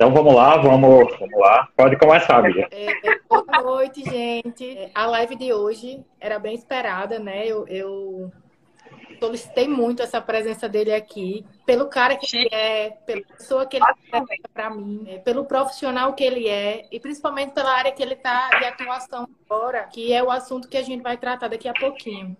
Então 0.00 0.14
vamos 0.14 0.34
lá, 0.34 0.56
vamos, 0.56 1.14
vamos 1.18 1.38
lá. 1.38 1.68
Pode 1.76 1.98
começar, 1.98 2.38
amiga. 2.38 2.66
É, 2.70 2.86
é, 3.06 3.20
boa 3.28 3.44
noite, 3.62 4.02
gente. 4.02 4.90
A 4.94 5.04
live 5.04 5.36
de 5.36 5.52
hoje 5.52 6.02
era 6.18 6.38
bem 6.38 6.54
esperada, 6.54 7.18
né? 7.18 7.46
Eu, 7.46 7.68
eu 7.68 8.32
solicitei 9.20 9.68
muito 9.68 10.00
essa 10.00 10.18
presença 10.18 10.66
dele 10.66 10.94
aqui, 10.94 11.44
pelo 11.66 11.86
cara 11.90 12.16
que 12.16 12.34
ele 12.34 12.48
é, 12.50 12.96
pela 13.04 13.20
pessoa 13.20 13.66
que 13.66 13.76
ele 13.76 13.84
é 13.84 14.48
para 14.54 14.70
mim, 14.70 15.04
é, 15.06 15.18
pelo 15.18 15.44
profissional 15.44 16.14
que 16.14 16.24
ele 16.24 16.48
é 16.48 16.86
e 16.90 16.98
principalmente 16.98 17.52
pela 17.52 17.70
área 17.70 17.92
que 17.92 18.02
ele 18.02 18.14
está 18.14 18.48
de 18.58 18.64
atuação 18.64 19.28
agora, 19.44 19.82
que 19.82 20.14
é 20.14 20.22
o 20.22 20.30
assunto 20.30 20.66
que 20.66 20.78
a 20.78 20.82
gente 20.82 21.02
vai 21.02 21.18
tratar 21.18 21.48
daqui 21.48 21.68
a 21.68 21.74
pouquinho. 21.74 22.34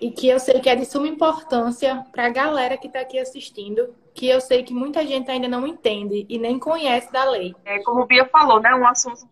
E 0.00 0.10
que 0.10 0.28
eu 0.28 0.40
sei 0.40 0.60
que 0.60 0.70
é 0.70 0.74
de 0.74 0.86
suma 0.86 1.06
importância 1.06 2.06
para 2.10 2.24
a 2.24 2.30
galera 2.30 2.78
que 2.78 2.86
está 2.86 3.00
aqui 3.00 3.18
assistindo, 3.18 3.94
que 4.16 4.28
eu 4.28 4.40
sei 4.40 4.62
que 4.62 4.72
muita 4.72 5.06
gente 5.06 5.30
ainda 5.30 5.46
não 5.46 5.66
entende 5.66 6.26
e 6.28 6.38
nem 6.38 6.58
conhece 6.58 7.12
da 7.12 7.24
lei. 7.24 7.54
É, 7.64 7.78
como 7.82 8.00
o 8.00 8.06
Bia 8.06 8.24
falou, 8.26 8.60
né? 8.60 8.74
Um 8.74 8.86
assunto 8.86 9.28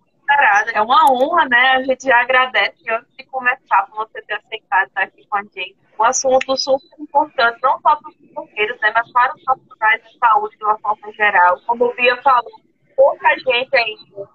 é 0.72 0.82
uma 0.82 1.10
honra, 1.10 1.48
né? 1.48 1.70
A 1.76 1.82
gente 1.82 2.04
já 2.04 2.20
agradece 2.20 2.78
antes 2.90 3.14
de 3.16 3.24
começar 3.24 3.86
por 3.86 4.06
você 4.06 4.20
ter 4.22 4.34
aceitado 4.34 4.88
estar 4.88 5.02
aqui 5.02 5.26
com 5.26 5.36
a 5.36 5.42
gente. 5.42 5.76
Um 5.98 6.04
assunto 6.04 6.56
super 6.56 7.00
importante, 7.00 7.58
não 7.62 7.80
só 7.80 7.96
para 7.96 8.10
os 8.10 8.16
bloqueiros, 8.34 8.80
né? 8.80 8.92
Mas 8.94 9.10
para 9.12 9.34
os 9.34 9.44
profissionais 9.44 10.02
de 10.02 10.18
saúde 10.18 10.56
de 10.56 10.64
uma 10.64 10.78
forma 10.78 11.12
geral. 11.12 11.60
Como 11.66 11.84
o 11.86 11.94
Bia 11.94 12.20
falou, 12.22 12.60
pouca 12.96 13.28
gente 13.38 13.76
ainda 13.76 14.28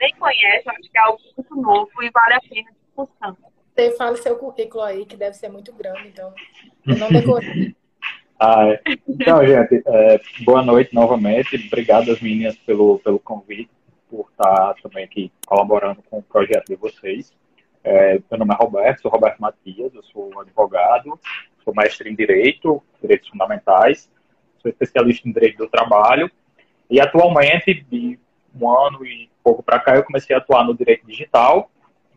nem 0.00 0.14
conhece, 0.16 0.68
acho 0.68 0.90
que 0.90 0.98
é 0.98 1.00
algo 1.02 1.20
muito 1.36 1.56
novo 1.56 2.02
e 2.02 2.10
vale 2.10 2.34
a 2.34 2.40
pena 2.40 2.70
discussão. 2.72 3.36
Você 3.74 3.96
fala 3.96 4.16
seu 4.16 4.36
currículo 4.38 4.82
aí, 4.82 5.06
que 5.06 5.16
deve 5.16 5.34
ser 5.34 5.48
muito 5.48 5.72
grande, 5.72 6.08
então 6.08 6.32
eu 6.86 6.96
não 6.96 7.08
decorei. 7.08 7.74
ah, 8.44 8.78
então, 9.08 9.46
gente, 9.46 9.82
é, 9.86 10.20
boa 10.44 10.62
noite 10.62 10.94
novamente. 10.94 11.56
Obrigado 11.66 12.10
às 12.10 12.20
meninas 12.20 12.54
pelo, 12.56 12.98
pelo 12.98 13.18
convite 13.18 13.70
por 14.10 14.28
estar 14.30 14.74
também 14.82 15.02
aqui 15.02 15.32
colaborando 15.46 16.02
com 16.10 16.18
o 16.18 16.22
projeto 16.22 16.66
de 16.66 16.76
vocês. 16.76 17.32
É, 17.82 18.20
meu 18.30 18.38
nome 18.38 18.52
é 18.52 18.56
Roberto, 18.56 19.00
sou 19.00 19.10
Roberto 19.10 19.38
Matias, 19.38 19.94
eu 19.94 20.02
sou 20.02 20.38
advogado, 20.40 21.18
sou 21.64 21.74
mestre 21.74 22.10
em 22.10 22.14
Direito, 22.14 22.82
Direitos 23.00 23.30
Fundamentais, 23.30 24.10
sou 24.58 24.70
especialista 24.70 25.26
em 25.26 25.32
Direito 25.32 25.56
do 25.56 25.68
Trabalho 25.68 26.30
e 26.90 27.00
atualmente, 27.00 27.82
de 27.90 28.18
um 28.54 28.70
ano 28.70 29.06
e 29.06 29.30
pouco 29.42 29.62
para 29.62 29.80
cá, 29.80 29.96
eu 29.96 30.04
comecei 30.04 30.36
a 30.36 30.38
atuar 30.38 30.64
no 30.66 30.74
Direito 30.74 31.06
Digital 31.06 31.70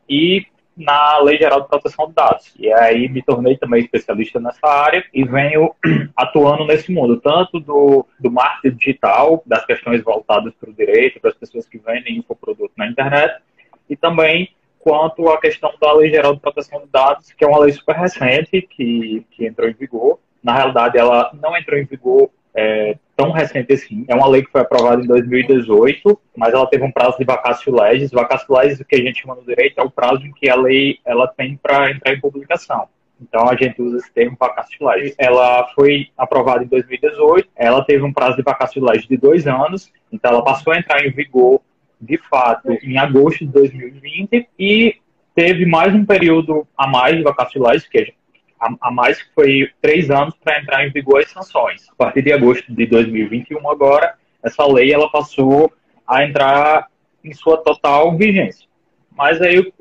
e 0.10 0.46
na 0.78 1.20
Lei 1.20 1.38
Geral 1.38 1.62
de 1.62 1.68
Proteção 1.68 2.08
de 2.08 2.14
Dados. 2.14 2.54
E 2.58 2.72
aí 2.72 3.10
me 3.10 3.22
tornei 3.22 3.58
também 3.58 3.82
especialista 3.82 4.40
nessa 4.40 4.68
área 4.68 5.04
e 5.14 5.24
venho 5.24 5.74
atuando 6.16 6.66
nesse 6.66 6.92
mundo, 6.92 7.20
tanto 7.20 7.60
do, 7.60 8.06
do 8.20 8.32
marketing 8.32 8.78
digital, 8.78 9.42
das 9.46 9.66
questões 9.66 10.04
voltadas 10.04 10.54
para 10.54 10.70
o 10.70 10.74
direito, 10.74 11.20
para 11.20 11.32
as 11.32 11.36
pessoas 11.36 11.68
que 11.68 11.80
vendem 11.80 12.18
infoproduto 12.18 12.74
na 12.78 12.88
internet, 12.88 13.42
e 13.90 13.96
também 13.96 14.50
quanto 14.80 15.28
à 15.30 15.40
questão 15.40 15.74
da 15.82 15.92
Lei 15.94 16.10
Geral 16.10 16.36
de 16.36 16.40
Proteção 16.40 16.80
de 16.80 16.88
Dados, 16.88 17.32
que 17.34 17.44
é 17.44 17.48
uma 17.48 17.60
lei 17.60 17.74
super 17.74 17.96
recente 17.96 18.62
que, 18.62 19.26
que 19.32 19.46
entrou 19.46 19.68
em 19.68 19.74
vigor. 19.74 20.20
Na 20.42 20.54
realidade, 20.54 20.98
ela 20.98 21.32
não 21.34 21.58
entrou 21.58 21.78
em 21.78 21.84
vigor 21.86 22.30
é, 22.58 22.98
tão 23.16 23.32
recente 23.32 23.72
assim. 23.72 24.04
É 24.08 24.16
uma 24.16 24.28
lei 24.28 24.44
que 24.44 24.52
foi 24.52 24.62
aprovada 24.62 25.04
em 25.04 25.08
2018, 25.08 26.20
mas 26.36 26.54
ela 26.54 26.66
teve 26.66 26.84
um 26.84 26.92
prazo 26.92 27.16
de 27.20 27.24
vacácio 27.24 27.74
legis. 27.74 28.12
Vacácio 28.12 28.52
legis, 28.52 28.80
o 28.80 28.86
que 28.86 28.96
a 28.96 29.02
gente 29.02 29.22
chama 29.22 29.36
no 29.36 29.44
direito, 29.44 29.80
é 29.80 29.84
o 29.84 29.92
prazo 29.92 30.26
em 30.26 30.32
que 30.32 30.50
a 30.50 30.56
lei 30.56 30.98
ela 31.06 31.28
tem 31.28 31.56
para 31.56 31.92
entrar 31.92 32.14
em 32.14 32.20
publicação. 32.20 32.90
Então 33.22 33.48
a 33.48 33.56
gente 33.56 33.80
usa 33.80 33.98
esse 33.98 34.12
termo 34.12 34.36
vacácio 34.40 34.86
legis. 34.88 35.14
Ela 35.20 35.68
foi 35.76 36.08
aprovada 36.18 36.64
em 36.64 36.68
2018, 36.68 37.48
ela 37.56 37.84
teve 37.86 38.04
um 38.04 38.12
prazo 38.12 38.38
de 38.38 38.44
vacácio 38.44 38.84
legis 38.84 39.08
de 39.08 39.18
dois 39.18 39.46
anos, 39.48 39.92
então 40.12 40.32
ela 40.32 40.44
passou 40.44 40.74
a 40.74 40.80
entrar 40.80 41.06
em 41.06 41.12
vigor 41.12 41.62
de 42.02 42.18
fato 42.30 42.72
em 42.84 42.98
agosto 42.98 43.46
de 43.46 43.52
2020 43.52 44.48
e 44.58 44.96
teve 45.36 45.66
mais 45.66 45.94
um 45.94 46.06
período 46.06 46.68
a 46.76 46.88
mais 46.88 47.16
de 47.16 47.24
vacácio 47.24 47.62
legis, 47.62 47.88
que 47.88 48.14
a, 48.60 48.70
a 48.82 48.92
mais 48.92 49.20
foi 49.34 49.70
três 49.82 50.10
anos 50.10 50.36
para 50.44 50.60
entrar 50.60 50.86
em 50.86 50.92
vigor 50.92 51.22
as 51.22 51.32
sanções. 51.32 51.88
A 51.90 51.96
partir 51.96 52.22
de 52.22 52.32
agosto 52.32 52.74
de 52.74 52.86
2021 52.86 53.70
agora, 53.70 54.16
essa 54.44 54.66
lei 54.66 54.92
ela 54.92 55.10
passou 55.10 55.72
a 56.08 56.24
entrar 56.24 56.88
em 57.24 57.34
sua 57.34 57.58
total 57.58 58.16
vigência. 58.16 58.68
Mas 59.12 59.42
aí, 59.42 59.72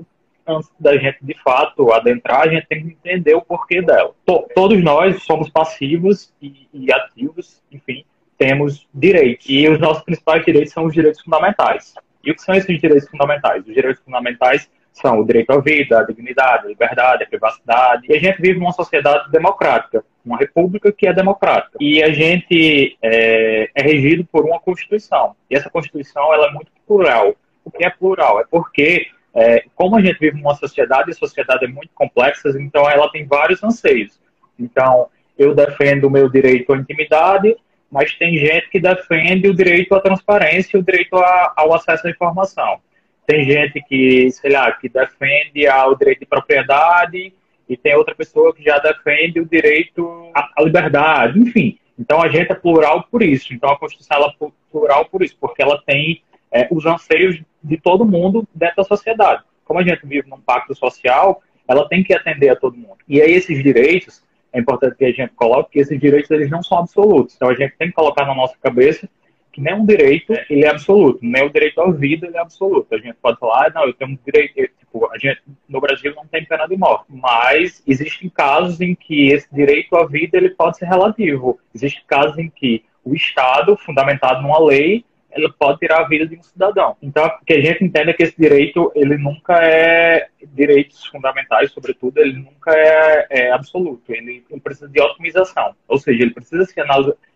antes 0.47 0.71
da 0.79 0.97
gente 0.97 1.19
de 1.23 1.35
fato 1.43 1.93
adentrar, 1.93 2.43
a 2.43 2.49
gente 2.49 2.67
tem 2.67 2.83
que 2.83 2.93
entender 2.93 3.35
o 3.35 3.43
porquê 3.43 3.83
dela. 3.83 4.15
todos 4.55 4.83
nós 4.83 5.23
somos 5.23 5.49
passivos 5.51 6.33
e, 6.41 6.69
e 6.73 6.93
ativos, 6.93 7.63
enfim, 7.71 8.05
temos 8.39 8.87
direitos. 8.93 9.47
E 9.49 9.69
os 9.69 9.79
nossos 9.79 10.03
principais 10.03 10.45
direitos 10.45 10.73
são 10.73 10.87
os 10.87 10.95
direitos 10.95 11.21
fundamentais. 11.21 11.95
E 12.25 12.31
o 12.31 12.35
que 12.35 12.43
são 12.43 12.55
esses 12.55 12.81
direitos 12.81 13.09
fundamentais? 13.09 13.65
Os 13.67 13.75
direitos 13.75 14.03
fundamentais 14.03 14.71
são 15.01 15.21
o 15.21 15.27
direito 15.27 15.51
à 15.51 15.61
vida, 15.61 15.99
a 15.99 16.03
dignidade, 16.03 16.65
a 16.65 16.69
liberdade, 16.69 17.23
a 17.23 17.27
privacidade. 17.27 18.07
E 18.09 18.15
a 18.15 18.19
gente 18.19 18.41
vive 18.41 18.59
numa 18.59 18.73
sociedade 18.73 19.31
democrática, 19.31 20.03
uma 20.25 20.39
república 20.39 20.91
que 20.91 21.07
é 21.07 21.13
democrática. 21.13 21.77
E 21.79 22.03
a 22.03 22.11
gente 22.11 22.97
é, 23.03 23.69
é 23.75 23.83
regido 23.83 24.25
por 24.25 24.47
uma 24.47 24.59
Constituição. 24.59 25.37
E 25.51 25.57
essa 25.57 25.69
Constituição 25.69 26.33
ela 26.33 26.47
é 26.47 26.51
muito 26.51 26.73
plural. 26.87 27.35
O 27.63 27.71
que 27.71 27.85
é 27.85 27.91
plural? 27.91 28.41
É 28.41 28.45
porque, 28.51 29.09
é, 29.35 29.65
como 29.75 29.97
a 29.97 30.01
gente 30.01 30.19
vive 30.19 30.39
numa 30.39 30.55
sociedade, 30.55 31.11
e 31.11 31.13
a 31.13 31.17
sociedade 31.17 31.67
é 31.67 31.69
muito 31.69 31.91
complexa, 31.95 32.49
então 32.59 32.89
ela 32.89 33.11
tem 33.11 33.27
vários 33.27 33.63
anseios. 33.63 34.19
Então, 34.59 35.09
eu 35.37 35.55
defendo 35.55 36.05
o 36.05 36.11
meu 36.11 36.31
direito 36.31 36.73
à 36.73 36.77
intimidade, 36.77 37.55
mas 37.91 38.15
tem 38.15 38.39
gente 38.39 38.71
que 38.71 38.81
defende 38.81 39.47
o 39.49 39.55
direito 39.55 39.95
à 39.95 40.01
transparência, 40.01 40.79
o 40.79 40.83
direito 40.83 41.17
a, 41.17 41.53
ao 41.55 41.75
acesso 41.75 42.07
à 42.07 42.11
informação. 42.11 42.81
Tem 43.27 43.45
gente 43.45 43.83
que, 43.83 44.31
sei 44.31 44.53
lá, 44.53 44.71
que 44.73 44.89
defende 44.89 45.69
o 45.69 45.95
direito 45.95 46.21
de 46.21 46.27
propriedade 46.27 47.33
e 47.69 47.77
tem 47.77 47.97
outra 47.97 48.15
pessoa 48.15 48.55
que 48.55 48.63
já 48.63 48.79
defende 48.79 49.41
o 49.41 49.45
direito 49.45 50.31
à 50.35 50.63
liberdade, 50.63 51.39
enfim. 51.39 51.79
Então 51.99 52.23
a 52.23 52.29
gente 52.29 52.53
é 52.53 52.55
plural 52.55 53.07
por 53.11 53.23
isso. 53.23 53.53
Então 53.53 53.71
a 53.71 53.79
Constituição 53.79 54.17
ela 54.17 54.29
é 54.29 54.47
plural 54.71 55.07
por 55.07 55.23
isso, 55.23 55.37
porque 55.41 55.63
ela 55.63 55.83
tem 55.85 56.23
é, 56.53 56.69
os 56.71 56.87
anseios 56.87 57.41
de 57.63 57.77
todo 57.77 58.05
mundo 58.05 58.47
da 58.55 58.73
sociedade. 58.85 59.43
Como 59.65 59.81
a 59.81 59.83
gente 59.83 60.07
vive 60.07 60.29
num 60.29 60.41
pacto 60.41 60.75
social, 60.75 61.43
ela 61.67 61.89
tem 61.89 62.05
que 62.05 62.15
atender 62.15 62.51
a 62.51 62.57
todo 62.57 62.77
mundo. 62.77 62.99
E 63.09 63.21
aí 63.21 63.33
esses 63.33 63.61
direitos, 63.63 64.23
é 64.53 64.61
importante 64.61 64.97
que 64.97 65.05
a 65.05 65.13
gente 65.13 65.33
coloque 65.35 65.73
que 65.73 65.79
esses 65.81 65.99
direitos 65.99 66.31
eles 66.31 66.49
não 66.49 66.63
são 66.63 66.79
absolutos. 66.79 67.35
Então 67.35 67.49
a 67.49 67.55
gente 67.55 67.75
tem 67.77 67.89
que 67.89 67.95
colocar 67.95 68.25
na 68.25 68.35
nossa 68.35 68.55
cabeça 68.63 69.09
que 69.57 69.61
nenhum 69.63 69.87
direito 69.87 70.35
ele 70.51 70.67
é 70.67 70.69
absoluto, 70.69 71.19
nem 71.23 71.43
o 71.43 71.51
direito 71.51 71.81
à 71.81 71.91
vida 71.91 72.27
ele 72.27 72.37
é 72.37 72.41
absoluto. 72.41 72.95
A 72.95 72.99
gente 72.99 73.17
pode 73.23 73.39
falar, 73.39 73.69
ah, 73.69 73.73
não, 73.75 73.87
eu 73.87 73.95
tenho 73.95 74.11
um 74.11 74.19
direito, 74.23 74.55
tipo, 74.55 75.11
a 75.11 75.17
gente 75.17 75.41
no 75.67 75.81
Brasil 75.81 76.15
não 76.15 76.27
tem 76.27 76.45
pena 76.45 76.67
de 76.67 76.77
morte, 76.77 77.07
mas 77.09 77.83
existem 77.87 78.29
casos 78.29 78.83
em 78.83 78.95
que 78.95 79.31
esse 79.31 79.49
direito 79.51 79.97
à 79.97 80.07
vida 80.07 80.37
ele 80.37 80.51
pode 80.51 80.77
ser 80.77 80.85
relativo. 80.85 81.59
Existem 81.75 82.03
casos 82.07 82.37
em 82.37 82.51
que 82.51 82.85
o 83.03 83.15
Estado, 83.15 83.79
fundamentado 83.79 84.43
numa 84.43 84.63
lei, 84.63 85.07
ele 85.31 85.51
pode 85.59 85.79
tirar 85.79 86.01
a 86.01 86.09
vida 86.09 86.27
de 86.27 86.37
um 86.37 86.43
cidadão. 86.43 86.95
Então, 87.01 87.31
que 87.47 87.55
a 87.55 87.61
gente 87.61 87.83
entenda 87.83 88.13
que 88.13 88.25
esse 88.25 88.37
direito, 88.39 88.93
ele 88.95 89.17
nunca 89.17 89.55
é 89.65 90.29
direitos 90.53 91.07
fundamentais, 91.07 91.73
sobretudo, 91.73 92.19
ele 92.19 92.35
nunca 92.35 92.75
é, 92.75 93.27
é 93.31 93.53
absoluto. 93.53 94.13
Ele, 94.13 94.45
ele, 94.51 94.61
precisa 94.61 94.89
de 94.89 95.01
otimização, 95.01 95.75
ou 95.89 95.99
seja, 95.99 96.23
ele 96.23 96.35
precisa 96.35 96.67
ser, 96.67 96.85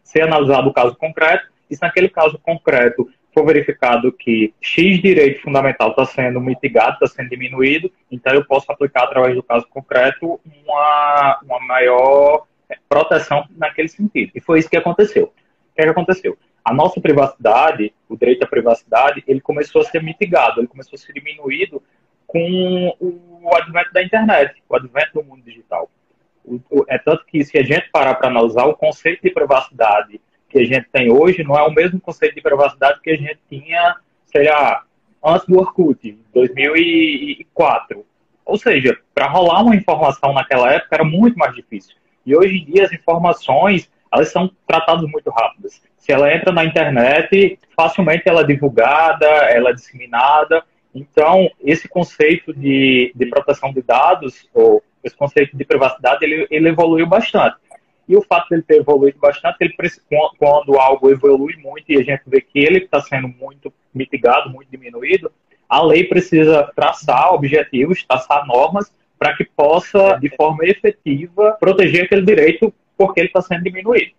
ser 0.03 0.23
analisado 0.23 0.69
o 0.69 0.73
caso 0.73 0.95
concreto 0.97 1.49
e 1.71 1.77
se 1.77 1.83
naquele 1.83 2.09
caso 2.09 2.39
concreto 2.39 3.09
for 3.33 3.47
verificado 3.47 4.13
que 4.13 4.53
X 4.61 5.01
direito 5.01 5.43
fundamental 5.43 5.91
está 5.91 6.05
sendo 6.05 6.41
mitigado, 6.41 6.95
está 6.95 7.07
sendo 7.07 7.31
diminuído, 7.31 7.91
então 8.11 8.35
eu 8.35 8.45
posso 8.45 8.71
aplicar 8.71 9.05
através 9.05 9.37
do 9.37 9.43
caso 9.43 9.67
concreto 9.69 10.41
uma, 10.45 11.41
uma 11.45 11.61
maior 11.61 12.47
é, 12.69 12.77
proteção 12.89 13.47
naquele 13.57 13.89
sentido. 13.89 14.33
E 14.35 14.41
foi 14.41 14.59
isso 14.59 14.69
que 14.69 14.77
aconteceu. 14.77 15.25
O 15.27 15.75
que, 15.75 15.83
é 15.83 15.85
que 15.85 15.91
aconteceu? 15.91 16.37
A 16.65 16.75
nossa 16.75 17.01
privacidade, 17.01 17.95
o 18.09 18.17
direito 18.17 18.43
à 18.43 18.47
privacidade, 18.47 19.23
ele 19.27 19.41
começou 19.41 19.81
a 19.81 19.85
ser 19.85 20.03
mitigado, 20.03 20.61
ele 20.61 20.69
começou 20.69 20.97
a 20.97 20.99
ser 20.99 21.13
diminuído 21.13 21.83
com 22.27 22.97
o 23.01 23.57
advento 23.57 23.93
da 23.93 24.03
internet, 24.03 24.63
o 24.69 24.77
advento 24.77 25.15
do 25.15 25.25
mundo 25.25 25.43
digital. 25.43 25.91
É 26.89 26.99
tanto 26.99 27.25
que 27.27 27.45
se 27.45 27.59
a 27.59 27.63
gente 27.63 27.89
parar 27.91 28.15
para 28.15 28.29
analisar 28.29 28.67
o 28.67 28.75
conceito 28.75 29.23
de 29.23 29.31
privacidade 29.31 30.21
que 30.51 30.59
a 30.59 30.65
gente 30.65 30.87
tem 30.93 31.11
hoje 31.11 31.45
não 31.45 31.57
é 31.57 31.63
o 31.63 31.73
mesmo 31.73 32.01
conceito 32.01 32.35
de 32.35 32.43
privacidade 32.43 33.01
que 33.01 33.11
a 33.11 33.17
gente 33.17 33.39
tinha, 33.49 33.97
sei 34.27 34.51
lá, 34.51 34.83
antes 35.25 35.47
do 35.47 35.59
Orkut, 35.59 36.19
2004. 36.35 38.05
Ou 38.45 38.59
seja, 38.59 38.99
para 39.15 39.29
rolar 39.29 39.63
uma 39.63 39.77
informação 39.77 40.33
naquela 40.33 40.73
época 40.73 40.97
era 40.97 41.05
muito 41.05 41.39
mais 41.39 41.55
difícil. 41.55 41.95
E 42.27 42.37
hoje 42.37 42.59
em 42.59 42.65
dia 42.65 42.85
as 42.85 42.93
informações, 42.93 43.91
elas 44.13 44.31
são 44.33 44.51
tratadas 44.67 45.09
muito 45.09 45.31
rápidas. 45.31 45.81
Se 45.97 46.13
ela 46.13 46.35
entra 46.35 46.53
na 46.53 46.65
internet, 46.65 47.59
facilmente 47.77 48.25
ela 48.27 48.41
é 48.41 48.45
divulgada, 48.45 49.27
ela 49.27 49.71
é 49.71 49.73
disseminada. 49.73 50.65
Então, 50.93 51.49
esse 51.63 51.89
conceito 51.89 52.53
de, 52.53 53.13
de 53.15 53.27
proteção 53.27 53.73
de 53.73 53.83
dados, 53.83 54.49
ou 54.53 54.83
esse 55.05 55.17
conceito 55.17 55.57
de 55.57 55.65
privacidade, 55.65 56.25
ele, 56.25 56.47
ele 56.51 56.69
evoluiu 56.69 57.07
bastante. 57.07 57.57
E 58.11 58.17
o 58.17 58.23
fato 58.23 58.49
dele 58.51 58.63
ter 58.63 58.79
evoluído 58.79 59.21
bastante, 59.21 59.59
ele, 59.61 59.73
quando 60.37 60.81
algo 60.81 61.13
evolui 61.13 61.55
muito 61.59 61.93
e 61.93 61.97
a 61.97 62.03
gente 62.03 62.23
vê 62.27 62.41
que 62.41 62.59
ele 62.59 62.79
está 62.79 63.01
sendo 63.01 63.29
muito 63.29 63.73
mitigado, 63.95 64.51
muito 64.51 64.69
diminuído, 64.69 65.31
a 65.69 65.81
lei 65.81 66.03
precisa 66.03 66.69
traçar 66.75 67.33
objetivos, 67.33 68.03
traçar 68.03 68.45
normas 68.49 68.93
para 69.17 69.37
que 69.37 69.45
possa, 69.45 70.19
de 70.21 70.29
forma 70.35 70.65
efetiva, 70.65 71.57
proteger 71.61 72.07
aquele 72.07 72.23
direito 72.23 72.75
porque 72.99 73.21
ele 73.21 73.29
está 73.29 73.41
sendo 73.41 73.63
diminuído. 73.63 74.11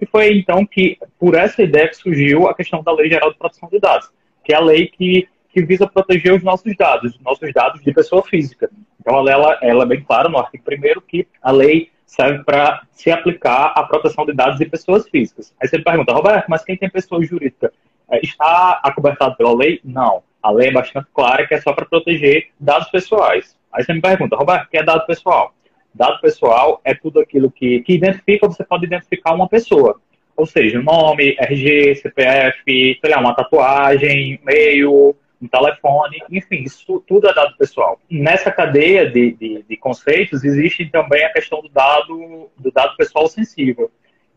E 0.00 0.06
foi 0.06 0.38
então 0.38 0.64
que, 0.64 0.96
por 1.18 1.34
essa 1.34 1.62
ideia, 1.62 1.88
que 1.88 1.96
surgiu 1.96 2.48
a 2.48 2.54
questão 2.54 2.82
da 2.82 2.92
Lei 2.92 3.10
Geral 3.10 3.30
de 3.30 3.36
Proteção 3.36 3.68
de 3.68 3.78
Dados, 3.78 4.10
que 4.42 4.54
é 4.54 4.56
a 4.56 4.60
lei 4.60 4.86
que, 4.88 5.28
que 5.50 5.62
visa 5.62 5.86
proteger 5.86 6.32
os 6.32 6.42
nossos 6.42 6.74
dados, 6.74 7.14
os 7.14 7.20
nossos 7.20 7.52
dados 7.52 7.82
de 7.82 7.92
pessoa 7.92 8.22
física. 8.22 8.70
Então, 8.98 9.18
ela, 9.28 9.58
ela, 9.60 9.84
é 9.84 9.86
bem 9.86 10.02
clara 10.02 10.30
no 10.30 10.38
artigo 10.38 10.64
1 10.66 11.02
que 11.02 11.28
a 11.42 11.50
lei 11.50 11.90
serve 12.06 12.44
para 12.44 12.82
se 12.92 13.10
aplicar 13.10 13.72
à 13.74 13.82
proteção 13.82 14.24
de 14.24 14.32
dados 14.32 14.58
de 14.58 14.66
pessoas 14.66 15.08
físicas. 15.08 15.54
Aí 15.60 15.68
você 15.68 15.78
pergunta, 15.78 16.12
Roberto, 16.12 16.46
mas 16.48 16.64
quem 16.64 16.76
tem 16.76 16.88
pessoa 16.90 17.24
jurídica 17.24 17.72
é, 18.10 18.20
está 18.20 18.80
acobertado 18.82 19.36
pela 19.36 19.54
lei? 19.54 19.80
Não. 19.84 20.22
A 20.42 20.50
lei 20.50 20.68
é 20.68 20.72
bastante 20.72 21.08
clara 21.12 21.46
que 21.46 21.54
é 21.54 21.60
só 21.60 21.72
para 21.72 21.86
proteger 21.86 22.48
dados 22.60 22.88
pessoais. 22.90 23.56
Aí 23.72 23.82
você 23.82 23.92
me 23.92 24.00
pergunta, 24.00 24.36
Roberto, 24.36 24.66
o 24.66 24.70
que 24.70 24.78
é 24.78 24.82
dado 24.82 25.06
pessoal? 25.06 25.54
Dado 25.94 26.20
pessoal 26.20 26.80
é 26.84 26.94
tudo 26.94 27.20
aquilo 27.20 27.50
que, 27.50 27.80
que 27.80 27.94
identifica, 27.94 28.46
você 28.46 28.64
pode 28.64 28.84
identificar 28.84 29.32
uma 29.32 29.48
pessoa. 29.48 30.00
Ou 30.36 30.44
seja, 30.44 30.82
nome, 30.82 31.36
RG, 31.38 31.96
CPF, 31.96 32.98
sei 33.00 33.10
lá, 33.10 33.20
uma 33.20 33.34
tatuagem, 33.34 34.40
e-mail, 34.40 35.16
um 35.44 35.48
telefone, 35.48 36.22
enfim, 36.30 36.62
isso 36.62 37.02
tudo 37.06 37.28
é 37.28 37.34
dado 37.34 37.56
pessoal. 37.56 38.00
Nessa 38.10 38.50
cadeia 38.50 39.10
de, 39.10 39.32
de, 39.32 39.64
de, 39.68 39.76
conceitos 39.76 40.42
existe 40.42 40.86
também 40.86 41.24
a 41.24 41.32
questão 41.32 41.60
do 41.60 41.68
dado, 41.68 42.50
do 42.56 42.70
dado 42.72 42.96
pessoal 42.96 43.28
sensível, 43.28 43.90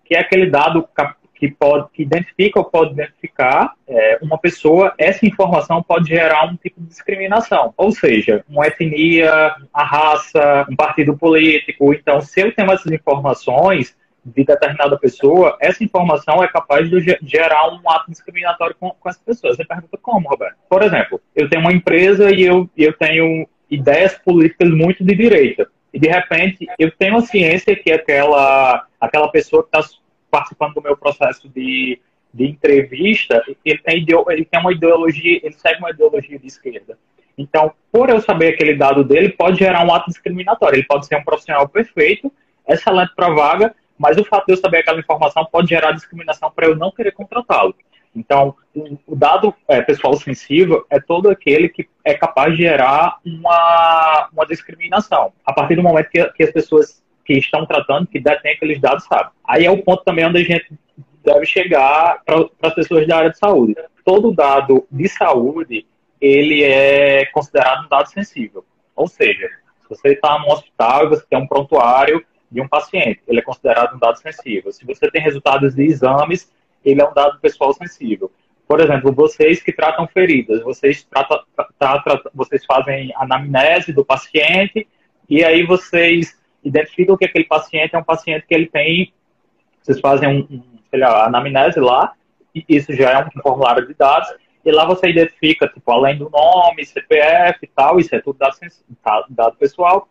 que 0.04 0.16
é 0.16 0.20
aquele 0.20 0.50
dado 0.50 0.88
que 1.34 1.50
pode 1.52 1.90
que 1.94 2.02
identifica 2.02 2.60
ou 2.60 2.66
pode 2.66 2.94
identificar 2.94 3.74
é, 3.88 4.18
uma 4.22 4.38
pessoa, 4.38 4.94
essa 4.98 5.26
informação 5.26 5.84
pode 5.84 6.10
gerar 6.10 6.46
um 6.46 6.56
tipo 6.56 6.82
de 6.82 6.88
discriminação, 6.88 7.74
ou 7.78 7.92
seja, 7.92 8.44
uma 8.50 8.66
etnia, 8.66 9.56
a 9.72 9.84
raça, 9.84 10.66
um 10.70 10.76
partido 10.76 11.16
político. 11.16 11.94
Então, 11.94 12.22
se 12.22 12.42
eu 12.42 12.54
tenho 12.54 12.72
essas 12.72 12.92
informações 12.92 13.96
de 14.28 14.44
determinada 14.44 14.98
pessoa, 14.98 15.58
essa 15.62 15.84
informação 15.84 16.44
é 16.44 16.48
capaz 16.50 16.90
de 16.90 17.18
gerar 17.22 17.74
um 17.74 17.90
ato 17.90 18.12
discriminatório 18.12 18.76
com, 18.78 18.90
com 18.90 19.10
as 19.10 19.18
pessoas. 19.18 19.56
Você 19.56 19.66
pergunta 19.66 19.98
como, 20.02 20.28
Roberto? 20.28 20.58
Por 20.70 20.84
exemplo, 20.84 21.22
eu 21.34 21.50
tenho 21.50 21.62
uma 21.62 21.72
empresa 21.72 22.30
e 22.30 22.44
eu, 22.44 22.70
eu 22.78 22.92
tenho 22.94 23.48
ideias 23.70 24.16
políticas 24.16 24.70
muito 24.70 25.04
de 25.04 25.16
direita. 25.16 25.70
E 25.94 26.00
de 26.00 26.10
repente 26.10 26.68
eu 26.78 26.92
tenho 26.92 27.16
a 27.16 27.22
ciência 27.22 27.76
que 27.76 27.92
aquela, 27.92 28.86
aquela 29.00 29.30
pessoa 29.30 29.64
que 29.64 29.76
está 29.76 29.90
participando 30.30 30.74
do 30.74 30.82
meu 30.82 30.98
processo 30.98 31.48
de, 31.48 32.00
de 32.34 32.46
entrevista, 32.46 33.42
ele 33.64 33.80
tem, 33.80 34.06
ele 34.30 34.46
tem 34.46 34.60
uma 34.60 34.74
ideologia, 34.74 35.40
ele 35.42 35.54
segue 35.54 35.80
uma 35.80 35.92
ideologia 35.92 36.38
de 36.38 36.48
esquerda. 36.48 36.98
Então, 37.38 37.72
por 37.92 38.10
eu 38.10 38.20
saber 38.20 38.56
aquele 38.56 38.76
dado 38.76 39.04
dele, 39.04 39.30
pode 39.30 39.60
gerar 39.60 39.86
um 39.86 39.94
ato 39.94 40.10
discriminatório. 40.10 40.78
Ele 40.78 40.88
pode 40.88 41.06
ser 41.06 41.16
um 41.16 41.24
profissional 41.24 41.70
perfeito, 41.70 42.34
excelente 42.68 43.14
para 43.16 43.30
vaga, 43.30 43.76
mas 43.98 44.18
o 44.18 44.24
fato 44.24 44.46
de 44.46 44.54
eu 44.54 44.58
saber 44.58 44.80
aquela 44.80 45.00
informação 45.00 45.46
pode 45.46 45.70
gerar 45.70 45.92
discriminação 45.92 46.52
para 46.52 46.68
eu 46.68 46.76
não 46.76 46.92
querer 46.92 47.12
contratá-lo. 47.12 47.76
Então, 48.16 48.56
o 49.06 49.16
dado 49.16 49.54
é, 49.68 49.82
pessoal 49.82 50.14
sensível 50.16 50.86
é 50.90 51.00
todo 51.00 51.30
aquele 51.30 51.70
que 51.70 51.88
é 52.04 52.14
capaz 52.14 52.56
de 52.56 52.64
gerar 52.64 53.20
uma, 53.24 54.30
uma 54.34 54.46
discriminação. 54.46 55.32
A 55.46 55.54
partir 55.54 55.76
do 55.76 55.84
momento 55.84 56.10
que, 56.10 56.24
que 56.32 56.44
as 56.44 56.52
pessoas 56.52 57.04
que 57.24 57.34
estão 57.34 57.66
tratando, 57.66 58.08
que 58.08 58.20
detêm 58.20 58.54
aqueles 58.54 58.80
dados, 58.80 59.04
sabem. 59.06 59.32
Aí 59.44 59.66
é 59.66 59.72
o 59.72 59.84
ponto 59.84 60.04
também 60.04 60.26
onde 60.26 60.40
a 60.40 60.44
gente 60.44 60.72
deve 61.24 61.46
chegar 61.46 62.24
para 62.26 62.48
as 62.62 62.74
pessoas 62.74 63.06
da 63.06 63.18
área 63.18 63.30
de 63.30 63.38
saúde. 63.38 63.76
Todo 64.04 64.34
dado 64.34 64.88
de 64.90 65.08
saúde, 65.10 65.86
ele 66.20 66.64
é 66.64 67.26
considerado 67.28 67.86
um 67.86 67.90
dado 67.90 68.08
sensível. 68.08 68.66
Ou 68.96 69.08
seja, 69.08 69.48
se 69.82 69.90
você 69.90 70.14
está 70.14 70.40
num 70.40 70.50
hospital 70.50 71.06
e 71.06 71.10
você 71.10 71.26
tem 71.30 71.38
um 71.38 71.48
prontuário 71.48 72.26
de 72.50 72.62
um 72.62 72.68
paciente, 72.68 73.22
ele 73.28 73.40
é 73.40 73.44
considerado 73.44 73.96
um 73.96 74.00
dado 74.00 74.18
sensível. 74.18 74.72
Se 74.72 74.86
você 74.86 75.10
tem 75.12 75.22
resultados 75.22 75.76
de 75.76 75.84
exames, 75.84 76.52
ele 76.84 77.02
é 77.02 77.08
um 77.08 77.14
dado 77.14 77.40
pessoal 77.40 77.74
sensível. 77.74 78.32
Por 78.68 78.80
exemplo, 78.82 79.14
vocês 79.14 79.62
que 79.62 79.72
tratam 79.72 80.08
feridas, 80.08 80.62
vocês, 80.64 81.04
tratam, 81.04 81.42
tra, 81.78 82.00
tra, 82.00 82.22
vocês 82.34 82.66
fazem 82.66 83.14
anamnese 83.16 83.94
do 83.94 84.04
paciente 84.04 84.88
e 85.30 85.44
aí 85.44 85.66
vocês 85.66 86.38
identificam 86.64 87.18
que 87.18 87.26
aquele 87.26 87.46
paciente 87.46 87.96
é 87.96 87.98
um 87.98 88.04
paciente 88.04 88.46
que 88.46 88.54
ele 88.54 88.68
tem, 88.68 89.14
vocês 89.82 90.00
fazem 90.00 90.28
um, 90.28 90.40
um 90.54 90.64
sei 90.90 91.00
lá, 91.00 91.26
anamnese 91.26 91.80
lá, 91.80 92.14
e 92.54 92.64
isso 92.68 92.94
já 92.94 93.12
é 93.12 93.26
um 93.26 93.42
formulário 93.42 93.88
de 93.88 93.94
dados, 93.94 94.30
e 94.66 94.72
lá 94.72 94.86
você 94.86 95.10
identifica, 95.10 95.68
tipo, 95.68 95.90
além 95.92 96.18
do 96.18 96.30
nome, 96.30 96.86
CPF 96.86 97.60
e 97.64 97.68
tal, 97.68 98.00
isso 98.00 98.14
é 98.14 98.20
tudo 98.20 98.38
dado, 98.38 99.26
dado 99.30 99.56
pessoal, 99.58 100.10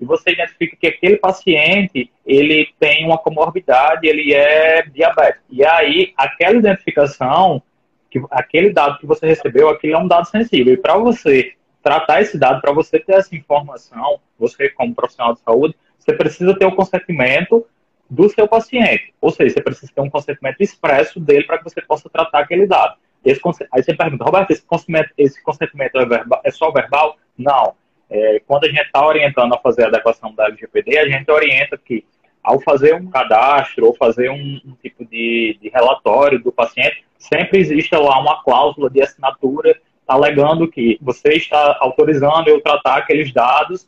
e 0.00 0.04
você 0.04 0.30
identifica 0.30 0.76
que 0.76 0.86
aquele 0.86 1.16
paciente, 1.16 2.10
ele 2.24 2.68
tem 2.78 3.04
uma 3.04 3.18
comorbidade, 3.18 4.06
ele 4.06 4.32
é 4.32 4.82
diabético. 4.82 5.44
E 5.50 5.64
aí, 5.64 6.12
aquela 6.16 6.56
identificação, 6.56 7.62
que, 8.10 8.22
aquele 8.30 8.70
dado 8.70 8.98
que 8.98 9.06
você 9.06 9.26
recebeu, 9.26 9.68
aquele 9.68 9.94
é 9.94 9.98
um 9.98 10.08
dado 10.08 10.26
sensível. 10.26 10.72
E 10.72 10.76
para 10.76 10.96
você 10.96 11.54
tratar 11.82 12.22
esse 12.22 12.38
dado, 12.38 12.60
para 12.60 12.72
você 12.72 12.98
ter 12.98 13.14
essa 13.14 13.34
informação, 13.34 14.20
você 14.38 14.68
como 14.70 14.94
profissional 14.94 15.34
de 15.34 15.40
saúde, 15.40 15.74
você 15.98 16.12
precisa 16.12 16.56
ter 16.56 16.64
o 16.64 16.74
consentimento 16.74 17.66
do 18.08 18.28
seu 18.28 18.48
paciente. 18.48 19.12
Ou 19.20 19.30
seja, 19.30 19.54
você 19.54 19.60
precisa 19.60 19.92
ter 19.94 20.00
um 20.00 20.10
consentimento 20.10 20.60
expresso 20.60 21.20
dele 21.20 21.44
para 21.44 21.58
que 21.58 21.64
você 21.64 21.82
possa 21.82 22.08
tratar 22.08 22.40
aquele 22.40 22.66
dado. 22.66 22.96
Esse, 23.24 23.40
aí 23.72 23.82
você 23.82 23.94
pergunta, 23.94 24.24
Roberto, 24.24 24.50
esse 24.52 24.62
consentimento, 24.62 25.10
esse 25.18 25.42
consentimento 25.42 25.98
é, 25.98 26.06
verbal, 26.06 26.40
é 26.44 26.50
só 26.50 26.70
verbal? 26.70 27.16
Não. 27.36 27.74
É, 28.10 28.40
quando 28.46 28.64
a 28.64 28.68
gente 28.68 28.80
está 28.80 29.06
orientando 29.06 29.54
a 29.54 29.58
fazer 29.58 29.84
a 29.84 29.88
adequação 29.88 30.34
da 30.34 30.46
LGPD, 30.46 30.98
a 30.98 31.08
gente 31.08 31.30
orienta 31.30 31.76
que 31.76 32.04
ao 32.42 32.60
fazer 32.60 32.94
um 32.94 33.10
cadastro 33.10 33.86
ou 33.86 33.94
fazer 33.94 34.30
um, 34.30 34.60
um 34.64 34.74
tipo 34.82 35.04
de, 35.04 35.58
de, 35.60 35.68
relatório 35.68 36.42
do 36.42 36.50
paciente, 36.50 37.04
sempre 37.18 37.58
existe 37.58 37.94
lá 37.94 38.18
uma 38.18 38.42
cláusula 38.42 38.88
de 38.88 39.02
assinatura 39.02 39.78
alegando 40.06 40.70
que 40.70 40.98
você 41.02 41.34
está 41.34 41.76
autorizando 41.80 42.48
eu 42.48 42.62
tratar 42.62 42.96
aqueles 42.96 43.30
dados 43.32 43.86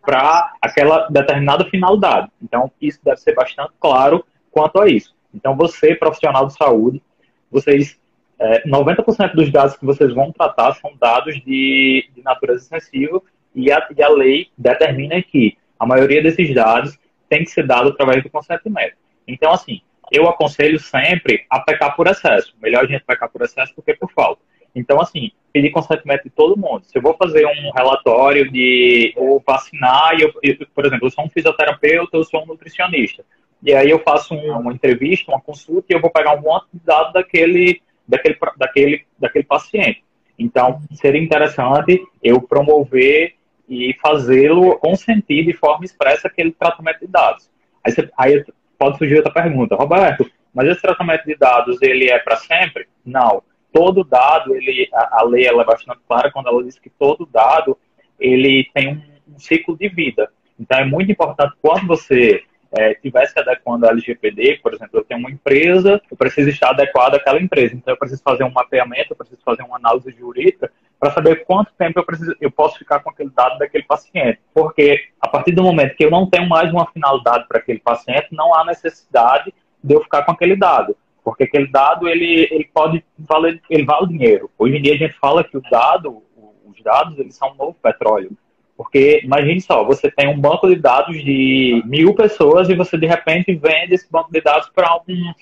para 0.00 0.52
aquela 0.60 1.08
determinada 1.08 1.64
finalidade. 1.66 2.28
Então, 2.42 2.70
isso 2.80 2.98
deve 3.04 3.18
ser 3.18 3.34
bastante 3.34 3.72
claro 3.78 4.24
quanto 4.50 4.80
a 4.80 4.88
isso. 4.88 5.14
Então, 5.32 5.56
você, 5.56 5.94
profissional 5.94 6.46
de 6.46 6.54
saúde, 6.54 7.02
vocês, 7.50 7.98
é, 8.42 8.62
90% 8.66 9.34
dos 9.34 9.50
dados 9.52 9.76
que 9.76 9.84
vocês 9.84 10.12
vão 10.12 10.32
tratar 10.32 10.74
são 10.74 10.92
dados 10.98 11.36
de, 11.44 12.10
de 12.14 12.22
natureza 12.22 12.64
sensível 12.64 13.22
e 13.54 13.70
a, 13.70 13.86
e 13.96 14.02
a 14.02 14.08
lei 14.08 14.48
determina 14.58 15.22
que 15.22 15.56
a 15.78 15.86
maioria 15.86 16.20
desses 16.20 16.52
dados 16.52 16.98
tem 17.28 17.44
que 17.44 17.50
ser 17.50 17.66
dado 17.66 17.90
através 17.90 18.22
do 18.22 18.28
consentimento. 18.28 18.96
Então, 19.28 19.52
assim, 19.52 19.80
eu 20.10 20.28
aconselho 20.28 20.78
sempre 20.80 21.44
a 21.48 21.60
pecar 21.60 21.94
por 21.94 22.08
excesso. 22.08 22.54
Melhor 22.60 22.84
a 22.84 22.86
gente 22.86 23.04
pecar 23.04 23.30
por 23.30 23.42
excesso 23.42 23.74
do 23.76 23.82
que 23.82 23.94
por 23.94 24.10
falta. 24.12 24.42
Então, 24.74 25.00
assim, 25.00 25.30
pedir 25.52 25.70
consentimento 25.70 26.24
de 26.24 26.30
todo 26.30 26.58
mundo. 26.58 26.84
Se 26.84 26.98
eu 26.98 27.02
vou 27.02 27.14
fazer 27.14 27.46
um 27.46 27.70
relatório 27.70 28.50
de 28.50 29.12
ou 29.16 29.42
vacinar, 29.46 30.18
eu, 30.18 30.32
eu, 30.42 30.66
por 30.74 30.84
exemplo, 30.84 31.06
eu 31.06 31.10
sou 31.10 31.24
um 31.24 31.30
fisioterapeuta, 31.30 32.16
eu 32.16 32.24
sou 32.24 32.42
um 32.42 32.46
nutricionista. 32.46 33.24
E 33.62 33.72
aí 33.72 33.90
eu 33.90 34.00
faço 34.00 34.34
um, 34.34 34.58
uma 34.58 34.72
entrevista, 34.72 35.30
uma 35.30 35.40
consulta, 35.40 35.86
e 35.90 35.94
eu 35.94 36.00
vou 36.00 36.10
pegar 36.10 36.34
um 36.34 36.42
monte 36.42 36.66
de 36.72 36.80
dados 36.84 37.12
daquele, 37.12 37.80
daquele, 38.06 38.36
daquele, 38.56 39.06
daquele 39.18 39.44
paciente. 39.44 40.04
Então, 40.38 40.80
seria 40.92 41.22
interessante 41.22 42.02
eu 42.22 42.40
promover 42.40 43.34
e 43.68 43.94
fazê-lo 44.02 44.78
consentir 44.78 45.44
de 45.44 45.52
forma 45.52 45.84
expressa 45.84 46.28
aquele 46.28 46.52
tratamento 46.52 47.00
de 47.00 47.06
dados. 47.06 47.50
Aí, 47.84 47.92
você, 47.92 48.10
aí 48.18 48.44
pode 48.78 48.98
surgir 48.98 49.16
outra 49.16 49.32
pergunta, 49.32 49.76
Roberto, 49.76 50.30
mas 50.52 50.68
esse 50.68 50.82
tratamento 50.82 51.24
de 51.24 51.36
dados 51.36 51.80
ele 51.80 52.10
é 52.10 52.18
para 52.18 52.36
sempre? 52.36 52.86
Não 53.04 53.42
todo 53.72 54.04
dado, 54.04 54.54
ele, 54.54 54.88
a, 54.92 55.20
a 55.20 55.24
lei 55.24 55.46
ela 55.46 55.62
é 55.62 55.66
bastante 55.66 56.00
clara 56.06 56.30
quando 56.30 56.48
ela 56.48 56.62
diz 56.62 56.78
que 56.78 56.90
todo 56.90 57.26
dado 57.26 57.76
ele 58.20 58.70
tem 58.74 58.88
um, 58.88 59.34
um 59.34 59.38
ciclo 59.38 59.76
de 59.76 59.88
vida. 59.88 60.30
Então 60.60 60.78
é 60.78 60.84
muito 60.84 61.10
importante 61.10 61.54
quando 61.60 61.86
você 61.86 62.42
é, 62.76 62.94
tivesse 62.94 63.38
adequando 63.38 63.86
a 63.86 63.90
LGPD, 63.90 64.60
por 64.62 64.72
exemplo, 64.72 64.98
eu 64.98 65.04
tenho 65.04 65.20
uma 65.20 65.30
empresa, 65.30 66.00
eu 66.10 66.16
preciso 66.16 66.48
estar 66.48 66.70
adequado 66.70 67.14
àquela 67.14 67.40
empresa. 67.40 67.74
Então 67.74 67.92
eu 67.92 67.98
preciso 67.98 68.22
fazer 68.22 68.44
um 68.44 68.50
mapeamento, 68.50 69.12
eu 69.12 69.16
preciso 69.16 69.40
fazer 69.44 69.62
uma 69.62 69.76
análise 69.76 70.10
jurídica 70.12 70.72
para 70.98 71.10
saber 71.10 71.44
quanto 71.44 71.72
tempo 71.76 71.98
eu, 71.98 72.04
preciso, 72.04 72.34
eu 72.40 72.50
posso 72.50 72.78
ficar 72.78 73.00
com 73.00 73.10
aquele 73.10 73.30
dado 73.30 73.58
daquele 73.58 73.84
paciente. 73.84 74.40
Porque 74.54 75.08
a 75.20 75.28
partir 75.28 75.52
do 75.52 75.62
momento 75.62 75.96
que 75.96 76.04
eu 76.04 76.10
não 76.10 76.28
tenho 76.28 76.48
mais 76.48 76.70
uma 76.72 76.86
finalidade 76.90 77.46
para 77.48 77.58
aquele 77.58 77.80
paciente, 77.80 78.28
não 78.32 78.54
há 78.54 78.64
necessidade 78.64 79.52
de 79.82 79.94
eu 79.94 80.02
ficar 80.02 80.22
com 80.22 80.32
aquele 80.32 80.56
dado 80.56 80.96
porque 81.24 81.44
aquele 81.44 81.68
dado 81.68 82.08
ele, 82.08 82.48
ele 82.50 82.68
pode 82.72 83.04
valer, 83.18 83.60
ele 83.70 83.84
vale 83.84 84.08
dinheiro. 84.08 84.50
Hoje 84.58 84.76
em 84.76 84.82
dia 84.82 84.94
a 84.94 84.98
gente 84.98 85.14
fala 85.18 85.44
que 85.44 85.56
o 85.56 85.62
dado, 85.70 86.22
os 86.66 86.82
dados, 86.82 87.18
eles 87.18 87.36
são 87.36 87.52
um 87.52 87.54
novo 87.54 87.76
petróleo. 87.80 88.36
Porque 88.76 89.20
imagine 89.22 89.60
só, 89.60 89.84
você 89.84 90.10
tem 90.10 90.28
um 90.28 90.40
banco 90.40 90.68
de 90.68 90.76
dados 90.76 91.16
de 91.22 91.82
mil 91.86 92.14
pessoas 92.14 92.68
e 92.68 92.74
você 92.74 92.96
de 92.96 93.06
repente 93.06 93.54
vende 93.54 93.94
esse 93.94 94.10
banco 94.10 94.32
de 94.32 94.40
dados 94.40 94.68
para 94.74 94.98
um, 95.08 95.32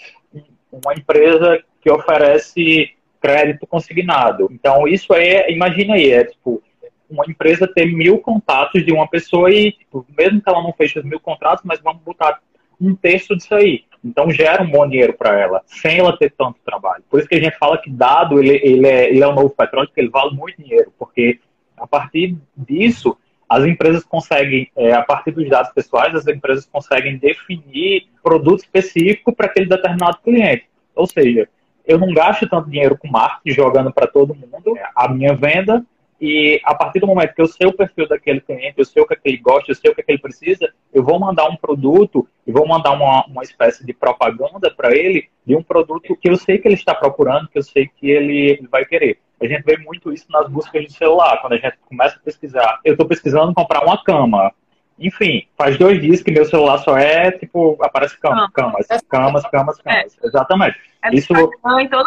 uma 0.73 0.95
empresa 0.95 1.63
que 1.81 1.91
oferece 1.91 2.91
crédito 3.21 3.67
consignado. 3.67 4.49
Então, 4.51 4.89
isso 4.89 5.13
é, 5.15 5.51
imagina 5.51 5.95
aí, 5.95 6.11
é 6.11 6.25
tipo, 6.25 6.63
uma 7.09 7.25
empresa 7.27 7.67
ter 7.67 7.87
mil 7.87 8.19
contatos 8.19 8.85
de 8.85 8.93
uma 8.93 9.09
pessoa 9.09 9.51
e, 9.51 9.73
tipo, 9.73 10.07
mesmo 10.17 10.41
que 10.41 10.49
ela 10.49 10.63
não 10.63 10.73
feche 10.73 10.99
os 10.99 11.05
mil 11.05 11.21
contratos, 11.21 11.65
mas 11.65 11.81
vamos 11.81 12.03
botar 12.03 12.41
um 12.81 12.95
terço 12.95 13.37
disso 13.37 13.55
aí. 13.55 13.85
Então 14.03 14.31
gera 14.31 14.63
um 14.63 14.71
bom 14.71 14.89
dinheiro 14.89 15.13
para 15.13 15.39
ela, 15.39 15.63
sem 15.67 15.99
ela 15.99 16.17
ter 16.17 16.33
tanto 16.37 16.59
trabalho. 16.65 17.05
Por 17.11 17.21
isso 17.21 17.29
que 17.29 17.35
a 17.35 17.43
gente 17.43 17.59
fala 17.59 17.77
que 17.77 17.91
dado 17.91 18.39
ele, 18.39 18.59
ele, 18.63 18.87
é, 18.87 19.11
ele 19.11 19.23
é 19.23 19.27
o 19.27 19.35
novo 19.35 19.51
petróleo, 19.51 19.89
porque 19.89 20.01
ele 20.01 20.09
vale 20.09 20.35
muito 20.35 20.63
dinheiro, 20.63 20.91
porque 20.99 21.39
a 21.81 21.87
partir 21.87 22.37
disso 22.57 23.17
as 23.49 23.65
empresas 23.65 24.05
conseguem, 24.05 24.71
é, 24.77 24.93
a 24.93 25.03
partir 25.03 25.33
dos 25.33 25.49
dados 25.49 25.73
pessoais, 25.73 26.15
as 26.15 26.25
empresas 26.29 26.67
conseguem 26.67 27.19
definir 27.19 28.07
produto 28.23 28.61
específico 28.61 29.35
para 29.35 29.47
aquele 29.47 29.67
determinado 29.67 30.19
cliente. 30.23 30.67
Ou 30.95 31.05
seja, 31.05 31.49
eu 31.85 31.99
não 31.99 32.15
gasto 32.15 32.49
tanto 32.49 32.71
dinheiro 32.71 32.97
com 32.97 33.09
marketing 33.09 33.57
jogando 33.57 33.93
para 33.93 34.07
todo 34.07 34.37
mundo. 34.37 34.79
A 34.95 35.09
minha 35.09 35.35
venda 35.35 35.85
e 36.21 36.61
a 36.65 36.75
partir 36.75 37.01
do 37.01 37.07
momento 37.07 37.35
que 37.35 37.41
eu 37.41 37.47
sei 37.47 37.67
o 37.67 37.73
perfil 37.73 38.07
daquele 38.07 38.43
cliente, 38.43 38.75
eu 38.77 38.85
sei 38.85 39.03
o 39.03 39.07
que, 39.07 39.15
é 39.15 39.17
que 39.17 39.29
ele 39.29 39.39
gosta, 39.39 39.71
eu 39.71 39.75
sei 39.75 39.91
o 39.91 39.95
que, 39.95 40.03
é 40.03 40.05
que 40.05 40.13
ele 40.13 40.19
precisa, 40.19 40.71
eu 40.93 41.03
vou 41.03 41.19
mandar 41.19 41.49
um 41.49 41.57
produto 41.57 42.29
e 42.47 42.53
vou 42.53 42.69
mandar 42.69 42.91
uma, 42.93 43.25
uma 43.25 43.43
espécie 43.43 43.87
de 43.87 43.95
propaganda 43.95 44.71
para 44.71 44.95
ele 44.95 45.31
de 45.47 45.57
um 45.57 45.63
produto 45.63 46.15
que 46.15 46.29
eu 46.29 46.37
sei 46.37 46.59
que 46.59 46.69
ele 46.69 46.75
está 46.75 46.95
procurando, 46.95 47.49
que 47.49 47.59
eu 47.59 47.63
sei 47.63 47.89
que 47.89 48.11
ele, 48.11 48.69
vai 48.71 48.85
querer. 48.85 49.19
A 49.41 49.47
gente 49.47 49.63
vê 49.63 49.79
muito 49.79 50.13
isso 50.13 50.27
nas 50.31 50.47
buscas 50.51 50.85
de 50.85 50.93
celular, 50.93 51.41
quando 51.41 51.55
a 51.55 51.57
gente 51.57 51.79
começa 51.89 52.17
a 52.17 52.21
pesquisar. 52.21 52.79
Eu 52.85 52.93
estou 52.93 53.09
pesquisando 53.09 53.55
comprar 53.55 53.83
uma 53.83 54.05
cama. 54.05 54.53
Enfim, 54.99 55.47
faz 55.57 55.79
dois 55.79 55.99
dias 55.99 56.23
que 56.23 56.31
meu 56.31 56.45
celular 56.45 56.77
só 56.79 56.99
é, 56.99 57.31
tipo, 57.33 57.79
aparece 57.81 58.21
cama, 58.21 58.51
camas, 58.53 58.87
camas, 59.09 59.43
camas, 59.49 59.81
camas. 59.81 60.19
É. 60.23 60.27
Exatamente. 60.27 60.79
É 61.03 61.15
isso. 61.15 61.33
Em 61.33 61.89
todo 61.89 62.07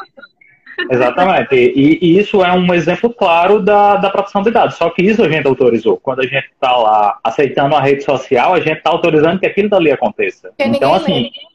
Exatamente. 0.90 1.56
E, 1.56 2.00
e, 2.02 2.20
isso 2.20 2.44
é 2.44 2.52
um 2.52 2.74
exemplo 2.74 3.14
claro 3.14 3.62
da, 3.62 3.98
da 3.98 4.10
proteção 4.10 4.42
de 4.42 4.52
dados. 4.52 4.76
Só 4.76 4.90
que 4.90 5.04
isso 5.04 5.24
a 5.24 5.30
gente 5.30 5.48
autorizou. 5.48 5.98
Quando 5.98 6.22
a 6.22 6.28
gente 6.28 6.50
está 6.52 6.76
lá 6.76 7.20
aceitando 7.24 7.76
a 7.76 7.82
rede 7.82 8.04
social, 8.04 8.54
a 8.54 8.60
gente 8.60 8.78
está 8.78 8.90
autorizando 8.90 9.40
que 9.40 9.46
aquilo 9.46 9.70
dali 9.70 9.92
aconteça. 9.92 10.52
Que 10.58 10.64
então, 10.66 10.94
assim. 10.94 11.24
Lê. 11.24 11.54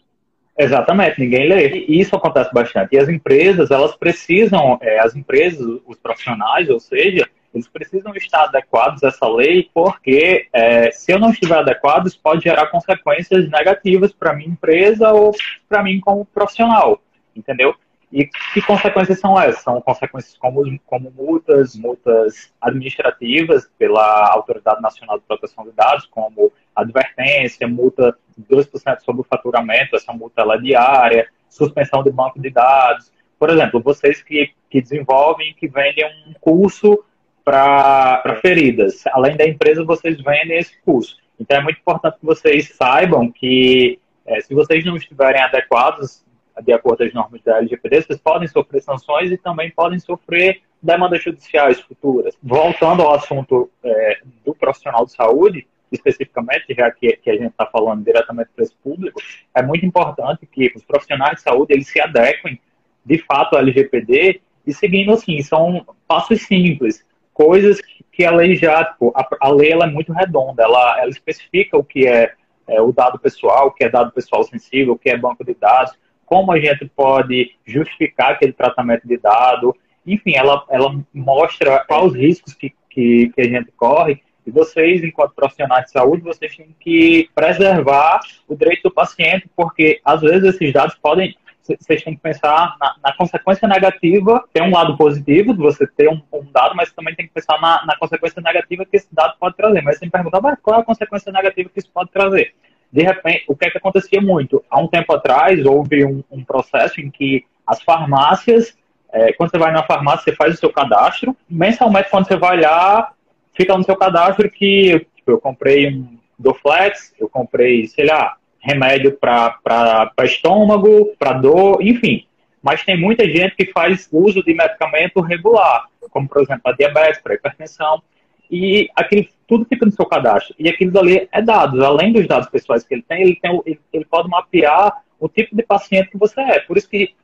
Exatamente, 0.60 1.20
ninguém 1.20 1.48
lê. 1.48 1.84
E 1.86 2.00
isso 2.00 2.16
acontece 2.16 2.52
bastante. 2.52 2.94
E 2.94 2.98
as 2.98 3.08
empresas, 3.08 3.70
elas 3.70 3.94
precisam, 3.94 4.76
é, 4.82 4.98
as 4.98 5.14
empresas, 5.14 5.64
os 5.86 5.96
profissionais, 5.98 6.68
ou 6.68 6.80
seja, 6.80 7.28
eles 7.54 7.68
precisam 7.68 8.14
estar 8.14 8.44
adequados 8.44 9.02
a 9.04 9.08
essa 9.08 9.28
lei, 9.28 9.70
porque 9.72 10.48
é, 10.52 10.90
se 10.90 11.12
eu 11.12 11.18
não 11.18 11.30
estiver 11.30 11.58
adequado, 11.58 12.06
isso 12.06 12.20
pode 12.20 12.42
gerar 12.42 12.66
consequências 12.66 13.48
negativas 13.48 14.12
para 14.12 14.34
minha 14.34 14.48
empresa 14.48 15.12
ou 15.12 15.32
para 15.68 15.82
mim 15.82 16.00
como 16.00 16.26
profissional, 16.26 17.00
entendeu? 17.34 17.74
E 18.10 18.26
que 18.54 18.62
consequências 18.62 19.20
são 19.20 19.38
essas? 19.38 19.62
São 19.62 19.80
consequências 19.82 20.36
como, 20.38 20.62
como 20.86 21.10
multas, 21.10 21.76
multas 21.76 22.52
administrativas 22.60 23.70
pela 23.78 24.32
Autoridade 24.32 24.80
Nacional 24.80 25.18
de 25.18 25.24
Proteção 25.24 25.64
de 25.64 25.72
Dados, 25.72 26.06
como 26.06 26.50
advertência, 26.74 27.68
multa 27.68 28.16
de 28.36 28.44
2% 28.44 29.00
sobre 29.00 29.20
o 29.20 29.24
faturamento, 29.24 29.96
essa 29.96 30.12
multa 30.12 30.42
é 30.42 30.58
diária, 30.58 31.28
suspensão 31.50 32.02
de 32.02 32.10
banco 32.10 32.40
de 32.40 32.50
dados. 32.50 33.12
Por 33.38 33.50
exemplo, 33.50 33.80
vocês 33.80 34.22
que, 34.22 34.52
que 34.70 34.80
desenvolvem, 34.80 35.54
que 35.54 35.68
vendem 35.68 36.06
um 36.26 36.32
curso 36.40 37.04
para 37.44 38.38
feridas, 38.42 39.06
além 39.08 39.36
da 39.36 39.46
empresa, 39.46 39.84
vocês 39.84 40.20
vendem 40.20 40.58
esse 40.58 40.80
curso. 40.82 41.16
Então 41.38 41.58
é 41.58 41.62
muito 41.62 41.78
importante 41.78 42.18
que 42.18 42.26
vocês 42.26 42.74
saibam 42.74 43.30
que 43.30 43.98
é, 44.26 44.40
se 44.40 44.54
vocês 44.54 44.84
não 44.84 44.96
estiverem 44.96 45.40
adequados 45.40 46.22
de 46.62 46.72
acordo 46.72 46.98
com 46.98 47.04
as 47.04 47.14
normas 47.14 47.42
da 47.42 47.58
LGPD, 47.58 48.02
vocês 48.02 48.20
podem 48.20 48.48
sofrer 48.48 48.82
sanções 48.82 49.30
e 49.30 49.36
também 49.36 49.70
podem 49.70 49.98
sofrer 49.98 50.62
demandas 50.82 51.22
judiciais 51.22 51.80
futuras. 51.80 52.36
Voltando 52.42 53.02
ao 53.02 53.14
assunto 53.14 53.70
é, 53.82 54.18
do 54.44 54.54
profissional 54.54 55.04
de 55.04 55.12
saúde, 55.12 55.66
especificamente, 55.90 56.74
já 56.74 56.90
que, 56.90 57.16
que 57.16 57.30
a 57.30 57.34
gente 57.34 57.50
está 57.50 57.66
falando 57.66 58.04
diretamente 58.04 58.50
para 58.54 58.64
esse 58.64 58.74
público, 58.76 59.20
é 59.54 59.62
muito 59.62 59.84
importante 59.84 60.46
que 60.46 60.72
os 60.76 60.84
profissionais 60.84 61.36
de 61.36 61.42
saúde 61.42 61.72
eles 61.72 61.88
se 61.88 62.00
adequem, 62.00 62.60
de 63.04 63.18
fato, 63.18 63.56
à 63.56 63.60
LGPD 63.60 64.40
e 64.66 64.74
seguindo 64.74 65.12
assim, 65.12 65.40
são 65.40 65.86
passos 66.06 66.42
simples, 66.42 67.02
coisas 67.32 67.80
que, 67.80 68.04
que 68.12 68.24
a 68.24 68.30
lei 68.30 68.54
já, 68.54 68.84
tipo, 68.84 69.12
a, 69.16 69.26
a, 69.40 69.48
lei 69.50 69.72
ela 69.72 69.86
é 69.86 69.90
muito 69.90 70.12
redonda, 70.12 70.62
ela, 70.62 71.00
ela 71.00 71.08
especifica 71.08 71.78
o 71.78 71.84
que 71.84 72.06
é, 72.06 72.34
é 72.66 72.80
o 72.82 72.92
dado 72.92 73.18
pessoal, 73.18 73.68
o 73.68 73.70
que 73.70 73.84
é 73.84 73.88
dado 73.88 74.12
pessoal 74.12 74.42
sensível, 74.44 74.92
o 74.92 74.98
que 74.98 75.08
é 75.08 75.16
banco 75.16 75.42
de 75.42 75.54
dados, 75.54 75.94
como 76.28 76.52
a 76.52 76.60
gente 76.60 76.84
pode 76.94 77.52
justificar 77.66 78.32
aquele 78.32 78.52
tratamento 78.52 79.06
de 79.06 79.16
dado. 79.16 79.74
Enfim, 80.06 80.34
ela, 80.34 80.64
ela 80.68 80.94
mostra 81.12 81.84
quais 81.86 82.04
os 82.04 82.14
riscos 82.14 82.54
que, 82.54 82.74
que, 82.90 83.30
que 83.34 83.40
a 83.40 83.48
gente 83.48 83.72
corre 83.72 84.22
e 84.48 84.50
vocês, 84.50 85.04
enquanto 85.04 85.34
profissionais 85.34 85.84
de 85.84 85.90
saúde, 85.90 86.22
vocês 86.22 86.56
têm 86.56 86.74
que 86.80 87.28
preservar 87.34 88.20
o 88.48 88.56
direito 88.56 88.84
do 88.84 88.90
paciente, 88.90 89.46
porque 89.54 90.00
às 90.02 90.22
vezes 90.22 90.54
esses 90.54 90.72
dados 90.72 90.94
podem. 90.94 91.36
Vocês 91.62 92.02
têm 92.02 92.14
que 92.14 92.22
pensar 92.22 92.74
na, 92.80 92.94
na 93.04 93.14
consequência 93.14 93.68
negativa. 93.68 94.42
Tem 94.54 94.62
um 94.62 94.72
lado 94.72 94.96
positivo 94.96 95.52
de 95.52 95.60
você 95.60 95.86
ter 95.86 96.08
um, 96.08 96.22
um, 96.32 96.50
dado, 96.50 96.74
mas 96.74 96.90
também 96.94 97.14
tem 97.14 97.26
que 97.26 97.34
pensar 97.34 97.60
na, 97.60 97.84
na 97.84 97.94
consequência 97.98 98.40
negativa 98.40 98.86
que 98.86 98.96
esse 98.96 99.14
dado 99.14 99.34
pode 99.38 99.54
trazer. 99.54 99.82
Mas 99.82 99.98
você 99.98 100.08
perguntar, 100.08 100.40
mas 100.40 100.58
qual 100.62 100.78
é 100.78 100.80
a 100.80 100.86
consequência 100.86 101.30
negativa 101.30 101.68
que 101.68 101.78
isso 101.78 101.90
pode 101.92 102.10
trazer? 102.10 102.54
De 102.90 103.02
repente, 103.02 103.44
o 103.46 103.56
que 103.56 103.66
é 103.66 103.70
que 103.70 103.78
acontecia 103.78 104.20
muito? 104.20 104.64
Há 104.70 104.80
um 104.80 104.88
tempo 104.88 105.12
atrás, 105.12 105.64
houve 105.64 106.04
um, 106.04 106.22
um 106.30 106.42
processo 106.42 107.00
em 107.00 107.10
que 107.10 107.44
as 107.66 107.82
farmácias, 107.82 108.76
é, 109.12 109.32
quando 109.32 109.50
você 109.50 109.58
vai 109.58 109.72
na 109.72 109.82
farmácia, 109.82 110.24
você 110.24 110.36
faz 110.36 110.54
o 110.54 110.58
seu 110.58 110.72
cadastro, 110.72 111.36
mensalmente, 111.48 112.10
quando 112.10 112.26
você 112.26 112.36
vai 112.36 112.60
lá, 112.60 113.12
fica 113.54 113.76
no 113.76 113.84
seu 113.84 113.96
cadastro 113.96 114.50
que 114.50 115.06
tipo, 115.16 115.30
eu 115.30 115.40
comprei 115.40 115.88
um 115.88 116.18
Doflex, 116.38 117.14
eu 117.18 117.28
comprei, 117.28 117.86
sei 117.88 118.06
lá, 118.06 118.36
remédio 118.60 119.18
para 119.18 120.10
estômago, 120.22 121.14
para 121.18 121.32
dor, 121.32 121.82
enfim. 121.82 122.26
Mas 122.62 122.84
tem 122.84 122.98
muita 122.98 123.24
gente 123.26 123.54
que 123.54 123.72
faz 123.72 124.08
uso 124.10 124.42
de 124.42 124.54
medicamento 124.54 125.20
regular, 125.20 125.86
como, 126.10 126.28
por 126.28 126.42
exemplo, 126.42 126.62
a 126.64 126.72
diabetes, 126.72 127.20
para 127.20 127.34
hipertensão 127.34 128.02
e 128.50 128.88
aquilo 128.96 129.26
tudo 129.46 129.64
fica 129.64 129.84
no 129.84 129.92
seu 129.92 130.04
cadastro. 130.04 130.54
E 130.58 130.68
aquilo 130.68 130.98
ali 130.98 131.28
é 131.32 131.42
dados. 131.42 131.80
Além 131.80 132.12
dos 132.12 132.26
dados 132.26 132.48
pessoais 132.48 132.84
que 132.84 132.94
ele 132.94 133.02
tem, 133.02 133.22
ele, 133.22 133.36
tem, 133.36 133.62
ele, 133.64 133.80
ele 133.92 134.04
pode 134.04 134.28
mapear 134.28 135.02
o 135.18 135.28
tipo 135.28 135.56
de 135.56 135.62
paciente 135.62 136.10
que 136.10 136.18
você 136.18 136.40
é. 136.40 136.60
Por 136.60 136.76
isso 136.76 136.88
que, 136.88 137.14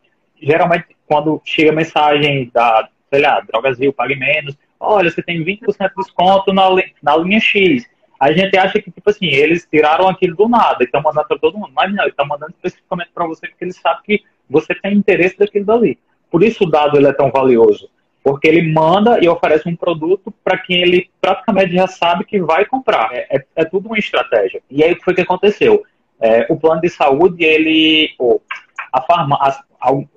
geralmente, 0.40 0.86
quando 1.06 1.40
chega 1.44 1.70
a 1.70 1.74
mensagem 1.74 2.50
da, 2.52 2.88
sei 3.10 3.20
lá, 3.20 3.40
Drogasil, 3.40 3.92
pague 3.92 4.16
menos, 4.16 4.56
olha, 4.80 5.10
você 5.10 5.22
tem 5.22 5.44
20% 5.44 5.60
de 5.66 5.94
desconto 5.96 6.52
na, 6.52 6.64
na 7.02 7.16
linha 7.16 7.40
X. 7.40 7.86
A 8.18 8.32
gente 8.32 8.56
acha 8.56 8.80
que, 8.80 8.90
tipo 8.90 9.10
assim, 9.10 9.26
eles 9.26 9.66
tiraram 9.70 10.08
aquilo 10.08 10.34
do 10.34 10.48
nada 10.48 10.78
e 10.80 10.84
estão 10.84 11.02
mandando 11.02 11.28
para 11.28 11.38
todo 11.38 11.58
mundo. 11.58 11.72
Mas 11.74 11.92
não, 11.92 12.04
eles 12.04 12.12
estão 12.12 12.26
mandando 12.26 12.52
especificamente 12.52 13.10
para 13.14 13.26
você 13.26 13.48
porque 13.48 13.64
eles 13.64 13.76
sabem 13.76 14.02
que 14.04 14.24
você 14.48 14.74
tem 14.74 14.94
interesse 14.94 15.38
daquilo 15.38 15.66
dali. 15.66 15.98
Por 16.30 16.42
isso 16.42 16.64
o 16.64 16.70
dado 16.70 16.96
ele 16.96 17.06
é 17.06 17.12
tão 17.12 17.30
valioso 17.30 17.88
porque 18.24 18.48
ele 18.48 18.72
manda 18.72 19.22
e 19.22 19.28
oferece 19.28 19.68
um 19.68 19.76
produto 19.76 20.32
para 20.42 20.56
quem 20.56 20.80
ele 20.80 21.10
praticamente 21.20 21.74
já 21.74 21.86
sabe 21.86 22.24
que 22.24 22.40
vai 22.40 22.64
comprar. 22.64 23.10
É, 23.12 23.26
é, 23.30 23.44
é 23.54 23.64
tudo 23.66 23.86
uma 23.86 23.98
estratégia. 23.98 24.62
E 24.70 24.82
aí 24.82 24.92
o 24.92 24.96
que 24.96 25.04
foi 25.04 25.14
aconteceu? 25.20 25.82
É, 26.18 26.46
o 26.48 26.56
plano 26.56 26.80
de 26.80 26.88
saúde, 26.88 27.44
ele, 27.44 28.14
ou 28.18 28.42
a 28.90 29.02
farmácia, 29.02 29.62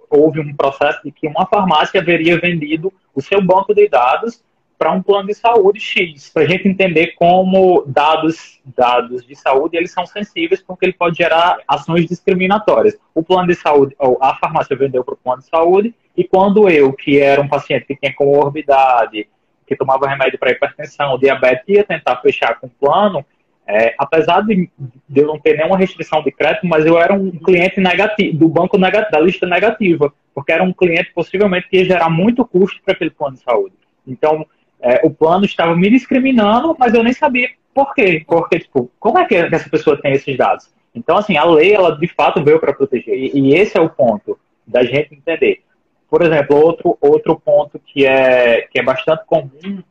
houve 0.10 0.40
um 0.40 0.56
processo 0.56 1.02
de 1.04 1.12
que 1.12 1.28
uma 1.28 1.46
farmácia 1.48 2.00
haveria 2.00 2.40
vendido 2.40 2.94
o 3.14 3.22
seu 3.22 3.42
banco 3.42 3.76
de 3.76 3.90
dados 3.90 4.42
para 4.78 4.94
um 4.94 5.02
plano 5.02 5.28
de 5.28 5.34
saúde 5.34 5.80
X, 5.80 6.30
para 6.30 6.44
a 6.44 6.48
gente 6.48 6.68
entender 6.68 7.08
como 7.16 7.84
dados, 7.88 8.60
dados 8.64 9.26
de 9.26 9.36
saúde 9.36 9.76
eles 9.76 9.92
são 9.92 10.06
sensíveis 10.06 10.62
porque 10.62 10.86
ele 10.86 10.94
pode 10.94 11.18
gerar 11.18 11.58
ações 11.68 12.06
discriminatórias. 12.06 12.96
O 13.14 13.22
plano 13.24 13.48
de 13.48 13.56
saúde, 13.56 13.96
ou 14.00 14.18
a 14.22 14.36
farmácia 14.36 14.78
vendeu 14.78 15.04
para 15.04 15.16
o 15.16 15.18
plano 15.18 15.42
de 15.42 15.50
saúde 15.50 15.96
e 16.18 16.24
quando 16.24 16.68
eu, 16.68 16.92
que 16.92 17.20
era 17.20 17.42
um 17.42 17.48
paciente 17.48 17.86
que 17.86 17.96
tinha 17.96 18.14
comorbidade, 18.14 19.30
que 19.68 19.76
tomava 19.76 20.08
remédio 20.08 20.40
para 20.40 20.52
hipertensão, 20.52 21.18
diabetes, 21.20 21.64
ia 21.68 21.84
tentar 21.84 22.18
fechar 22.18 22.60
com 22.60 22.68
o 22.68 22.72
plano, 22.72 23.24
é, 23.68 23.94
apesar 23.98 24.42
de, 24.42 24.70
de, 25.10 25.22
eu 25.22 25.28
não 25.28 25.38
ter 25.38 25.58
nenhuma 25.58 25.78
restrição 25.78 26.24
de 26.24 26.32
crédito, 26.32 26.66
mas 26.66 26.86
eu 26.86 26.98
era 26.98 27.14
um 27.14 27.32
cliente 27.32 27.80
negativo, 27.80 28.38
do 28.38 28.48
banco 28.48 28.78
negativo, 28.78 29.12
da 29.12 29.20
lista 29.20 29.46
negativa, 29.46 30.12
porque 30.34 30.52
era 30.52 30.64
um 30.64 30.74
cliente 30.74 31.12
possivelmente 31.14 31.68
que 31.70 31.78
ia 31.78 31.86
gerar 31.86 32.10
muito 32.10 32.46
custo 32.46 32.82
para 32.84 32.94
aquele 32.94 33.12
plano 33.12 33.36
de 33.36 33.44
saúde. 33.44 33.76
Então, 34.08 34.46
é, 34.80 35.02
o 35.04 35.10
plano 35.10 35.46
estava 35.46 35.76
me 35.76 35.90
discriminando, 35.90 36.76
mas 36.80 36.94
eu 36.94 37.04
nem 37.04 37.14
sabia 37.14 37.50
por 37.74 37.94
quê. 37.94 38.24
Porque, 38.26 38.60
tipo, 38.60 38.90
como 39.00 39.20
é 39.20 39.26
que 39.26 39.36
essa 39.36 39.70
pessoa 39.70 40.02
tem 40.02 40.14
esses 40.14 40.38
dados? 40.38 40.70
Então, 40.96 41.18
assim, 41.18 41.38
a 41.38 41.44
lei, 41.44 41.74
ela 41.74 41.98
de 41.98 42.08
fato 42.08 42.44
veio 42.44 42.60
para 42.60 42.74
proteger. 42.74 43.16
E, 43.16 43.32
e, 43.38 43.56
esse 43.56 43.78
é 43.78 43.82
o 43.82 43.90
ponto 43.90 44.40
da 44.66 44.84
gente 44.84 45.14
entender. 45.14 45.62
Por 46.10 46.22
exemplo, 46.22 46.56
outro, 46.58 46.98
outro 47.02 47.40
ponto 47.40 47.80
que 47.80 48.06
é, 48.06 48.62
que 48.72 48.80
é 48.80 48.84
bastante 48.84 49.26
comum 49.26 49.84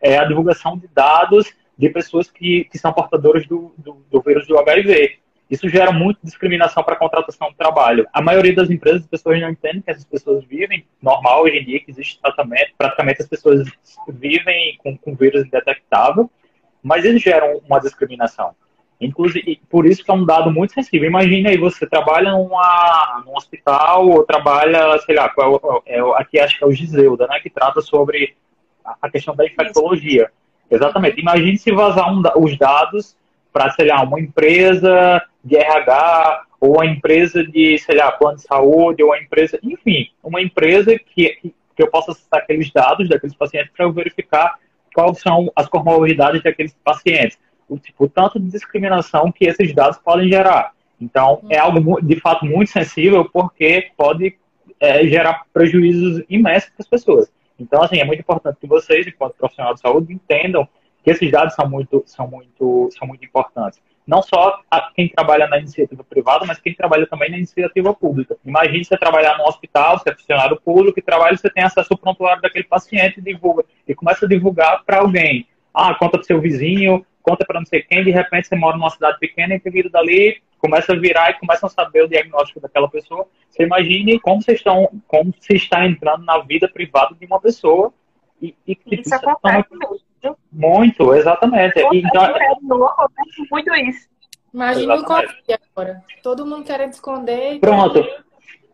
é 0.00 0.18
a 0.18 0.24
divulgação 0.24 0.76
de 0.76 0.88
dados 0.88 1.52
de 1.78 1.88
pessoas 1.88 2.30
que, 2.30 2.64
que 2.64 2.78
são 2.78 2.92
portadoras 2.92 3.46
do, 3.46 3.72
do, 3.78 4.04
do 4.10 4.20
vírus 4.20 4.46
do 4.46 4.58
HIV. 4.58 5.18
Isso 5.50 5.68
gera 5.68 5.92
muita 5.92 6.20
discriminação 6.24 6.82
para 6.82 6.94
a 6.94 6.98
contratação 6.98 7.50
de 7.50 7.56
trabalho. 7.56 8.06
A 8.12 8.22
maioria 8.22 8.54
das 8.54 8.70
empresas, 8.70 9.02
as 9.02 9.06
pessoas 9.06 9.40
não 9.40 9.50
entendem 9.50 9.82
que 9.82 9.90
essas 9.90 10.04
pessoas 10.04 10.44
vivem 10.44 10.86
normal 11.00 11.42
hoje 11.42 11.58
em 11.58 11.64
dia, 11.64 11.80
que 11.80 11.90
existe 11.90 12.20
tratamento. 12.22 12.72
Praticamente 12.78 13.22
as 13.22 13.28
pessoas 13.28 13.68
vivem 14.08 14.78
com, 14.78 14.96
com 14.96 15.14
vírus 15.14 15.44
indetectável, 15.44 16.30
mas 16.82 17.04
eles 17.04 17.22
geram 17.22 17.60
uma 17.68 17.78
discriminação. 17.80 18.54
Inclusive, 19.02 19.60
por 19.68 19.84
isso 19.84 20.04
que 20.04 20.10
é 20.10 20.14
um 20.14 20.24
dado 20.24 20.50
muito 20.50 20.72
sensível. 20.72 21.08
Imagine 21.08 21.48
aí, 21.48 21.56
você 21.56 21.86
trabalha 21.86 22.30
numa, 22.30 23.22
num 23.26 23.36
hospital 23.36 24.08
ou 24.08 24.24
trabalha, 24.24 24.96
sei 25.00 25.16
lá, 25.16 25.32
é, 25.84 25.98
é, 25.98 26.00
aqui 26.16 26.38
acho 26.38 26.56
que 26.56 26.64
é 26.64 26.66
o 26.66 26.72
Giseuda, 26.72 27.26
né, 27.26 27.40
que 27.40 27.50
trata 27.50 27.80
sobre 27.80 28.36
a 29.00 29.10
questão 29.10 29.34
da 29.34 29.44
infectologia. 29.44 30.30
Exatamente. 30.70 31.20
Imagine 31.20 31.58
se 31.58 31.72
vazar 31.72 32.12
um, 32.12 32.22
os 32.36 32.56
dados 32.56 33.16
para, 33.52 33.70
sei 33.72 33.88
lá, 33.88 34.02
uma 34.02 34.20
empresa 34.20 35.22
de 35.44 35.56
RH, 35.56 36.44
ou 36.60 36.76
uma 36.76 36.86
empresa 36.86 37.44
de, 37.44 37.76
sei 37.78 37.96
lá, 37.96 38.12
plano 38.12 38.36
de 38.36 38.42
saúde, 38.42 39.02
ou 39.02 39.10
uma 39.10 39.18
empresa, 39.18 39.58
enfim, 39.62 40.08
uma 40.22 40.40
empresa 40.40 40.96
que, 40.96 41.38
que 41.42 41.82
eu 41.82 41.88
possa 41.88 42.12
acessar 42.12 42.40
aqueles 42.40 42.70
dados 42.72 43.08
daqueles 43.08 43.34
pacientes 43.34 43.72
para 43.76 43.84
eu 43.84 43.92
verificar 43.92 44.54
quais 44.94 45.18
são 45.18 45.50
as 45.56 45.68
comorbidades 45.68 46.42
daqueles 46.42 46.74
pacientes. 46.84 47.38
O 47.72 47.78
tipo, 47.78 48.08
tanto 48.08 48.38
de 48.38 48.50
discriminação 48.50 49.32
que 49.32 49.46
esses 49.46 49.74
dados 49.74 49.98
podem 49.98 50.28
gerar. 50.28 50.72
Então, 51.00 51.42
é 51.48 51.58
algo 51.58 52.00
de 52.00 52.20
fato 52.20 52.44
muito 52.44 52.70
sensível, 52.70 53.24
porque 53.24 53.90
pode 53.96 54.36
é, 54.78 55.06
gerar 55.06 55.44
prejuízos 55.52 56.24
imensos 56.28 56.70
para 56.70 56.82
as 56.82 56.88
pessoas. 56.88 57.32
Então, 57.58 57.82
assim, 57.82 57.98
é 57.98 58.04
muito 58.04 58.20
importante 58.20 58.58
que 58.60 58.66
vocês, 58.66 59.06
enquanto 59.06 59.34
profissional 59.34 59.74
de 59.74 59.80
saúde, 59.80 60.12
entendam 60.12 60.68
que 61.02 61.10
esses 61.10 61.30
dados 61.30 61.54
são 61.54 61.68
muito, 61.68 62.02
são 62.06 62.28
muito, 62.28 62.88
são 62.96 63.08
muito 63.08 63.24
importantes. 63.24 63.80
Não 64.06 64.20
só 64.22 64.60
quem 64.94 65.08
trabalha 65.08 65.46
na 65.46 65.58
iniciativa 65.58 66.02
privada, 66.02 66.44
mas 66.44 66.58
quem 66.58 66.74
trabalha 66.74 67.06
também 67.06 67.30
na 67.30 67.36
iniciativa 67.36 67.94
pública. 67.94 68.36
Imagine 68.44 68.84
você 68.84 68.96
trabalhar 68.96 69.38
num 69.38 69.44
hospital, 69.44 69.98
você 69.98 70.10
é 70.10 70.14
funcionário 70.14 70.60
público 70.60 70.98
e 70.98 71.02
trabalha, 71.02 71.36
você 71.36 71.48
tem 71.48 71.62
acesso 71.62 71.88
ao 71.92 71.98
prontuário 71.98 72.42
daquele 72.42 72.64
paciente 72.64 73.20
divulga. 73.20 73.64
E 73.86 73.94
começa 73.94 74.26
a 74.26 74.28
divulgar 74.28 74.84
para 74.84 74.98
alguém. 74.98 75.46
Ah, 75.72 75.94
conta 75.94 76.18
para 76.18 76.26
seu 76.26 76.40
vizinho, 76.40 77.06
conta 77.22 77.44
para 77.44 77.60
não 77.60 77.66
sei 77.66 77.82
quem, 77.82 78.04
de 78.04 78.10
repente 78.10 78.48
você 78.48 78.56
mora 78.56 78.76
numa 78.76 78.90
cidade 78.90 79.18
pequena 79.18 79.54
e 79.54 79.60
que 79.60 79.88
dali 79.88 80.42
começa 80.58 80.92
a 80.92 80.96
virar 80.96 81.30
e 81.30 81.38
começam 81.38 81.66
a 81.66 81.70
saber 81.70 82.04
o 82.04 82.08
diagnóstico 82.08 82.60
daquela 82.60 82.88
pessoa. 82.88 83.26
Você 83.48 83.64
imagine 83.64 84.18
como 84.20 84.40
vocês 84.40 84.58
estão, 84.58 84.88
como 85.08 85.34
se 85.40 85.54
está 85.54 85.84
entrando 85.86 86.24
na 86.24 86.38
vida 86.38 86.68
privada 86.68 87.14
de 87.18 87.26
uma 87.26 87.40
pessoa 87.40 87.92
e, 88.40 88.54
e 88.66 88.78
isso 88.90 89.14
acontece 89.14 89.68
mesmo. 89.70 90.36
Muito, 90.52 91.14
exatamente. 91.14 91.80
Então, 91.92 92.24
acontece 92.86 93.46
muito 93.50 93.74
isso. 93.74 94.08
Imagina 94.54 94.94
o 94.96 95.04
Covid 95.04 95.58
agora. 95.74 96.02
Todo 96.22 96.46
mundo 96.46 96.64
querendo 96.64 96.92
esconder. 96.92 97.58
Pronto. 97.58 98.06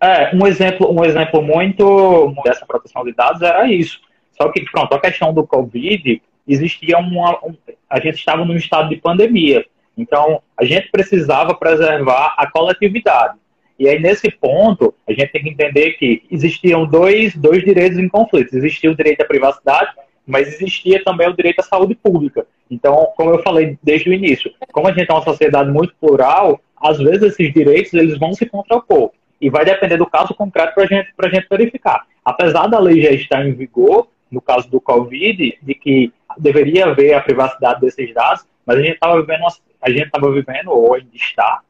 É, 0.00 0.34
um 0.34 0.46
exemplo, 0.46 0.92
um 0.92 1.04
exemplo 1.04 1.42
muito 1.42 2.34
dessa 2.44 2.66
proteção 2.66 3.04
de 3.04 3.12
dados 3.12 3.42
era 3.42 3.66
isso. 3.66 4.00
Só 4.32 4.50
que, 4.50 4.64
pronto, 4.70 4.94
a 4.94 5.00
questão 5.00 5.32
do 5.32 5.46
Covid, 5.46 6.22
existia 6.48 6.98
uma. 6.98 7.38
Um, 7.44 7.54
a 7.88 8.00
gente 8.00 8.16
estava 8.16 8.44
num 8.44 8.56
estado 8.56 8.88
de 8.88 8.96
pandemia. 8.96 9.64
Então, 9.96 10.42
a 10.56 10.64
gente 10.64 10.90
precisava 10.90 11.54
preservar 11.54 12.34
a 12.38 12.50
coletividade. 12.50 13.38
E 13.78 13.88
aí, 13.88 14.00
nesse 14.00 14.30
ponto, 14.30 14.94
a 15.08 15.12
gente 15.12 15.32
tem 15.32 15.42
que 15.42 15.50
entender 15.50 15.92
que 15.92 16.22
existiam 16.30 16.86
dois, 16.86 17.34
dois 17.36 17.64
direitos 17.64 17.98
em 17.98 18.08
conflito. 18.08 18.56
Existia 18.56 18.90
o 18.90 18.96
direito 18.96 19.20
à 19.22 19.24
privacidade 19.24 19.92
mas 20.28 20.46
existia 20.46 21.02
também 21.02 21.26
o 21.26 21.34
direito 21.34 21.60
à 21.60 21.62
saúde 21.62 21.94
pública. 21.94 22.46
Então, 22.70 23.08
como 23.16 23.30
eu 23.30 23.42
falei 23.42 23.78
desde 23.82 24.10
o 24.10 24.12
início, 24.12 24.52
como 24.72 24.86
a 24.86 24.92
gente 24.92 25.10
é 25.10 25.14
uma 25.14 25.24
sociedade 25.24 25.70
muito 25.70 25.94
plural, 25.98 26.60
às 26.76 26.98
vezes 26.98 27.22
esses 27.22 27.52
direitos 27.52 27.94
eles 27.94 28.18
vão 28.18 28.34
se 28.34 28.44
contrapor. 28.44 29.10
E 29.40 29.48
vai 29.48 29.64
depender 29.64 29.96
do 29.96 30.04
caso 30.04 30.34
concreto 30.34 30.74
para 30.74 30.86
gente, 30.86 31.08
a 31.18 31.28
gente 31.30 31.46
verificar. 31.48 32.06
Apesar 32.22 32.66
da 32.66 32.78
lei 32.78 33.00
já 33.00 33.10
estar 33.10 33.46
em 33.46 33.54
vigor, 33.54 34.08
no 34.30 34.42
caso 34.42 34.68
do 34.68 34.80
Covid, 34.80 35.58
de 35.62 35.74
que 35.74 36.12
deveria 36.38 36.86
haver 36.86 37.14
a 37.14 37.20
privacidade 37.20 37.80
desses 37.80 38.12
dados, 38.14 38.46
mas 38.64 38.78
a 38.78 38.82
gente 38.82 38.94
estava 38.94 39.20
vivendo, 39.20 39.44
a 39.80 39.90
gente 39.90 40.06
estava 40.06 40.32
vivendo, 40.32 40.68
ou 40.70 40.94
ainda 40.94 41.08
está, 41.14 41.60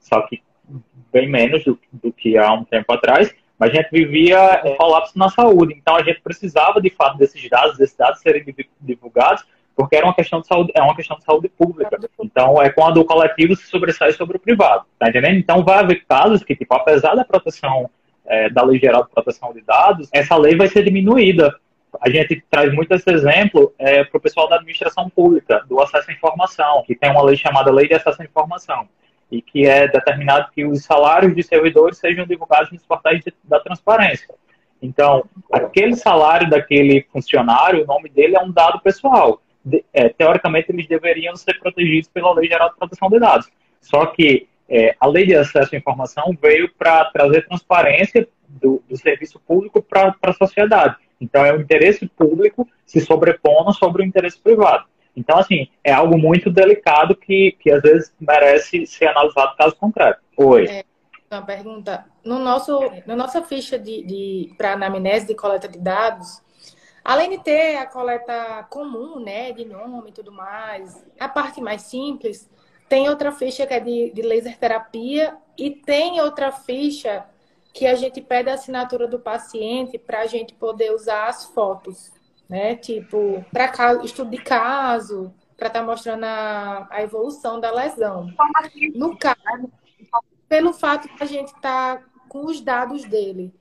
só 0.00 0.20
que 0.22 0.42
bem 1.12 1.28
menos 1.28 1.64
do, 1.64 1.78
do 1.92 2.12
que 2.12 2.36
há 2.36 2.52
um 2.52 2.64
tempo 2.64 2.92
atrás, 2.92 3.34
mas 3.58 3.70
a 3.70 3.74
gente 3.74 3.90
vivia 3.90 4.38
é, 4.64 4.74
colapso 4.76 5.18
na 5.18 5.28
saúde. 5.28 5.74
Então 5.76 5.96
a 5.96 6.02
gente 6.02 6.20
precisava 6.20 6.80
de 6.80 6.90
fato 6.90 7.18
desses 7.18 7.48
dados, 7.48 7.76
desses 7.76 7.96
dados 7.96 8.20
serem 8.20 8.44
divulgados, 8.80 9.44
porque 9.74 9.96
era 9.96 10.06
uma 10.06 10.14
questão 10.14 10.40
de 10.40 10.46
saúde, 10.46 10.72
é 10.74 10.82
uma 10.82 10.94
questão 10.94 11.16
de 11.16 11.24
saúde 11.24 11.48
pública. 11.48 11.98
Então 12.20 12.60
é 12.62 12.70
quando 12.70 13.00
o 13.00 13.04
coletivo 13.04 13.56
se 13.56 13.66
sobressai 13.66 14.12
sobre 14.12 14.36
o 14.36 14.40
privado, 14.40 14.84
tá 14.98 15.08
entendendo? 15.08 15.38
Então 15.38 15.64
vai 15.64 15.78
haver 15.78 16.04
casos 16.06 16.42
que, 16.42 16.54
tipo, 16.54 16.74
apesar 16.74 17.14
da 17.14 17.24
proteção 17.24 17.90
é, 18.26 18.48
da 18.50 18.62
Lei 18.62 18.78
Geral 18.78 19.04
de 19.04 19.10
Proteção 19.10 19.52
de 19.52 19.62
Dados, 19.62 20.08
essa 20.12 20.36
lei 20.36 20.56
vai 20.56 20.68
ser 20.68 20.84
diminuída. 20.84 21.54
A 22.00 22.10
gente 22.10 22.42
traz 22.50 22.72
muito 22.72 22.92
esse 22.94 23.10
exemplo 23.10 23.74
é, 23.78 24.04
para 24.04 24.18
o 24.18 24.20
pessoal 24.20 24.48
da 24.48 24.56
administração 24.56 25.08
pública, 25.08 25.64
do 25.68 25.80
acesso 25.80 26.10
à 26.10 26.14
informação, 26.14 26.82
que 26.86 26.94
tem 26.94 27.10
uma 27.10 27.22
lei 27.22 27.36
chamada 27.36 27.70
Lei 27.70 27.88
de 27.88 27.94
Acesso 27.94 28.20
à 28.22 28.24
Informação 28.24 28.88
e 29.30 29.42
que 29.42 29.66
é 29.66 29.86
determinado 29.86 30.50
que 30.52 30.64
os 30.64 30.82
salários 30.84 31.34
de 31.34 31.42
servidores 31.42 31.98
sejam 31.98 32.26
divulgados 32.26 32.70
nos 32.72 32.84
portais 32.84 33.22
de, 33.22 33.32
da 33.44 33.60
transparência. 33.60 34.34
Então, 34.80 35.24
aquele 35.52 35.96
salário 35.96 36.48
daquele 36.48 37.06
funcionário, 37.12 37.82
o 37.82 37.86
nome 37.86 38.08
dele 38.08 38.36
é 38.36 38.40
um 38.40 38.50
dado 38.50 38.80
pessoal. 38.80 39.42
De, 39.64 39.84
é, 39.92 40.08
teoricamente, 40.08 40.70
eles 40.70 40.86
deveriam 40.86 41.36
ser 41.36 41.58
protegidos 41.58 42.08
pela 42.08 42.32
Lei 42.32 42.48
Geral 42.48 42.70
de 42.70 42.76
Proteção 42.76 43.10
de 43.10 43.18
Dados. 43.18 43.50
Só 43.80 44.06
que 44.06 44.48
é, 44.68 44.94
a 44.98 45.06
Lei 45.06 45.26
de 45.26 45.34
Acesso 45.34 45.74
à 45.74 45.78
Informação 45.78 46.36
veio 46.40 46.72
para 46.74 47.06
trazer 47.06 47.46
transparência 47.46 48.28
do, 48.48 48.82
do 48.88 48.96
serviço 48.96 49.40
público 49.40 49.82
para 49.82 50.14
a 50.22 50.32
sociedade. 50.32 50.96
Então, 51.20 51.44
é 51.44 51.52
o 51.52 51.60
interesse 51.60 52.06
público 52.06 52.68
se 52.86 53.00
sobrepondo 53.00 53.72
sobre 53.72 54.02
o 54.02 54.06
interesse 54.06 54.38
privado. 54.38 54.86
Então, 55.16 55.36
assim, 55.36 55.68
é 55.82 55.92
algo 55.92 56.16
muito 56.16 56.48
delicado 56.48 57.16
que, 57.16 57.56
que 57.60 57.72
às 57.72 57.82
vezes 57.82 58.14
merece 58.20 58.86
ser 58.86 59.06
analisado 59.06 59.56
caso 59.56 59.74
concreto. 59.74 60.20
Oi. 60.36 60.66
É, 60.66 60.84
uma 61.30 61.42
pergunta. 61.42 62.06
No 62.24 62.38
nosso, 62.38 62.78
na 63.04 63.16
nossa 63.16 63.42
ficha 63.42 63.78
de, 63.78 64.04
de 64.04 64.54
para 64.56 64.74
anamnese 64.74 65.26
de 65.26 65.34
coleta 65.34 65.66
de 65.66 65.78
dados, 65.78 66.40
além 67.04 67.30
de 67.30 67.42
ter 67.42 67.76
a 67.76 67.86
coleta 67.86 68.64
comum, 68.70 69.18
né, 69.18 69.50
de 69.52 69.64
nome 69.64 70.10
e 70.10 70.12
tudo 70.12 70.30
mais, 70.30 71.04
a 71.18 71.28
parte 71.28 71.60
mais 71.60 71.82
simples, 71.82 72.48
tem 72.88 73.08
outra 73.08 73.32
ficha 73.32 73.66
que 73.66 73.74
é 73.74 73.80
de, 73.80 74.12
de 74.12 74.22
laser 74.22 74.56
terapia 74.56 75.36
e 75.56 75.70
tem 75.70 76.20
outra 76.20 76.52
ficha 76.52 77.24
que 77.72 77.86
a 77.86 77.94
gente 77.94 78.20
pede 78.20 78.50
a 78.50 78.54
assinatura 78.54 79.06
do 79.06 79.18
paciente 79.18 79.98
para 79.98 80.20
a 80.20 80.26
gente 80.26 80.54
poder 80.54 80.92
usar 80.92 81.28
as 81.28 81.44
fotos 81.46 82.10
né? 82.48 82.74
Tipo, 82.76 83.44
para 83.52 83.70
estudo 84.04 84.30
de 84.30 84.38
caso, 84.38 85.32
para 85.56 85.68
estar 85.68 85.80
tá 85.80 85.86
mostrando 85.86 86.24
a, 86.24 86.86
a 86.90 87.02
evolução 87.02 87.60
da 87.60 87.70
lesão. 87.70 88.32
No 88.94 89.16
caso, 89.16 89.70
pelo 90.48 90.72
fato 90.72 91.08
de 91.08 91.22
a 91.22 91.26
gente 91.26 91.48
estar 91.48 91.96
tá 91.96 92.02
com 92.28 92.46
os 92.46 92.60
dados 92.60 93.04
dele, 93.04 93.52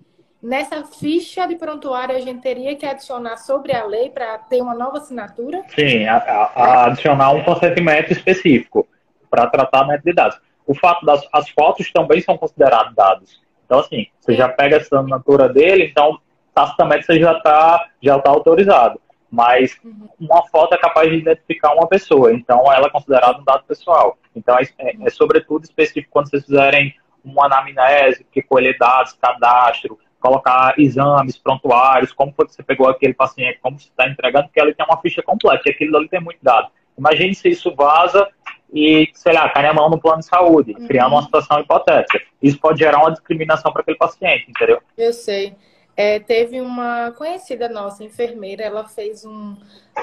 nessa 0.42 0.86
ficha 0.86 1.46
de 1.48 1.56
prontuário 1.56 2.16
a 2.16 2.20
gente 2.22 2.42
teria 2.42 2.76
que 2.76 2.86
adicionar 2.86 3.38
sobre 3.38 3.76
a 3.76 3.86
lei 3.86 4.10
para 4.10 4.38
ter 4.38 4.62
uma 4.62 4.74
nova 4.74 5.00
assinatura? 5.00 5.64
Sim, 5.76 6.06
a, 6.06 6.18
a, 6.18 6.86
adicionar 6.86 7.32
um 7.32 7.44
consentimento 7.44 8.12
específico 8.12 8.88
para 9.30 9.48
tratamento 9.48 10.04
de 10.04 10.14
dados. 10.14 10.40
O 10.66 10.74
fato 10.74 11.06
das 11.06 11.26
as 11.34 11.50
fotos 11.50 11.92
também 11.92 12.22
são 12.22 12.38
consideradas 12.38 12.94
dados. 12.94 13.42
Então, 13.68 13.80
assim, 13.80 14.08
você 14.20 14.34
já 14.34 14.48
pega 14.48 14.78
a 14.78 14.80
assinatura 14.80 15.50
dele, 15.50 15.86
então 15.86 16.18
tacitamente 16.56 17.06
você 17.06 17.20
já 17.20 17.34
está 17.34 17.88
já 18.02 18.18
tá 18.18 18.32
autorizado. 18.32 19.00
Mas 19.30 19.78
uhum. 19.84 20.08
uma 20.20 20.48
foto 20.48 20.74
é 20.74 20.78
capaz 20.78 21.10
de 21.10 21.18
identificar 21.18 21.74
uma 21.74 21.86
pessoa, 21.86 22.34
então 22.34 22.72
ela 22.72 22.88
é 22.88 22.90
considerada 22.90 23.38
um 23.40 23.44
dado 23.44 23.66
pessoal. 23.66 24.18
Então 24.34 24.58
é, 24.58 24.64
é, 24.80 24.96
é 25.06 25.10
sobretudo 25.10 25.66
específico 25.66 26.08
quando 26.10 26.30
vocês 26.30 26.46
fizerem 26.46 26.96
uma 27.26 27.46
anamnese, 27.46 28.26
que 28.32 28.42
colher 28.42 28.78
dados, 28.78 29.14
cadastro, 29.22 30.00
colocar 30.18 30.74
exames, 30.80 31.38
prontuários, 31.38 32.14
como 32.14 32.34
foi 32.34 32.46
que 32.46 32.54
você 32.54 32.64
pegou 32.64 32.88
aquele 32.88 33.14
paciente, 33.14 33.60
como 33.62 33.78
você 33.78 33.90
está 33.90 34.08
entregando, 34.08 34.48
porque 34.48 34.62
ele 34.62 34.74
tem 34.74 34.86
uma 34.86 35.02
ficha 35.02 35.22
completa, 35.22 35.64
e 35.66 35.72
aquilo 35.72 35.98
ali 35.98 36.08
tem 36.08 36.22
muito 36.22 36.40
dado. 36.42 36.70
Imagine 36.98 37.36
se 37.36 37.50
isso 37.50 37.76
vaza 37.76 38.28
e, 38.74 39.10
sei 39.14 39.34
lá, 39.34 39.50
cai 39.50 39.66
a 39.66 39.74
mão 39.74 39.90
no 39.90 40.00
plano 40.00 40.20
de 40.20 40.26
saúde, 40.26 40.76
uhum. 40.78 40.88
criando 40.88 41.14
uma 41.14 41.24
situação 41.24 41.60
hipotética. 41.60 42.22
Isso 42.42 42.60
pode 42.60 42.80
gerar 42.80 43.00
uma 43.00 43.12
discriminação 43.12 43.72
para 43.72 43.82
aquele 43.82 43.98
paciente, 43.98 44.50
entendeu? 44.50 44.82
Eu 44.98 45.14
sei. 45.14 45.56
É, 45.96 46.20
teve 46.20 46.62
uma 46.62 47.12
conhecida 47.12 47.68
nossa, 47.68 48.04
enfermeira, 48.04 48.64
ela 48.64 48.86
fez 48.88 49.26
um, 49.26 49.58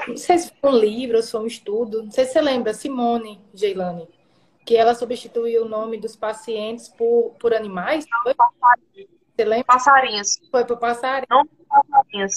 não 0.07 0.17
sei 0.17 0.37
se 0.39 0.51
foi 0.59 0.69
um 0.69 0.77
livro 0.77 1.15
ou 1.15 1.23
se 1.23 1.31
foi 1.31 1.39
um 1.39 1.47
estudo, 1.47 2.03
não 2.03 2.11
sei 2.11 2.25
se 2.25 2.33
você 2.33 2.41
lembra, 2.41 2.73
Simone 2.73 3.39
Geilani, 3.53 4.05
que 4.65 4.75
ela 4.75 4.93
substituiu 4.93 5.63
o 5.63 5.69
nome 5.69 5.97
dos 5.97 6.13
pacientes 6.13 6.89
por, 6.89 7.33
por 7.39 7.53
animais, 7.53 8.05
foi? 8.23 8.33
Você 9.35 9.45
lembra? 9.45 9.65
Passarinhos. 9.65 10.39
Foi 10.49 10.65
por 10.65 10.77
passarinho. 10.77 11.27
Não 11.29 11.47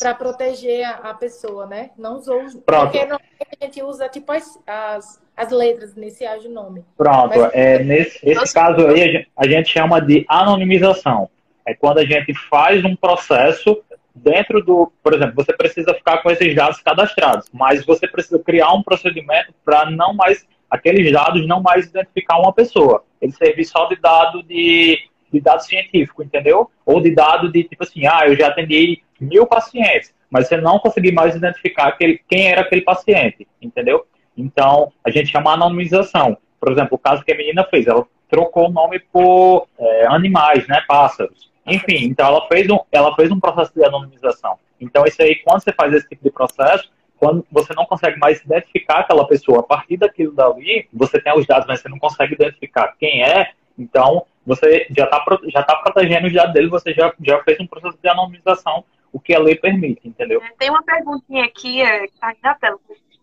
para 0.01 0.15
proteger 0.15 0.85
a, 0.85 1.11
a, 1.11 1.15
pessoa, 1.15 1.67
né? 1.67 1.91
Não 1.97 2.17
usou. 2.17 2.41
Porque 2.65 2.99
a 2.99 3.65
gente 3.65 3.83
usa 3.83 4.09
tipo 4.09 4.33
as, 4.33 4.59
as, 4.67 5.21
as 5.37 5.51
letras 5.51 5.97
iniciais 5.97 6.43
do 6.43 6.51
nome. 6.51 6.85
Pronto. 6.97 7.39
Mas... 7.39 7.53
É, 7.53 7.83
nesse 7.83 8.19
esse 8.23 8.55
caso 8.55 8.87
aí, 8.87 9.03
a 9.03 9.07
gente, 9.07 9.31
a 9.37 9.49
gente 9.49 9.69
chama 9.69 10.01
de 10.01 10.25
anonimização. 10.29 11.29
É 11.67 11.75
quando 11.75 11.99
a 11.99 12.05
gente 12.05 12.35
faz 12.49 12.85
um 12.85 12.97
processo 12.97 13.83
dentro 14.15 14.65
do, 14.65 14.93
por 15.03 15.15
exemplo, 15.15 15.35
você 15.37 15.53
precisa 15.53 15.95
ficar 15.95 16.19
com 16.19 16.31
esses 16.31 16.55
dados 16.55 16.81
cadastrados, 16.81 17.49
mas 17.53 17.85
você 17.85 18.07
precisa 18.09 18.39
criar 18.39 18.73
um 18.73 18.83
procedimento 18.83 19.55
para 19.65 19.91
não 19.91 20.15
mais 20.15 20.47
aqueles 20.71 21.11
dados 21.13 21.47
não 21.47 21.63
mais 21.63 21.87
identificar 21.87 22.39
uma 22.39 22.53
pessoa. 22.53 23.05
Ele 23.21 23.33
servir 23.33 23.65
só 23.65 23.87
de 23.87 23.97
dado 23.97 24.43
de, 24.43 24.99
de 25.33 25.41
dado 25.41 25.65
científico, 25.65 26.23
entendeu? 26.23 26.71
Ou 26.85 27.01
de 27.01 27.15
dado 27.15 27.51
de 27.51 27.65
tipo 27.65 27.85
assim, 27.85 28.07
ah, 28.07 28.23
eu 28.27 28.37
já 28.37 28.49
atendi 28.49 29.03
mil 29.21 29.47
pacientes, 29.47 30.15
mas 30.31 30.49
você 30.49 30.57
não 30.57 30.79
conseguir 30.79 31.13
mais 31.13 31.35
identificar 31.35 31.89
aquele, 31.89 32.21
quem 32.29 32.49
era 32.49 32.63
aquele 32.63 32.83
paciente, 32.83 33.47
entendeu? 33.61 34.07
Então, 34.37 34.93
a 35.05 35.11
gente 35.11 35.31
chama 35.31 35.53
anonimização. 35.53 36.37
Por 36.61 36.73
exemplo, 36.73 36.95
o 36.95 36.99
caso 36.99 37.25
que 37.25 37.33
a 37.33 37.37
menina 37.37 37.65
fez, 37.65 37.87
ela 37.87 38.07
trocou 38.29 38.69
o 38.69 38.73
nome 38.73 39.01
por 39.13 39.67
é, 39.79 40.07
animais, 40.07 40.67
né, 40.69 40.83
pássaros. 40.87 41.51
Enfim, 41.67 42.05
então 42.05 42.27
ela 42.27 42.47
fez, 42.47 42.69
um, 42.71 42.79
ela 42.91 43.15
fez 43.15 43.31
um 43.31 43.41
processo 43.41 43.73
de 43.75 43.85
anonimização. 43.85 44.59
Então, 44.81 45.05
isso 45.05 45.21
aí, 45.21 45.37
quando 45.37 45.63
você 45.63 45.73
faz 45.73 45.93
esse 45.93 46.09
tipo 46.09 46.23
de 46.23 46.31
processo, 46.31 46.91
quando 47.19 47.45
você 47.51 47.75
não 47.75 47.85
consegue 47.85 48.19
mais 48.19 48.41
identificar 48.43 49.01
aquela 49.01 49.27
pessoa 49.27 49.61
a 49.61 49.63
partir 49.63 49.97
daquilo 49.97 50.33
dali, 50.33 50.89
você 50.93 51.21
tem 51.21 51.37
os 51.37 51.47
dados, 51.47 51.67
mas 51.67 51.81
você 51.81 51.89
não 51.89 51.99
consegue 51.99 52.35
identificar 52.35 52.95
quem 52.99 53.23
é, 53.23 53.51
então 53.79 54.25
você 54.45 54.87
já 54.97 55.05
está 55.05 55.25
já 55.49 55.63
tá 55.63 55.77
protegendo 55.77 56.27
os 56.27 56.33
dados 56.33 56.55
dele, 56.55 56.69
você 56.69 56.95
já, 56.95 57.13
já 57.21 57.43
fez 57.43 57.61
um 57.61 57.67
processo 57.67 57.99
de 58.03 58.09
anonimização, 58.09 58.83
o 59.13 59.21
que 59.21 59.35
a 59.35 59.39
lei 59.39 59.55
permite, 59.55 60.09
entendeu? 60.09 60.43
Tem 60.59 60.71
uma 60.71 60.83
perguntinha 60.83 61.45
aqui, 61.45 61.83
é, 61.83 62.07
que 62.07 62.15
está 62.15 62.29
aqui 62.31 62.41
na 62.43 62.55
tela, 62.55 62.79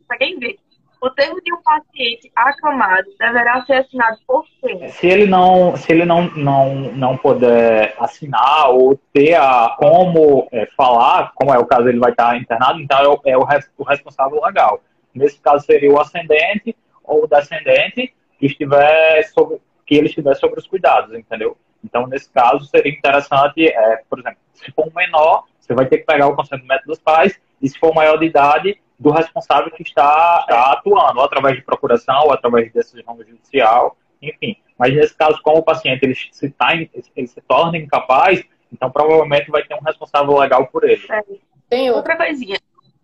para 0.08 0.18
quem 0.18 0.38
vê. 0.38 0.58
O 1.02 1.10
termo 1.10 1.40
de 1.42 1.54
um 1.54 1.62
paciente 1.62 2.32
acamado 2.36 3.06
deverá 3.20 3.64
ser 3.66 3.74
assinado 3.74 4.18
por 4.26 4.46
quem? 4.62 4.88
Se 4.88 5.08
ele 5.08 5.28
não, 5.28 5.76
se 5.76 5.92
ele 5.92 6.06
não, 6.06 6.30
não, 6.32 6.74
não 6.94 7.18
puder 7.18 7.96
assinar 8.00 8.70
ou 8.70 9.00
ter 9.14 9.36
a, 9.36 9.76
como 9.78 10.48
é, 10.52 10.66
falar, 10.78 11.32
como 11.36 11.54
é 11.54 11.60
o 11.60 11.66
caso, 11.66 11.88
ele 11.90 12.00
vai 12.00 12.12
estar 12.12 12.38
internado, 12.38 12.80
então 12.80 12.98
é 12.98 13.08
o, 13.08 13.22
é 13.26 13.38
o, 13.38 13.46
o 13.78 13.84
responsável 13.84 14.42
legal. 14.42 14.82
Nesse 15.14 15.40
caso 15.40 15.66
seria 15.66 15.92
o 15.92 16.00
ascendente 16.00 16.76
ou 17.04 17.24
o 17.24 17.28
descendente 17.28 18.14
que 18.40 18.48
estiver 18.48 19.24
sobre, 19.26 19.60
que 19.86 19.96
ele 19.96 20.08
estiver 20.08 20.36
sobre 20.36 20.60
os 20.60 20.68
cuidados, 20.68 21.14
entendeu? 21.14 21.58
Então, 21.84 22.08
nesse 22.08 22.30
caso, 22.32 22.66
seria 22.66 22.92
interessante, 22.92 23.68
é, 23.68 24.02
por 24.10 24.20
exemplo, 24.20 24.40
se 24.54 24.72
for 24.72 24.88
um 24.88 24.92
menor, 24.96 25.46
você 25.60 25.74
vai 25.74 25.86
ter 25.86 26.00
que 26.00 26.06
pegar 26.06 26.28
o 26.28 26.36
consentimento 26.36 26.84
dos 26.86 27.00
pais, 27.00 27.40
e 27.62 27.70
se 27.70 27.78
for 27.78 27.94
maior 27.94 28.18
de 28.18 28.26
idade, 28.26 28.80
do 28.98 29.12
responsável 29.12 29.72
que 29.72 29.84
está, 29.84 30.40
está 30.42 30.72
atuando, 30.72 31.20
ou 31.20 31.26
através 31.26 31.56
de 31.56 31.62
procuração, 31.62 32.24
ou 32.26 32.32
através 32.32 32.68
de 32.68 32.74
decisão 32.74 33.18
judicial, 33.18 33.98
enfim. 34.22 34.58
Mas 34.78 34.94
nesse 34.94 35.16
caso, 35.16 35.40
como 35.42 35.60
o 35.60 35.64
paciente 35.64 36.04
ele 36.04 36.16
se, 36.16 36.50
tá, 36.50 36.74
ele 36.74 37.28
se 37.28 37.42
torna 37.42 37.78
incapaz, 37.78 38.44
então 38.72 38.90
provavelmente 38.92 39.52
vai 39.52 39.64
ter 39.64 39.76
um 39.76 39.84
responsável 39.84 40.38
legal 40.38 40.68
por 40.68 40.84
ele. 40.84 41.06
É. 41.10 41.22
Tem 41.70 41.92
outra 41.92 42.16
coisinha. 42.16 42.58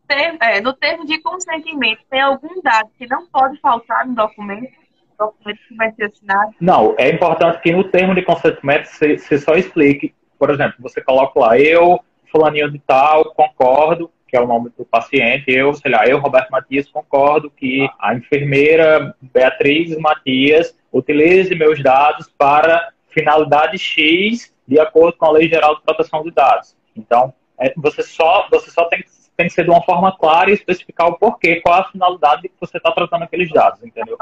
Tem, 0.08 0.38
é, 0.42 0.60
no 0.60 0.74
termo 0.74 1.06
de 1.06 1.20
consentimento, 1.20 2.02
tem 2.10 2.20
algum 2.20 2.62
dado 2.62 2.90
que 2.98 3.08
não 3.08 3.26
pode 3.28 3.58
faltar 3.60 4.06
no 4.06 4.16
documento? 4.16 4.81
Documento 5.26 5.60
que 5.68 5.76
vai 5.76 5.92
ser 5.94 6.06
assinado? 6.06 6.52
Não, 6.60 6.96
é 6.98 7.10
importante 7.10 7.62
que 7.62 7.72
no 7.72 7.84
termo 7.84 8.16
de 8.16 8.22
consentimento 8.22 8.86
você, 8.86 9.18
você 9.18 9.38
só 9.38 9.56
explique, 9.56 10.14
por 10.38 10.50
exemplo, 10.50 10.76
você 10.80 11.02
coloca 11.02 11.40
lá, 11.40 11.60
eu, 11.60 12.00
fulaninho 12.32 12.72
de 12.72 12.80
tal, 12.80 13.26
concordo 13.34 14.12
que 14.32 14.38
é 14.38 14.42
o 14.42 14.48
nome 14.48 14.72
do 14.78 14.86
paciente, 14.86 15.52
eu, 15.52 15.74
sei 15.74 15.92
lá, 15.92 16.08
eu, 16.08 16.18
Roberto 16.18 16.50
Matias, 16.50 16.90
concordo 16.90 17.52
que 17.52 17.86
a 18.00 18.16
enfermeira 18.16 19.14
Beatriz 19.22 19.98
Matias 19.98 20.74
utilize 20.90 21.54
meus 21.54 21.84
dados 21.84 22.32
para 22.38 22.94
finalidade 23.10 23.78
X 23.78 24.56
de 24.66 24.80
acordo 24.80 25.18
com 25.18 25.26
a 25.26 25.32
Lei 25.32 25.50
Geral 25.50 25.76
de 25.76 25.82
Proteção 25.82 26.24
de 26.24 26.32
Dados. 26.32 26.78
Então, 26.96 27.34
é, 27.60 27.74
você 27.76 28.02
só, 28.04 28.48
você 28.50 28.72
só 28.72 28.86
tem, 28.86 29.04
tem 29.36 29.48
que 29.48 29.54
ser 29.54 29.66
de 29.66 29.70
uma 29.70 29.84
forma 29.84 30.18
clara 30.18 30.50
e 30.50 30.54
especificar 30.54 31.08
o 31.08 31.18
porquê, 31.18 31.60
qual 31.60 31.82
a 31.82 31.92
finalidade 31.92 32.48
que 32.48 32.56
você 32.58 32.78
está 32.78 32.90
tratando 32.90 33.24
aqueles 33.24 33.52
dados, 33.52 33.84
entendeu? 33.84 34.18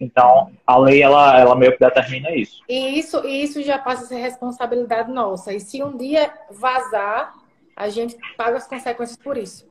Então, 0.00 0.52
a 0.66 0.76
lei, 0.78 1.02
ela, 1.02 1.38
ela 1.38 1.54
meio 1.54 1.72
que 1.72 1.78
determina 1.78 2.34
isso. 2.34 2.62
E 2.68 2.98
isso, 2.98 3.26
isso 3.26 3.62
já 3.62 3.78
passa 3.78 4.04
a 4.04 4.06
ser 4.06 4.16
responsabilidade 4.16 5.10
nossa. 5.10 5.52
E 5.52 5.60
se 5.60 5.82
um 5.82 5.96
dia 5.96 6.30
vazar, 6.50 7.34
a 7.74 7.88
gente 7.88 8.16
paga 8.36 8.58
as 8.58 8.66
consequências 8.66 9.16
por 9.16 9.36
isso. 9.36 9.66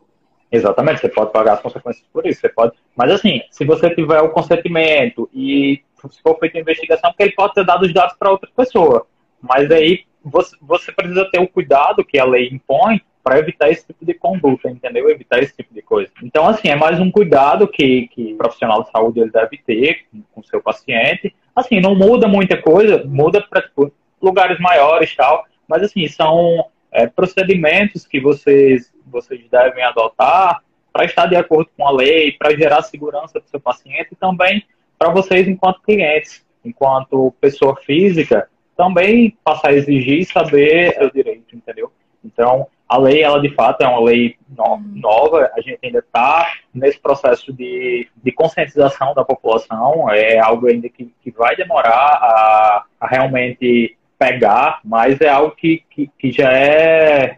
Exatamente, 0.52 1.02
você 1.02 1.10
pode 1.10 1.32
pagar 1.32 1.54
as 1.54 1.62
consequências 1.62 2.06
por 2.12 2.26
isso. 2.26 2.42
Você 2.42 2.50
pode, 2.50 2.74
mas 2.96 3.12
assim, 3.12 3.42
se 3.50 3.66
você 3.66 3.94
tiver 3.94 4.22
o 4.22 4.30
consentimento 4.30 5.30
e 5.34 5.82
se 6.10 6.22
for 6.22 6.38
feita 6.40 6.60
investigação, 6.60 7.12
porque 7.12 7.24
ele 7.24 7.34
pode 7.34 7.54
ter 7.54 7.66
dado 7.66 7.84
os 7.84 7.94
dados 7.94 8.16
para 8.18 8.32
outra 8.32 8.50
pessoa. 8.56 9.08
Mas 9.42 9.70
aí 9.72 10.06
você, 10.24 10.56
você 10.62 10.92
precisa 10.92 11.30
ter 11.32 11.40
o 11.40 11.48
cuidado 11.48 12.06
que 12.06 12.18
a 12.18 12.26
lei 12.26 12.50
impõe 12.50 13.02
para 13.26 13.40
evitar 13.40 13.72
esse 13.72 13.88
tipo 13.88 14.06
de 14.06 14.14
conduta, 14.14 14.70
entendeu? 14.70 15.10
Evitar 15.10 15.40
esse 15.40 15.56
tipo 15.58 15.74
de 15.74 15.82
coisa. 15.82 16.12
Então, 16.22 16.48
assim, 16.48 16.68
é 16.68 16.76
mais 16.76 17.00
um 17.00 17.10
cuidado 17.10 17.68
que, 17.68 18.08
que 18.10 18.34
o 18.34 18.38
profissional 18.38 18.84
de 18.84 18.92
saúde 18.92 19.20
ele 19.20 19.32
deve 19.32 19.58
ter 19.66 20.06
com 20.32 20.42
o 20.42 20.44
seu 20.44 20.62
paciente. 20.62 21.36
Assim, 21.56 21.80
não 21.80 21.96
muda 21.96 22.28
muita 22.28 22.56
coisa, 22.62 23.04
muda 23.04 23.42
para 23.42 23.64
tipo, 23.64 23.92
lugares 24.22 24.60
maiores 24.60 25.16
tal, 25.16 25.44
mas 25.68 25.82
assim, 25.82 26.08
são 26.08 26.68
é, 26.92 27.08
procedimentos 27.08 28.06
que 28.06 28.20
vocês, 28.20 28.94
vocês 29.08 29.42
devem 29.50 29.84
adotar 29.84 30.62
para 30.94 31.06
estar 31.06 31.26
de 31.26 31.36
acordo 31.36 31.72
com 31.76 31.88
a 31.88 31.92
lei, 31.92 32.32
para 32.34 32.56
gerar 32.56 32.84
segurança 32.84 33.40
para 33.40 33.48
o 33.48 33.50
seu 33.50 33.60
paciente 33.60 34.10
e 34.12 34.16
também 34.16 34.64
para 35.00 35.10
vocês 35.10 35.48
enquanto 35.48 35.82
clientes, 35.82 36.46
enquanto 36.64 37.34
pessoa 37.42 37.76
física, 37.78 38.48
também 38.78 39.36
passar 39.44 39.70
a 39.70 39.74
exigir 39.74 40.20
e 40.20 40.26
saber 40.26 40.96
o 41.02 41.12
direito, 41.12 41.56
entendeu? 41.56 41.92
Então, 42.26 42.68
a 42.88 42.98
lei, 42.98 43.24
ela 43.24 43.42
de 43.42 43.50
fato 43.54 43.82
é 43.82 43.88
uma 43.88 44.04
lei 44.04 44.36
no, 44.50 44.78
nova, 44.94 45.52
a 45.56 45.62
gente 45.62 45.80
ainda 45.84 46.00
está 46.00 46.52
nesse 46.74 47.00
processo 47.00 47.52
de, 47.52 48.08
de 48.24 48.32
conscientização 48.32 49.14
da 49.14 49.24
população, 49.24 50.10
é 50.10 50.40
algo 50.40 50.68
ainda 50.68 50.88
que, 50.90 51.12
que 51.24 51.32
vai 51.32 51.56
demorar 51.56 51.92
a, 51.92 52.84
a 53.00 53.08
realmente 53.08 53.98
pegar, 54.18 54.80
mas 54.84 55.20
é 55.22 55.30
algo 55.30 55.56
que, 55.56 55.84
que, 55.90 56.10
que 56.18 56.32
já 56.32 56.52
é 56.52 57.38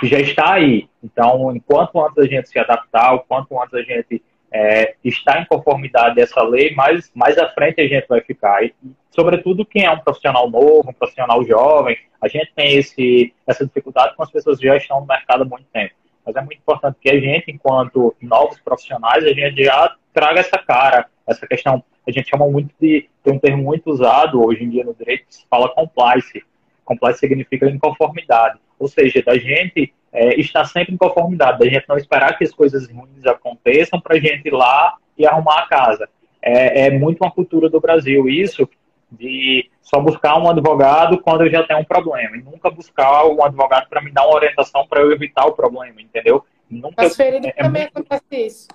que 0.00 0.06
já 0.06 0.20
está 0.20 0.54
aí. 0.54 0.88
Então, 1.02 1.54
enquanto 1.54 2.00
antes 2.00 2.18
a 2.18 2.26
gente 2.26 2.48
se 2.48 2.58
adaptar, 2.58 3.14
o 3.14 3.20
quanto 3.20 3.60
antes 3.60 3.74
a 3.74 3.82
gente 3.82 4.22
é, 4.52 4.94
está 5.04 5.40
em 5.40 5.44
conformidade 5.44 6.16
dessa 6.16 6.42
lei, 6.42 6.74
mais, 6.74 7.10
mais 7.14 7.38
à 7.38 7.48
frente 7.48 7.80
a 7.80 7.86
gente 7.86 8.06
vai 8.08 8.20
ficar. 8.20 8.64
E, 8.64 8.74
sobretudo 9.10 9.64
quem 9.64 9.84
é 9.84 9.90
um 9.90 9.98
profissional 9.98 10.50
novo, 10.50 10.88
um 10.88 10.92
profissional 10.92 11.44
jovem, 11.44 11.96
a 12.20 12.28
gente 12.28 12.52
tem 12.54 12.76
esse, 12.76 13.32
essa 13.46 13.64
dificuldade 13.64 14.16
com 14.16 14.22
as 14.22 14.30
pessoas 14.30 14.58
que 14.58 14.66
já 14.66 14.76
estão 14.76 15.00
no 15.00 15.06
mercado 15.06 15.42
há 15.42 15.46
muito 15.46 15.66
tempo. 15.72 15.94
Mas 16.24 16.36
é 16.36 16.40
muito 16.40 16.58
importante 16.58 16.98
que 17.00 17.10
a 17.10 17.18
gente, 17.18 17.50
enquanto 17.50 18.14
novos 18.20 18.58
profissionais, 18.60 19.24
a 19.24 19.32
gente 19.32 19.64
já 19.64 19.94
traga 20.12 20.40
essa 20.40 20.58
cara, 20.58 21.06
essa 21.26 21.46
questão 21.46 21.82
a 22.06 22.10
gente 22.10 22.30
chama 22.30 22.48
muito 22.48 22.74
de, 22.80 23.06
tem 23.22 23.34
um 23.34 23.38
termo 23.38 23.62
muito 23.62 23.90
usado 23.90 24.42
hoje 24.42 24.64
em 24.64 24.70
dia 24.70 24.82
no 24.82 24.94
direito 24.94 25.26
que 25.26 25.34
se 25.34 25.46
fala 25.48 25.68
compliance. 25.74 26.42
Compliance 26.82 27.20
significa 27.20 27.68
inconformidade, 27.68 28.58
ou 28.78 28.88
seja, 28.88 29.22
da 29.22 29.36
gente 29.36 29.92
é, 30.12 30.40
estar 30.40 30.64
sempre 30.64 30.94
em 30.94 30.96
conformidade, 30.96 31.58
da 31.58 31.66
gente 31.66 31.88
não 31.88 31.96
esperar 31.96 32.36
que 32.36 32.44
as 32.44 32.52
coisas 32.52 32.90
ruins 32.90 33.26
aconteçam 33.26 34.00
para 34.00 34.16
a 34.16 34.20
gente 34.20 34.46
ir 34.46 34.52
lá 34.52 34.96
e 35.16 35.26
arrumar 35.26 35.60
a 35.60 35.68
casa. 35.68 36.08
É, 36.40 36.86
é 36.86 36.90
muito 36.90 37.22
uma 37.22 37.30
cultura 37.30 37.68
do 37.68 37.80
Brasil 37.80 38.28
isso, 38.28 38.68
de 39.10 39.70
só 39.80 40.00
buscar 40.00 40.38
um 40.38 40.48
advogado 40.48 41.18
quando 41.18 41.44
eu 41.44 41.50
já 41.50 41.62
tenho 41.62 41.80
um 41.80 41.84
problema 41.84 42.36
e 42.36 42.42
nunca 42.42 42.70
buscar 42.70 43.24
um 43.26 43.42
advogado 43.42 43.88
para 43.88 44.02
me 44.02 44.10
dar 44.10 44.26
uma 44.26 44.36
orientação 44.36 44.86
para 44.86 45.00
eu 45.00 45.10
evitar 45.10 45.46
o 45.46 45.52
problema, 45.52 46.00
entendeu? 46.00 46.44
Nunca, 46.70 47.06
As 47.06 47.16
feridas 47.16 47.46
é, 47.46 47.54
é 47.56 47.62
também 47.62 47.82
muito... 47.82 47.98
acontece 47.98 48.46
isso. 48.46 48.68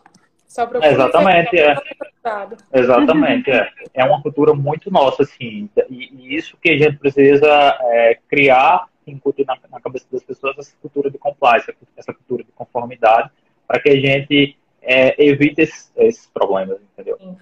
Só 0.48 0.70
Exatamente, 0.84 1.60
é. 1.60 1.76
Exatamente, 2.74 3.50
é. 3.50 3.70
É 3.94 4.06
uma 4.06 4.22
cultura 4.22 4.54
muito 4.54 4.92
nossa, 4.92 5.24
assim. 5.24 5.68
E, 5.90 6.10
e 6.14 6.36
isso 6.36 6.58
que 6.62 6.72
a 6.72 6.78
gente 6.78 6.98
precisa 6.98 7.48
é, 7.82 8.20
criar, 8.30 8.86
incutir 9.12 9.46
na, 9.46 9.58
na, 9.70 9.80
cabeça 9.80 10.06
das 10.12 10.24
pessoas 10.24 10.58
essa 10.58 10.76
cultura 10.82 11.10
de 11.10 11.18
compliance, 11.18 11.74
essa 11.96 12.14
cultura 12.14 12.44
de 12.44 12.52
conformidade, 12.52 13.32
para 13.68 13.82
que 13.82 13.90
a 13.90 13.96
gente 13.96 14.58
é, 14.82 15.24
evite 15.24 15.62
esses, 15.62 15.92
esses, 15.96 16.28
problemas, 16.28 16.80
entendeu? 16.94 17.18
Sim. 17.18 17.38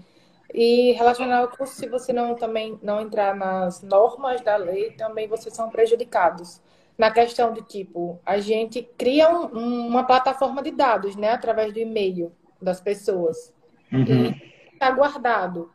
E 0.54 0.92
relacionado 0.94 1.56
com 1.56 1.66
se 1.66 1.88
você 1.88 2.12
não 2.12 2.36
também 2.36 2.78
não 2.84 3.00
entrar 3.02 3.36
nas 3.36 3.82
normas 3.82 4.42
da 4.42 4.58
lei, 4.58 4.92
também 4.92 5.28
vocês 5.28 5.56
são 5.56 5.70
prejudicados. 5.70 6.62
Na 6.98 7.10
questão 7.10 7.54
de 7.54 7.62
tipo, 7.62 8.20
a 8.26 8.38
gente 8.38 8.84
cria 8.98 9.30
um, 9.30 9.88
uma 9.88 10.04
plataforma 10.04 10.62
de 10.62 10.72
dados, 10.72 11.16
né, 11.16 11.30
através 11.30 11.74
do 11.74 11.80
e-mail 11.80 12.34
das 12.62 12.82
pessoas. 12.82 13.54
Uhum. 13.92 14.04
E 14.04 14.74
está 14.74 14.92
guardado. 14.92 15.72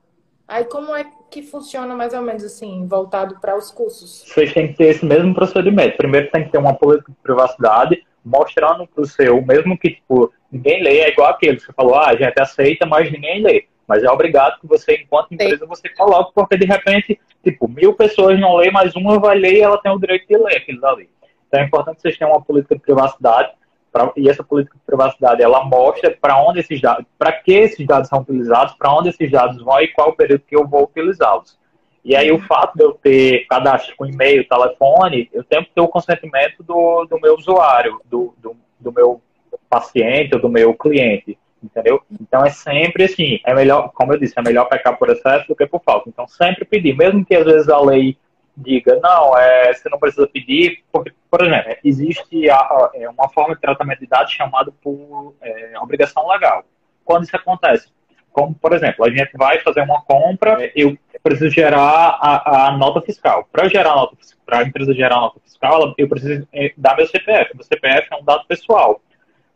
Aí 0.49 0.65
como 0.65 0.95
é 0.95 1.05
que 1.31 1.43
funciona 1.43 1.95
mais 1.95 2.15
ou 2.15 2.23
menos 2.23 2.45
assim, 2.45 2.87
voltado 2.87 3.41
para 3.41 3.57
os 3.57 3.71
cursos? 3.71 4.25
Vocês 4.27 4.53
têm 4.53 4.69
que 4.69 4.75
ter 4.75 4.89
esse 4.89 5.05
mesmo 5.05 5.35
procedimento. 5.35 5.97
Primeiro 5.97 6.31
tem 6.31 6.45
que 6.45 6.51
ter 6.51 6.59
uma 6.59 6.75
política 6.75 7.11
de 7.11 7.19
privacidade, 7.21 8.05
mostrando 8.25 8.87
para 8.87 9.03
o 9.03 9.07
seu, 9.07 9.43
mesmo 9.43 9.77
que 9.77 9.91
tipo, 9.91 10.33
ninguém 10.51 10.83
lê, 10.83 10.99
é 11.01 11.11
igual 11.11 11.31
aquele 11.31 11.57
que 11.57 11.63
você 11.63 11.73
falou, 11.73 11.97
ah, 11.97 12.11
a 12.11 12.17
gente 12.17 12.41
aceita, 12.41 12.87
mas 12.87 13.11
ninguém 13.11 13.43
lê. 13.43 13.67
Mas 13.89 14.03
é 14.03 14.11
obrigado 14.11 14.61
que 14.61 14.67
você, 14.67 14.97
enquanto 14.97 15.33
empresa, 15.33 15.67
você 15.67 15.89
coloque, 15.91 16.33
porque 16.35 16.57
de 16.57 16.67
repente, 16.67 17.21
tipo, 17.43 17.69
mil 17.69 17.95
pessoas 17.95 18.39
não 18.39 18.57
lê, 18.57 18.71
mas 18.71 18.95
uma 18.97 19.19
vai 19.19 19.39
ler 19.39 19.55
e 19.55 19.61
ela 19.61 19.79
tem 19.79 19.93
o 19.93 19.99
direito 19.99 20.27
de 20.27 20.37
ler 20.37 20.57
aquilo 20.57 20.81
dali. 20.81 21.09
Então 21.47 21.61
é 21.61 21.65
importante 21.65 21.97
que 21.97 22.03
vocês 22.03 22.19
tenham 22.19 22.33
uma 22.33 22.43
política 22.43 22.75
de 22.75 22.81
privacidade, 22.81 23.53
pra, 23.97 24.13
e 24.15 24.29
essa 24.29 24.45
política 24.45 24.77
de 24.77 24.85
privacidade, 24.85 25.43
ela 25.43 25.65
mostra 25.65 26.15
para 26.21 26.39
onde 26.43 26.61
esses 26.61 26.79
dados, 26.81 27.07
para 27.19 27.33
que 27.33 27.53
esses 27.53 27.87
dados 27.87 28.11
são 28.11 28.21
utilizados, 28.21 28.75
para 28.75 28.93
onde 28.93 29.09
esses 29.09 29.31
dados 29.31 29.63
vão 29.63 29.81
e 29.81 29.89
qual 29.89 30.11
o 30.11 30.17
período 30.17 30.43
que 30.47 30.55
eu 30.55 30.67
vou 30.67 30.85
utilizá-los. 30.85 31.59
E 32.05 32.15
aí 32.15 32.31
o 32.31 32.39
fato 32.39 32.77
de 32.77 32.85
eu 32.85 32.93
ter 32.93 33.47
cadastro 33.47 33.97
com 33.97 34.05
e-mail, 34.05 34.47
telefone, 34.47 35.31
eu 35.33 35.43
tenho 35.43 35.65
que 35.65 35.71
ter 35.71 35.81
o 35.81 35.89
consentimento 35.89 36.63
do, 36.63 37.07
do 37.07 37.19
meu 37.19 37.35
usuário, 37.35 37.99
do, 38.05 38.35
do, 38.37 38.55
do 38.79 38.93
meu 38.93 39.21
paciente 39.69 40.35
ou 40.35 40.41
do 40.41 40.49
meu 40.49 40.75
cliente 40.75 41.39
entendeu? 41.63 42.01
Então 42.21 42.45
é 42.45 42.51
sempre 42.51 43.05
assim, 43.05 43.41
é 43.45 43.53
melhor, 43.53 43.91
como 43.93 44.13
eu 44.13 44.21
disse, 44.21 44.35
é 44.37 44.43
melhor 44.43 44.67
pecar 44.67 44.97
por 44.97 45.11
excesso 45.11 45.49
do 45.49 45.57
que 45.57 45.67
por 45.67 45.83
falta. 45.83 46.09
Então 46.09 46.29
sempre 46.29 46.65
pedir, 46.65 46.97
mesmo 46.97 47.25
que 47.25 47.35
às 47.35 47.45
vezes 47.45 47.69
a 47.69 47.81
lei 47.81 48.17
diga, 48.57 48.99
não, 49.03 49.37
é, 49.37 49.73
você 49.73 49.89
não 49.89 49.99
precisa 49.99 50.27
pedir, 50.27 50.83
porque, 50.91 51.13
por 51.31 51.45
exemplo, 51.45 51.77
existe 51.85 52.49
a, 52.49 52.91
é 52.95 53.09
uma 53.09 53.29
forma 53.29 53.55
de 53.55 53.61
tratamento 53.61 54.01
de 54.01 54.07
dados 54.07 54.33
chamada 54.33 54.73
por 54.83 55.35
é, 55.43 55.79
obrigação 55.79 56.27
legal. 56.29 56.65
Quando 57.05 57.25
isso 57.25 57.37
acontece? 57.37 57.89
Como, 58.33 58.55
por 58.55 58.73
exemplo, 58.73 59.05
a 59.05 59.11
gente 59.11 59.31
vai 59.37 59.61
fazer 59.61 59.83
uma 59.83 60.03
compra, 60.03 60.63
é, 60.63 60.73
eu 60.75 60.97
preciso 61.23 61.51
gerar 61.51 62.19
a, 62.21 62.69
a 62.69 62.77
nota 62.77 63.01
fiscal. 63.01 63.49
Para 63.53 63.69
gerar 63.69 63.93
a 63.93 63.97
nota 63.97 64.17
para 64.45 64.61
a 64.61 64.63
empresa 64.63 64.95
gerar 64.95 65.17
a 65.17 65.21
nota 65.23 65.41
fiscal, 65.41 65.95
eu 65.99 66.09
preciso 66.09 66.47
é, 66.53 66.73
dar 66.77 66.97
meu 66.97 67.07
CPF. 67.07 67.55
Meu 67.55 67.65
CPF 67.65 68.09
é 68.13 68.17
um 68.17 68.25
dado 68.25 68.47
pessoal. 68.47 69.01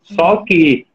Só 0.01 0.35
uhum. 0.35 0.45
que 0.45 0.85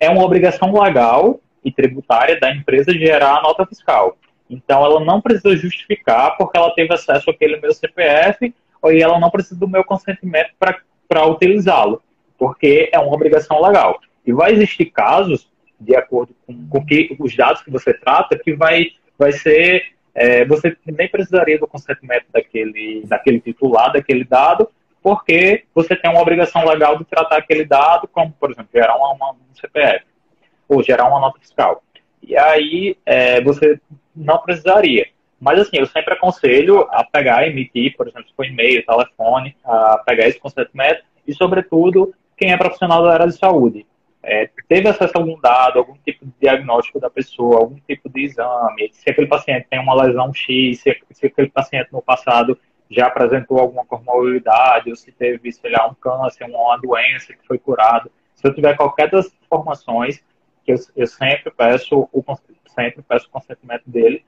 é 0.00 0.08
uma 0.08 0.24
obrigação 0.24 0.72
legal 0.72 1.40
e 1.64 1.70
tributária 1.70 2.40
da 2.40 2.50
empresa 2.50 2.92
gerar 2.92 3.38
a 3.38 3.42
nota 3.42 3.66
fiscal. 3.66 4.16
Então, 4.52 4.84
ela 4.84 5.00
não 5.00 5.20
precisa 5.20 5.56
justificar 5.56 6.36
porque 6.36 6.58
ela 6.58 6.74
teve 6.74 6.92
acesso 6.92 7.30
àquele 7.30 7.58
meu 7.58 7.72
CPF 7.72 8.54
ou 8.82 8.92
ela 8.92 9.18
não 9.18 9.30
precisa 9.30 9.58
do 9.58 9.66
meu 9.66 9.82
consentimento 9.82 10.50
para 10.58 11.26
utilizá-lo, 11.26 12.02
porque 12.36 12.90
é 12.92 12.98
uma 12.98 13.14
obrigação 13.14 13.62
legal. 13.62 13.98
E 14.26 14.32
vai 14.32 14.52
existir 14.52 14.86
casos, 14.86 15.50
de 15.80 15.96
acordo 15.96 16.34
com, 16.46 16.68
com 16.68 16.84
que 16.84 17.16
os 17.18 17.34
dados 17.34 17.62
que 17.62 17.70
você 17.70 17.94
trata, 17.94 18.38
que 18.38 18.52
vai, 18.54 18.88
vai 19.18 19.32
ser. 19.32 19.92
É, 20.14 20.44
você 20.44 20.76
nem 20.84 21.08
precisaria 21.08 21.58
do 21.58 21.66
consentimento 21.66 22.26
daquele, 22.30 23.02
daquele 23.06 23.40
titular, 23.40 23.90
daquele 23.90 24.24
dado, 24.24 24.68
porque 25.02 25.64
você 25.74 25.96
tem 25.96 26.10
uma 26.10 26.20
obrigação 26.20 26.62
legal 26.66 26.98
de 26.98 27.04
tratar 27.06 27.38
aquele 27.38 27.64
dado, 27.64 28.06
como, 28.08 28.30
por 28.38 28.50
exemplo, 28.50 28.68
gerar 28.74 28.94
uma, 28.96 29.12
uma, 29.12 29.30
um 29.32 29.54
CPF 29.54 30.04
ou 30.68 30.82
gerar 30.82 31.08
uma 31.08 31.18
nota 31.18 31.38
fiscal. 31.40 31.82
E 32.22 32.36
aí 32.36 32.96
é, 33.06 33.40
você 33.40 33.80
não 34.14 34.38
precisaria. 34.38 35.06
Mas 35.40 35.58
assim, 35.58 35.78
eu 35.78 35.86
sempre 35.86 36.14
aconselho 36.14 36.86
a 36.90 37.04
pegar, 37.04 37.46
emitir, 37.46 37.96
por 37.96 38.06
exemplo, 38.06 38.28
se 38.28 38.34
for 38.34 38.46
e-mail, 38.46 38.86
telefone, 38.86 39.56
a 39.64 39.98
pegar 40.06 40.28
esse 40.28 40.38
consentimento 40.38 41.02
e, 41.26 41.34
sobretudo, 41.34 42.14
quem 42.36 42.52
é 42.52 42.56
profissional 42.56 43.02
da 43.02 43.12
área 43.12 43.26
de 43.26 43.36
saúde. 43.36 43.86
É, 44.22 44.48
teve 44.68 44.88
acesso 44.88 45.12
a 45.16 45.20
algum 45.20 45.40
dado, 45.40 45.80
algum 45.80 45.96
tipo 46.04 46.24
de 46.24 46.32
diagnóstico 46.40 47.00
da 47.00 47.10
pessoa, 47.10 47.58
algum 47.58 47.74
tipo 47.88 48.08
de 48.08 48.24
exame, 48.24 48.90
se 48.92 49.10
aquele 49.10 49.26
paciente 49.26 49.66
tem 49.68 49.80
uma 49.80 50.00
lesão 50.00 50.32
X, 50.32 50.80
se, 50.80 50.96
se 51.10 51.26
aquele 51.26 51.50
paciente 51.50 51.92
no 51.92 52.00
passado 52.00 52.56
já 52.88 53.06
apresentou 53.06 53.58
alguma 53.58 53.84
comorbidade, 53.84 54.90
ou 54.90 54.96
se 54.96 55.10
teve, 55.10 55.50
sei 55.50 55.72
lá, 55.72 55.88
um 55.88 55.94
câncer, 55.94 56.44
uma 56.44 56.76
doença 56.76 57.32
que 57.32 57.44
foi 57.46 57.58
curado. 57.58 58.12
Se 58.34 58.46
eu 58.46 58.54
tiver 58.54 58.76
qualquer 58.76 59.10
das 59.10 59.26
informações, 59.44 60.22
que 60.64 60.72
eu, 60.72 60.76
eu 60.94 61.06
sempre 61.06 61.50
peço 61.50 62.08
o 62.12 62.22
sempre 62.74 63.02
peço 63.02 63.26
o 63.26 63.30
consentimento 63.30 63.84
dele 63.86 64.24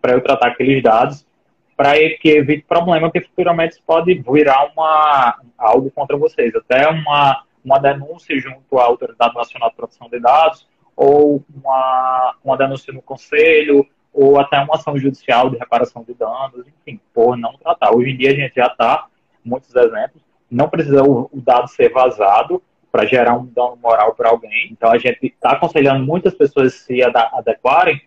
para 0.00 0.12
eu 0.12 0.20
tratar 0.22 0.48
aqueles 0.48 0.82
dados, 0.82 1.26
para 1.76 1.94
que 2.18 2.28
evite 2.30 2.64
problema 2.66 3.10
que 3.10 3.20
futuramente 3.20 3.82
pode 3.86 4.14
virar 4.14 4.70
uma 4.72 5.38
algo 5.58 5.90
contra 5.90 6.16
vocês, 6.16 6.54
até 6.54 6.88
uma 6.88 7.42
uma 7.66 7.80
denúncia 7.80 8.38
junto 8.38 8.78
à 8.78 8.84
Autoridade 8.84 9.34
Nacional 9.34 9.70
de 9.70 9.76
Proteção 9.76 10.08
de 10.08 10.20
Dados 10.20 10.68
ou 10.94 11.44
uma, 11.52 12.36
uma 12.44 12.56
denúncia 12.56 12.92
no 12.92 13.02
conselho 13.02 13.84
ou 14.14 14.38
até 14.38 14.58
uma 14.60 14.76
ação 14.76 14.96
judicial 14.96 15.50
de 15.50 15.58
reparação 15.58 16.04
de 16.04 16.14
danos, 16.14 16.64
enfim, 16.66 17.00
por 17.12 17.36
não 17.36 17.58
tratar. 17.58 17.92
Hoje 17.92 18.12
em 18.12 18.16
dia 18.16 18.30
a 18.30 18.34
gente 18.34 18.54
já 18.54 18.68
está, 18.68 19.06
muitos 19.44 19.74
exemplos, 19.74 20.22
não 20.48 20.68
precisa 20.70 21.02
o, 21.02 21.28
o 21.32 21.40
dado 21.40 21.66
ser 21.68 21.92
vazado 21.92 22.62
para 22.96 23.04
gerar 23.04 23.36
um 23.36 23.44
dano 23.44 23.76
moral 23.76 24.14
para 24.14 24.30
alguém. 24.30 24.68
Então 24.72 24.90
a 24.90 24.96
gente 24.96 25.26
está 25.26 25.50
aconselhando 25.50 26.02
muitas 26.02 26.34
pessoas 26.34 26.72
se 26.72 27.02
adequarem, 27.02 28.00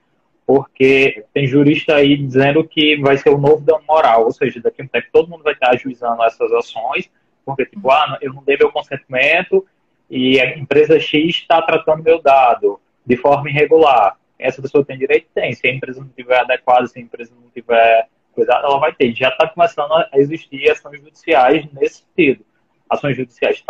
porque 0.48 1.24
tem 1.32 1.46
jurista 1.46 1.94
aí 1.94 2.18
dizendo 2.18 2.64
que 2.64 2.98
vai 2.98 3.16
ser 3.16 3.30
o 3.30 3.38
novo 3.38 3.64
dano 3.64 3.84
moral, 3.88 4.24
ou 4.24 4.32
seja, 4.32 4.60
daqui 4.60 4.82
a 4.82 4.86
um 4.86 4.88
tempo 4.88 5.08
todo 5.14 5.30
mundo 5.30 5.44
vai 5.44 5.54
estar 5.54 5.70
ajuizando 5.76 6.24
essas 6.24 6.52
ações, 6.52 7.08
porque 7.46 7.68
tipo, 7.68 7.92
ah, 7.92 8.18
eu 8.20 8.34
não 8.34 8.44
dei 8.44 8.58
meu 8.58 8.72
consentimento 8.72 9.64
e 10.10 10.42
a 10.42 10.58
empresa 10.58 11.00
X 11.00 11.36
está 11.36 11.62
tratando 11.62 12.02
meu 12.02 12.20
dado 12.20 12.80
de 13.06 13.16
forma 13.16 13.48
irregular 13.48 14.18
essa 14.40 14.62
pessoa 14.62 14.86
tem 14.86 14.98
direito? 14.98 15.28
Tem. 15.36 15.54
Se 15.54 15.68
a 15.68 15.72
empresa 15.72 16.00
não 16.00 16.08
tiver 16.08 16.40
adequada, 16.40 16.88
se 16.88 16.98
a 16.98 17.02
empresa 17.02 17.32
não 17.36 17.50
tiver 17.50 18.08
cuidado, 18.34 18.66
ela 18.66 18.80
vai 18.80 18.94
ter. 18.94 19.14
Já 19.14 19.28
está 19.28 19.48
começando 19.50 19.92
a 19.92 20.10
existir 20.14 20.72
ações 20.72 21.02
judiciais 21.02 21.68
nesse 21.74 22.06
sentido. 22.06 22.46
Ações 22.90 23.16
judiciais 23.16 23.64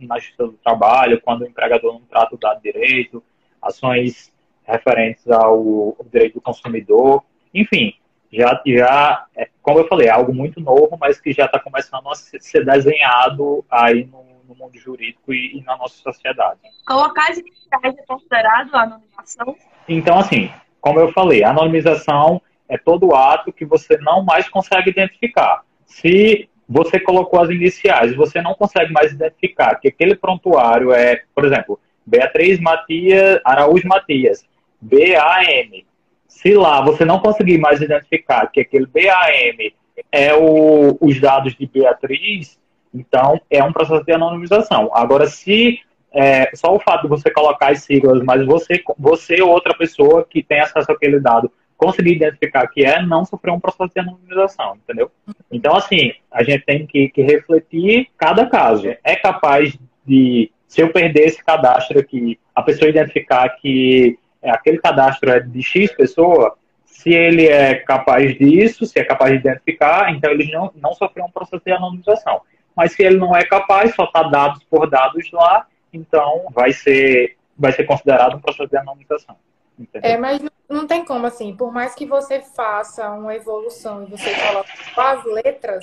na 0.00 0.18
justiça 0.18 0.46
do 0.46 0.52
trabalho, 0.54 1.20
quando 1.20 1.42
o 1.42 1.46
empregador 1.46 1.92
não 1.92 2.00
trata 2.00 2.34
o 2.34 2.38
dado 2.38 2.60
direito, 2.60 3.22
ações 3.62 4.32
referentes 4.64 5.28
ao, 5.30 5.96
direito 6.10 6.34
do 6.34 6.40
consumidor, 6.40 7.22
enfim, 7.54 7.94
já, 8.32 8.60
já, 8.66 9.26
é, 9.34 9.48
como 9.62 9.78
eu 9.78 9.88
falei, 9.88 10.08
é 10.08 10.10
algo 10.10 10.34
muito 10.34 10.60
novo, 10.60 10.96
mas 11.00 11.20
que 11.20 11.32
já 11.32 11.46
está 11.46 11.58
começando 11.58 12.06
a 12.08 12.14
ser 12.14 12.64
desenhado 12.64 13.64
aí 13.70 14.04
no, 14.04 14.24
no 14.46 14.54
mundo 14.54 14.78
jurídico 14.78 15.32
e, 15.32 15.58
e, 15.58 15.62
na 15.62 15.76
nossa 15.76 15.96
sociedade. 15.96 16.60
Colocar 16.86 17.30
as 17.30 17.38
iniciais 17.38 17.96
é 17.98 18.02
considerado 18.06 18.74
anonimização? 18.74 19.56
Então, 19.88 20.18
assim, 20.18 20.50
como 20.80 21.00
eu 21.00 21.12
falei, 21.12 21.42
a 21.42 21.50
anonimização 21.50 22.40
é 22.68 22.76
todo 22.76 23.14
ato 23.14 23.52
que 23.52 23.64
você 23.64 23.96
não 23.98 24.22
mais 24.22 24.48
consegue 24.48 24.90
identificar. 24.90 25.62
Se 25.86 26.48
você 26.68 27.00
colocou 27.00 27.40
as 27.40 27.48
iniciais, 27.48 28.14
você 28.14 28.42
não 28.42 28.54
consegue 28.54 28.92
mais 28.92 29.12
identificar 29.12 29.76
que 29.76 29.88
aquele 29.88 30.14
prontuário 30.14 30.92
é, 30.92 31.22
por 31.34 31.44
exemplo, 31.44 31.80
Beatriz 32.06 32.60
Matias, 32.60 33.40
Araújo 33.44 33.88
Matias, 33.88 34.44
BAM. 34.80 35.82
Se 36.26 36.54
lá 36.54 36.82
você 36.82 37.04
não 37.04 37.20
conseguir 37.20 37.58
mais 37.58 37.80
identificar 37.80 38.46
que 38.48 38.60
aquele 38.60 38.86
BAM 38.86 39.72
é 40.12 40.34
o, 40.34 40.96
os 41.00 41.18
dados 41.20 41.54
de 41.54 41.66
Beatriz, 41.66 42.58
então 42.94 43.40
é 43.50 43.62
um 43.64 43.72
processo 43.72 44.04
de 44.04 44.12
anonimização. 44.12 44.90
Agora, 44.92 45.26
se 45.26 45.80
é, 46.12 46.50
só 46.54 46.74
o 46.74 46.80
fato 46.80 47.02
de 47.02 47.08
você 47.08 47.30
colocar 47.30 47.70
as 47.70 47.82
siglas, 47.82 48.22
mas 48.22 48.44
você, 48.44 48.82
você 48.98 49.40
ou 49.40 49.50
outra 49.50 49.74
pessoa 49.76 50.26
que 50.28 50.42
tem 50.42 50.60
acesso 50.60 50.90
àquele 50.92 51.20
dado 51.20 51.50
conseguir 51.78 52.16
identificar 52.16 52.66
que 52.66 52.84
é, 52.84 53.00
não 53.00 53.24
sofreu 53.24 53.54
um 53.54 53.60
processo 53.60 53.94
de 53.94 54.00
anonimização, 54.00 54.76
entendeu? 54.76 55.10
Então, 55.50 55.76
assim, 55.76 56.12
a 56.30 56.42
gente 56.42 56.64
tem 56.64 56.84
que, 56.84 57.08
que 57.08 57.22
refletir 57.22 58.08
cada 58.18 58.44
caso. 58.46 58.88
É 59.04 59.14
capaz 59.14 59.78
de, 60.04 60.50
se 60.66 60.80
eu 60.82 60.92
perder 60.92 61.26
esse 61.26 61.42
cadastro 61.42 62.00
aqui, 62.00 62.38
a 62.52 62.62
pessoa 62.62 62.90
identificar 62.90 63.48
que 63.50 64.18
aquele 64.42 64.78
cadastro 64.78 65.30
é 65.30 65.38
de 65.38 65.62
X 65.62 65.92
pessoa, 65.92 66.58
se 66.84 67.10
ele 67.10 67.46
é 67.46 67.76
capaz 67.76 68.36
disso, 68.36 68.84
se 68.84 68.98
é 68.98 69.04
capaz 69.04 69.30
de 69.30 69.38
identificar, 69.38 70.12
então 70.12 70.32
ele 70.32 70.50
não, 70.50 70.72
não 70.74 70.92
sofreu 70.94 71.26
um 71.26 71.30
processo 71.30 71.62
de 71.64 71.70
anonimização. 71.70 72.40
Mas 72.74 72.92
se 72.92 73.04
ele 73.04 73.18
não 73.18 73.36
é 73.36 73.44
capaz, 73.44 73.94
só 73.94 74.02
está 74.02 74.24
dados 74.24 74.64
por 74.64 74.90
dados 74.90 75.30
lá, 75.30 75.64
então 75.92 76.46
vai 76.50 76.72
ser, 76.72 77.36
vai 77.56 77.70
ser 77.70 77.84
considerado 77.84 78.36
um 78.36 78.40
processo 78.40 78.68
de 78.68 78.76
anonimização. 78.76 79.36
Entendeu? 79.78 80.10
É, 80.10 80.16
mas 80.16 80.40
não 80.68 80.86
tem 80.86 81.04
como, 81.04 81.26
assim, 81.26 81.54
por 81.56 81.72
mais 81.72 81.94
que 81.94 82.04
você 82.04 82.40
faça 82.40 83.10
uma 83.10 83.34
evolução 83.34 84.02
e 84.02 84.06
você 84.10 84.34
coloque 84.34 84.70
as 84.96 85.24
letras, 85.24 85.80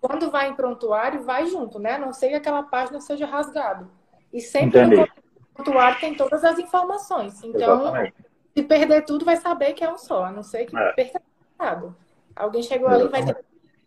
quando 0.00 0.30
vai 0.30 0.48
em 0.48 0.54
prontuário, 0.54 1.24
vai 1.24 1.46
junto, 1.46 1.78
né? 1.78 1.92
A 1.92 1.98
não 1.98 2.12
ser 2.12 2.28
que 2.28 2.34
aquela 2.34 2.62
página 2.62 3.00
seja 3.00 3.26
rasgada. 3.26 3.86
E 4.32 4.40
sempre 4.40 4.80
Entendi. 4.80 4.96
no 5.00 5.08
prontuário 5.54 6.00
tem 6.00 6.14
todas 6.14 6.44
as 6.44 6.58
informações. 6.58 7.42
Então, 7.42 7.80
Exatamente. 7.80 8.14
se 8.56 8.62
perder 8.62 9.04
tudo, 9.04 9.24
vai 9.24 9.36
saber 9.36 9.72
que 9.72 9.82
é 9.82 9.90
um 9.90 9.98
só, 9.98 10.24
a 10.24 10.30
não 10.30 10.42
ser 10.42 10.66
que 10.66 10.76
é. 10.76 10.92
perca 10.92 11.22
errado. 11.58 11.96
Alguém 12.36 12.62
chegou 12.62 12.88
Exatamente. 12.88 13.14
ali 13.14 13.24
vai 13.24 13.34
ter 13.34 13.44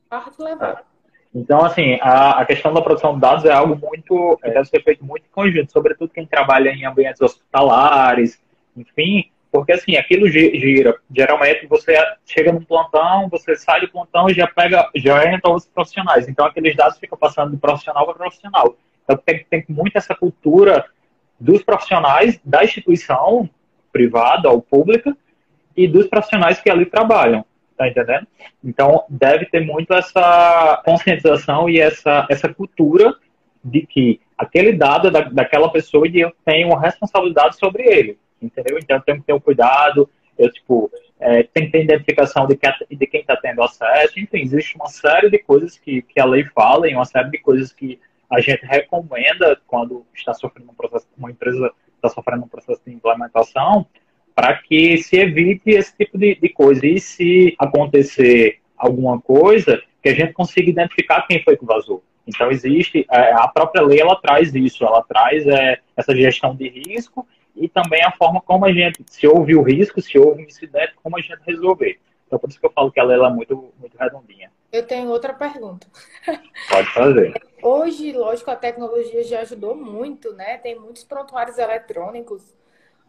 parte 0.09 0.41
levar. 0.41 0.79
É. 0.79 0.97
Então, 1.35 1.63
assim, 1.63 1.99
a, 2.01 2.41
a, 2.41 2.45
questão 2.45 2.73
da 2.73 2.81
produção 2.81 3.13
de 3.13 3.19
dados 3.19 3.45
é 3.45 3.51
algo 3.51 3.75
muito, 3.75 4.39
é, 4.41 4.51
deve 4.51 4.65
ser 4.65 4.81
feito 4.81 5.03
muito 5.03 5.25
em 5.25 5.31
conjunto, 5.31 5.71
sobretudo 5.71 6.09
quem 6.09 6.25
trabalha 6.25 6.69
em 6.69 6.85
ambientes 6.85 7.21
hospitalares, 7.21 8.41
enfim, 8.75 9.29
porque 9.57 9.71
assim, 9.71 9.95
aquilo 9.95 10.29
gira. 10.29 10.95
Geralmente 11.11 11.65
você 11.65 11.97
chega 12.23 12.51
num 12.51 12.63
plantão, 12.63 13.27
você 13.27 13.55
sai 13.55 13.81
do 13.81 13.89
plantão 13.89 14.29
e 14.29 14.33
já 14.35 14.45
pega, 14.45 14.87
já 14.95 15.33
entra 15.33 15.51
os 15.51 15.65
profissionais. 15.65 16.29
Então 16.29 16.45
aqueles 16.45 16.75
dados 16.75 16.99
ficam 16.99 17.17
passando 17.17 17.49
de 17.49 17.57
profissional 17.57 18.05
para 18.05 18.13
profissional. 18.13 18.77
Então 19.03 19.17
tem, 19.25 19.43
tem 19.49 19.65
muito 19.67 19.97
essa 19.97 20.13
cultura 20.13 20.85
dos 21.39 21.63
profissionais 21.63 22.39
da 22.45 22.63
instituição 22.63 23.49
privada 23.91 24.47
ou 24.47 24.61
pública 24.61 25.17
e 25.75 25.87
dos 25.87 26.05
profissionais 26.05 26.61
que 26.61 26.69
ali 26.69 26.85
trabalham, 26.85 27.43
tá 27.75 27.87
entendendo? 27.87 28.27
Então 28.63 29.05
deve 29.09 29.45
ter 29.47 29.61
muito 29.61 29.91
essa 29.91 30.83
conscientização 30.85 31.67
e 31.67 31.79
essa, 31.79 32.27
essa 32.29 32.53
cultura 32.53 33.15
de 33.63 33.87
que 33.87 34.21
aquele 34.37 34.73
dado 34.73 35.07
é 35.07 35.11
da, 35.11 35.21
daquela 35.21 35.71
pessoa 35.71 36.07
e 36.07 36.19
eu 36.19 36.31
tenho 36.45 36.75
responsabilidade 36.75 37.57
sobre 37.57 37.81
ele, 37.83 38.19
entendeu? 38.41 38.77
Então 38.77 38.99
tenho 39.01 39.19
que 39.19 39.25
ter 39.25 39.33
um 39.33 39.39
cuidado, 39.39 40.09
eu, 40.37 40.51
tipo, 40.51 40.91
é, 41.19 41.43
tem 41.43 41.65
que 41.65 41.71
ter 41.71 41.83
identificação 41.83 42.45
de, 42.45 42.55
que, 42.55 42.67
de 42.95 43.07
quem 43.07 43.21
está 43.21 43.35
tendo 43.35 43.63
acesso, 43.63 44.19
enfim, 44.19 44.41
existe 44.41 44.75
uma 44.75 44.87
série 44.87 45.29
de 45.29 45.39
coisas 45.39 45.77
que, 45.77 46.01
que 46.03 46.19
a 46.19 46.25
lei 46.25 46.43
fala 46.45 46.89
e 46.89 46.93
uma 46.93 47.05
série 47.05 47.29
de 47.29 47.39
coisas 47.39 47.71
que 47.71 47.99
a 48.29 48.39
gente 48.39 48.65
recomenda 48.65 49.59
quando 49.65 50.05
está 50.13 50.33
sofrendo 50.33 50.71
um 50.71 50.75
processo, 50.75 51.07
uma 51.17 51.31
empresa 51.31 51.71
está 51.95 52.09
sofrendo 52.09 52.45
um 52.45 52.47
processo 52.47 52.81
de 52.85 52.93
implementação, 52.93 53.85
para 54.35 54.55
que 54.57 54.97
se 54.97 55.17
evite 55.17 55.71
esse 55.71 55.95
tipo 55.97 56.17
de, 56.17 56.35
de 56.35 56.49
coisa. 56.49 56.85
E 56.85 56.99
se 56.99 57.55
acontecer 57.57 58.59
alguma 58.77 59.19
coisa, 59.19 59.81
que 60.03 60.09
a 60.09 60.13
gente 60.13 60.33
consiga 60.33 60.69
identificar 60.69 61.25
quem 61.25 61.41
foi 61.43 61.57
que 61.57 61.65
vazou. 61.65 62.03
Então 62.27 62.51
existe 62.51 63.05
é, 63.09 63.33
a 63.33 63.47
própria 63.47 63.81
lei 63.81 63.99
ela 63.99 64.15
traz 64.15 64.53
isso, 64.53 64.85
ela 64.85 65.01
traz 65.01 65.47
é, 65.47 65.79
essa 65.95 66.15
gestão 66.15 66.55
de 66.55 66.67
risco 66.67 67.25
e 67.57 67.67
também 67.67 68.03
a 68.03 68.11
forma 68.11 68.41
como 68.41 68.65
a 68.65 68.71
gente, 68.71 69.03
se 69.07 69.27
houve 69.27 69.55
o 69.55 69.61
risco, 69.61 70.01
se 70.01 70.17
houve 70.17 70.43
um 70.43 70.45
incidente, 70.45 70.93
como 71.01 71.17
a 71.17 71.21
gente 71.21 71.39
resolver. 71.45 71.99
Então 72.25 72.37
por 72.37 72.49
isso 72.49 72.59
que 72.59 72.65
eu 72.65 72.71
falo 72.71 72.91
que 72.91 72.99
a 72.99 73.03
lei 73.03 73.17
é 73.17 73.29
muito 73.29 73.73
muito 73.79 73.97
redondinha. 73.97 74.51
Eu 74.71 74.85
tenho 74.85 75.09
outra 75.09 75.33
pergunta. 75.33 75.87
Pode 76.69 76.93
fazer. 76.93 77.33
Hoje, 77.61 78.11
lógico, 78.11 78.51
a 78.51 78.55
tecnologia 78.55 79.23
já 79.23 79.41
ajudou 79.41 79.75
muito, 79.75 80.33
né? 80.33 80.57
Tem 80.57 80.77
muitos 80.77 81.03
prontuários 81.03 81.57
eletrônicos 81.57 82.53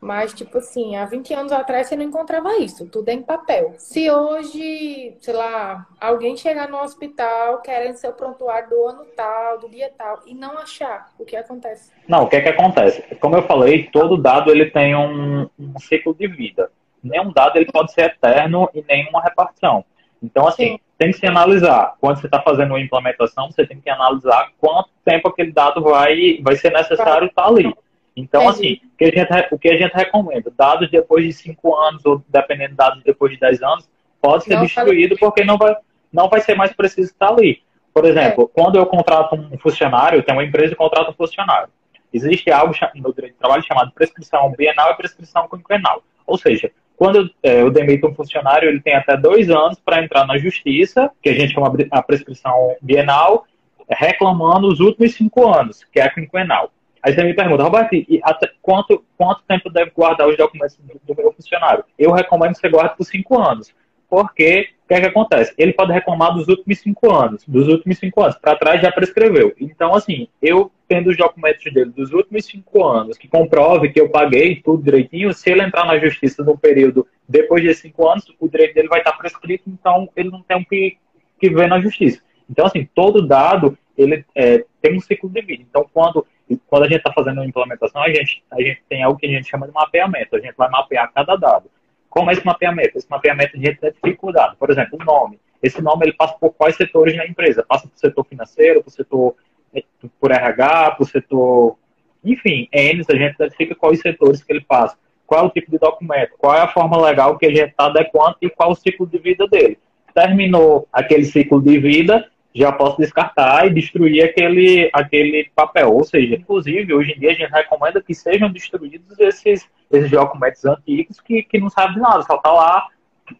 mas, 0.00 0.32
tipo 0.32 0.58
assim, 0.58 0.96
há 0.96 1.04
20 1.04 1.34
anos 1.34 1.52
atrás 1.52 1.88
você 1.88 1.96
não 1.96 2.04
encontrava 2.04 2.56
isso, 2.58 2.86
tudo 2.86 3.08
é 3.08 3.12
em 3.12 3.22
papel. 3.22 3.74
Se 3.78 4.10
hoje, 4.10 5.16
sei 5.20 5.34
lá, 5.34 5.86
alguém 6.00 6.36
chegar 6.36 6.68
no 6.68 6.80
hospital 6.80 7.60
querendo 7.60 7.96
seu 7.96 8.12
prontuário 8.12 8.70
do 8.70 8.86
ano 8.86 9.04
tal, 9.16 9.58
do 9.58 9.68
dia 9.68 9.90
tal, 9.96 10.20
e 10.26 10.34
não 10.34 10.56
achar, 10.58 11.10
o 11.18 11.24
que 11.24 11.36
acontece? 11.36 11.90
Não, 12.06 12.24
o 12.24 12.28
que 12.28 12.36
é 12.36 12.40
que 12.40 12.48
acontece? 12.48 13.02
Como 13.16 13.36
eu 13.36 13.42
falei, 13.42 13.88
todo 13.92 14.16
dado 14.16 14.50
ele 14.50 14.70
tem 14.70 14.94
um, 14.94 15.48
um 15.58 15.78
ciclo 15.80 16.14
de 16.14 16.28
vida. 16.28 16.70
Nenhum 17.02 17.32
dado 17.32 17.56
ele 17.56 17.70
pode 17.70 17.92
ser 17.92 18.02
eterno 18.02 18.68
e 18.74 18.84
nenhuma 18.88 19.22
repartição. 19.22 19.84
Então, 20.22 20.46
assim, 20.46 20.72
Sim. 20.72 20.80
tem 20.96 21.10
que 21.10 21.18
se 21.18 21.26
analisar. 21.26 21.94
Quando 22.00 22.20
você 22.20 22.26
está 22.26 22.40
fazendo 22.40 22.70
uma 22.70 22.80
implementação, 22.80 23.50
você 23.50 23.66
tem 23.66 23.80
que 23.80 23.88
analisar 23.88 24.50
quanto 24.58 24.90
tempo 25.04 25.28
aquele 25.28 25.52
dado 25.52 25.82
vai, 25.82 26.40
vai 26.42 26.56
ser 26.56 26.72
necessário 26.72 27.28
estar 27.28 27.42
tá 27.42 27.48
ali. 27.48 27.72
Então, 28.18 28.42
é 28.42 28.46
assim, 28.48 28.80
o 28.82 28.96
que, 28.98 29.04
a 29.04 29.10
gente, 29.10 29.54
o 29.54 29.58
que 29.58 29.68
a 29.68 29.76
gente 29.76 29.94
recomenda? 29.94 30.52
Dados 30.56 30.90
depois 30.90 31.24
de 31.24 31.32
5 31.32 31.76
anos, 31.76 32.04
ou 32.04 32.22
dependendo 32.28 32.70
de 32.70 32.76
dados 32.76 33.02
depois 33.04 33.32
de 33.32 33.38
10 33.38 33.62
anos, 33.62 33.88
pode 34.20 34.44
ser 34.44 34.56
não 34.56 34.62
destruído 34.62 35.16
porque 35.18 35.44
não 35.44 35.56
vai, 35.56 35.76
não 36.12 36.28
vai 36.28 36.40
ser 36.40 36.56
mais 36.56 36.72
preciso 36.72 37.12
estar 37.12 37.28
ali. 37.28 37.62
Por 37.94 38.04
exemplo, 38.04 38.44
é. 38.44 38.60
quando 38.60 38.76
eu 38.76 38.86
contrato 38.86 39.36
um 39.36 39.58
funcionário, 39.58 40.22
tem 40.22 40.34
uma 40.34 40.44
empresa 40.44 40.70
que 40.70 40.76
contrata 40.76 41.10
um 41.10 41.14
funcionário. 41.14 41.68
Existe 42.12 42.50
algo 42.50 42.74
no 42.96 43.12
direito 43.14 43.34
de 43.34 43.38
trabalho 43.38 43.62
chamado 43.62 43.92
prescrição 43.92 44.50
bienal 44.56 44.92
e 44.92 44.96
prescrição 44.96 45.48
quinquenal. 45.48 46.02
Ou 46.26 46.38
seja, 46.38 46.70
quando 46.96 47.16
eu, 47.16 47.30
é, 47.42 47.62
eu 47.62 47.70
demito 47.70 48.08
um 48.08 48.14
funcionário, 48.14 48.68
ele 48.68 48.80
tem 48.80 48.94
até 48.94 49.16
dois 49.16 49.48
anos 49.50 49.78
para 49.78 50.02
entrar 50.02 50.26
na 50.26 50.38
justiça, 50.38 51.10
que 51.22 51.28
a 51.28 51.34
gente 51.34 51.54
chama 51.54 51.72
a 51.90 52.02
prescrição 52.02 52.76
bienal, 52.82 53.46
reclamando 53.88 54.66
os 54.66 54.80
últimos 54.80 55.14
cinco 55.14 55.46
anos, 55.46 55.84
que 55.84 56.00
é 56.00 56.04
a 56.04 56.10
quinquenal. 56.10 56.72
Aí 57.08 57.14
você 57.14 57.24
me 57.24 57.32
pergunta, 57.32 57.62
Roberto, 57.62 57.94
e 57.94 58.20
até 58.22 58.50
quanto, 58.60 59.02
quanto 59.16 59.42
tempo 59.48 59.70
deve 59.70 59.90
guardar 59.92 60.28
os 60.28 60.36
documentos 60.36 60.76
do, 60.76 61.00
do 61.02 61.16
meu 61.16 61.32
funcionário? 61.32 61.82
Eu 61.98 62.12
recomendo 62.12 62.52
que 62.52 62.58
você 62.58 62.68
guarde 62.68 62.98
por 62.98 63.04
cinco 63.04 63.40
anos. 63.40 63.72
Porque 64.10 64.68
o 64.84 64.88
que, 64.88 64.94
é 64.94 65.00
que 65.00 65.06
acontece? 65.06 65.54
Ele 65.56 65.72
pode 65.72 65.90
reclamar 65.90 66.34
dos 66.34 66.48
últimos 66.48 66.78
cinco 66.80 67.10
anos. 67.10 67.42
Dos 67.48 67.66
últimos 67.66 67.96
cinco 67.96 68.22
anos. 68.22 68.36
Para 68.36 68.56
trás 68.56 68.82
já 68.82 68.92
prescreveu. 68.92 69.54
Então, 69.58 69.94
assim, 69.94 70.28
eu 70.42 70.70
tendo 70.86 71.08
os 71.08 71.16
documentos 71.16 71.64
dele 71.72 71.90
dos 71.90 72.12
últimos 72.12 72.44
cinco 72.44 72.86
anos, 72.86 73.16
que 73.16 73.26
comprove 73.26 73.88
que 73.88 74.00
eu 74.00 74.10
paguei 74.10 74.56
tudo 74.56 74.82
direitinho, 74.82 75.32
se 75.32 75.50
ele 75.50 75.62
entrar 75.62 75.86
na 75.86 75.98
justiça 75.98 76.44
no 76.44 76.58
período 76.58 77.06
depois 77.26 77.62
de 77.62 77.72
cinco 77.72 78.06
anos, 78.06 78.30
o 78.38 78.48
direito 78.48 78.74
dele 78.74 78.88
vai 78.88 78.98
estar 78.98 79.12
prescrito, 79.12 79.64
então 79.66 80.10
ele 80.14 80.30
não 80.30 80.42
tem 80.42 80.62
que, 80.62 80.98
que 81.40 81.48
ver 81.48 81.68
na 81.68 81.80
justiça. 81.80 82.20
Então, 82.50 82.66
assim, 82.66 82.86
todo 82.94 83.26
dado 83.26 83.78
ele 83.96 84.26
é, 84.34 84.62
tem 84.82 84.94
um 84.94 85.00
ciclo 85.00 85.30
de 85.30 85.40
vida. 85.40 85.64
Então, 85.66 85.88
quando 85.90 86.26
quando 86.66 86.84
a 86.84 86.88
gente 86.88 86.98
está 86.98 87.12
fazendo 87.12 87.38
uma 87.38 87.46
implementação, 87.46 88.02
a 88.02 88.08
gente, 88.08 88.42
a 88.50 88.60
gente 88.60 88.82
tem 88.88 89.02
algo 89.02 89.18
que 89.18 89.26
a 89.26 89.30
gente 89.30 89.48
chama 89.48 89.66
de 89.66 89.72
mapeamento. 89.72 90.36
A 90.36 90.40
gente 90.40 90.54
vai 90.56 90.68
mapear 90.70 91.12
cada 91.12 91.36
dado. 91.36 91.70
Como 92.08 92.30
é 92.30 92.32
esse 92.32 92.44
mapeamento? 92.44 92.96
Esse 92.96 93.10
mapeamento 93.10 93.56
a 93.56 93.60
gente 93.60 93.78
identifica 93.78 94.26
o 94.26 94.32
dado. 94.32 94.56
Por 94.56 94.70
exemplo, 94.70 94.98
o 95.00 95.04
nome. 95.04 95.38
Esse 95.62 95.82
nome 95.82 96.06
ele 96.06 96.12
passa 96.14 96.36
por 96.38 96.52
quais 96.54 96.76
setores 96.76 97.16
na 97.16 97.26
empresa? 97.26 97.64
Passa 97.68 97.86
por 97.86 97.98
setor 97.98 98.24
financeiro, 98.24 98.82
por 98.82 98.90
setor 98.90 99.34
eh, 99.74 99.84
por 100.20 100.30
RH, 100.30 100.92
por 100.92 101.06
setor. 101.06 101.76
Enfim, 102.24 102.68
N, 102.72 103.02
a 103.08 103.16
gente 103.16 103.34
identifica 103.34 103.74
quais 103.74 104.00
setores 104.00 104.42
que 104.42 104.52
ele 104.52 104.60
passa. 104.62 104.96
Qual 105.26 105.44
é 105.44 105.46
o 105.46 105.50
tipo 105.50 105.70
de 105.70 105.78
documento? 105.78 106.32
Qual 106.38 106.54
é 106.54 106.60
a 106.60 106.68
forma 106.68 107.00
legal 107.00 107.36
que 107.36 107.46
a 107.46 107.50
gente 107.50 107.70
está 107.70 107.86
adequando 107.86 108.36
e 108.40 108.48
qual 108.48 108.70
é 108.70 108.72
o 108.72 108.74
ciclo 108.74 109.06
de 109.06 109.18
vida 109.18 109.46
dele? 109.46 109.78
Terminou 110.14 110.88
aquele 110.92 111.24
ciclo 111.24 111.60
de 111.60 111.78
vida, 111.78 112.26
já 112.54 112.72
posso 112.72 112.98
descartar 112.98 113.66
e 113.66 113.74
destruir 113.74 114.24
aquele, 114.24 114.90
aquele 114.92 115.50
papel. 115.54 115.92
Ou 115.94 116.04
seja, 116.04 116.34
inclusive, 116.34 116.92
hoje 116.94 117.12
em 117.12 117.20
dia 117.20 117.30
a 117.30 117.34
gente 117.34 117.50
recomenda 117.50 118.02
que 118.02 118.14
sejam 118.14 118.50
destruídos 118.50 119.18
esses, 119.18 119.68
esses 119.90 120.10
documentos 120.10 120.64
antigos 120.64 121.20
que, 121.20 121.42
que 121.42 121.58
não 121.58 121.68
sabem 121.68 121.98
nada, 121.98 122.22
só 122.22 122.36
está 122.36 122.52
lá 122.52 122.86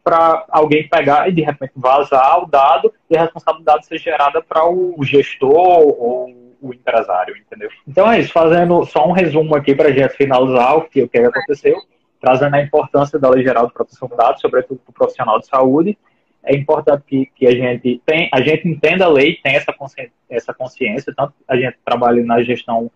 para 0.05 0.45
alguém 0.51 0.87
pegar 0.89 1.29
e 1.29 1.33
de 1.33 1.43
repente 1.43 1.73
vazar 1.75 2.43
o 2.43 2.47
dado 2.47 2.93
e 3.09 3.17
a 3.17 3.23
responsabilidade 3.23 3.87
ser 3.87 3.99
gerada 3.99 4.43
para 4.43 4.69
o 4.69 5.03
gestor 5.03 5.51
ou 5.51 6.31
o 6.61 6.75
empresário, 6.75 7.37
entendeu? 7.37 7.71
Então 7.87 8.11
é 8.11 8.21
isso, 8.21 8.33
fazendo 8.33 8.85
só 8.85 9.07
um 9.07 9.13
resumo 9.13 9.55
aqui 9.55 9.75
para 9.75 9.89
a 9.89 9.93
gente 9.93 10.15
finalizar 10.15 10.77
o 10.77 10.83
que, 10.83 11.03
o 11.03 11.09
que 11.09 11.19
aconteceu, 11.19 11.77
trazendo 12.21 12.55
a 12.57 12.63
importância 12.63 13.19
da 13.19 13.31
Lei 13.31 13.43
Geral 13.43 13.67
de 13.67 13.73
Proteção 13.73 14.09
de 14.09 14.17
Dados, 14.17 14.41
sobretudo 14.41 14.81
para 14.81 14.91
o 14.91 14.95
profissional 14.95 15.39
de 15.39 15.47
saúde, 15.47 15.97
é 16.43 16.55
importante 16.55 17.03
que, 17.07 17.27
que 17.35 17.47
a 17.47 17.51
gente 17.51 18.01
tem, 18.07 18.29
a 18.33 18.41
gente 18.41 18.67
entenda 18.67 19.05
a 19.05 19.09
lei, 19.09 19.39
tem 19.43 19.57
essa 19.57 19.73
consciência, 19.73 20.13
essa 20.29 20.55
consciência, 20.55 21.13
tanto 21.15 21.35
a 21.47 21.57
gente 21.57 21.77
trabalha 21.85 22.23
na 22.25 22.43
gestão, 22.43 22.91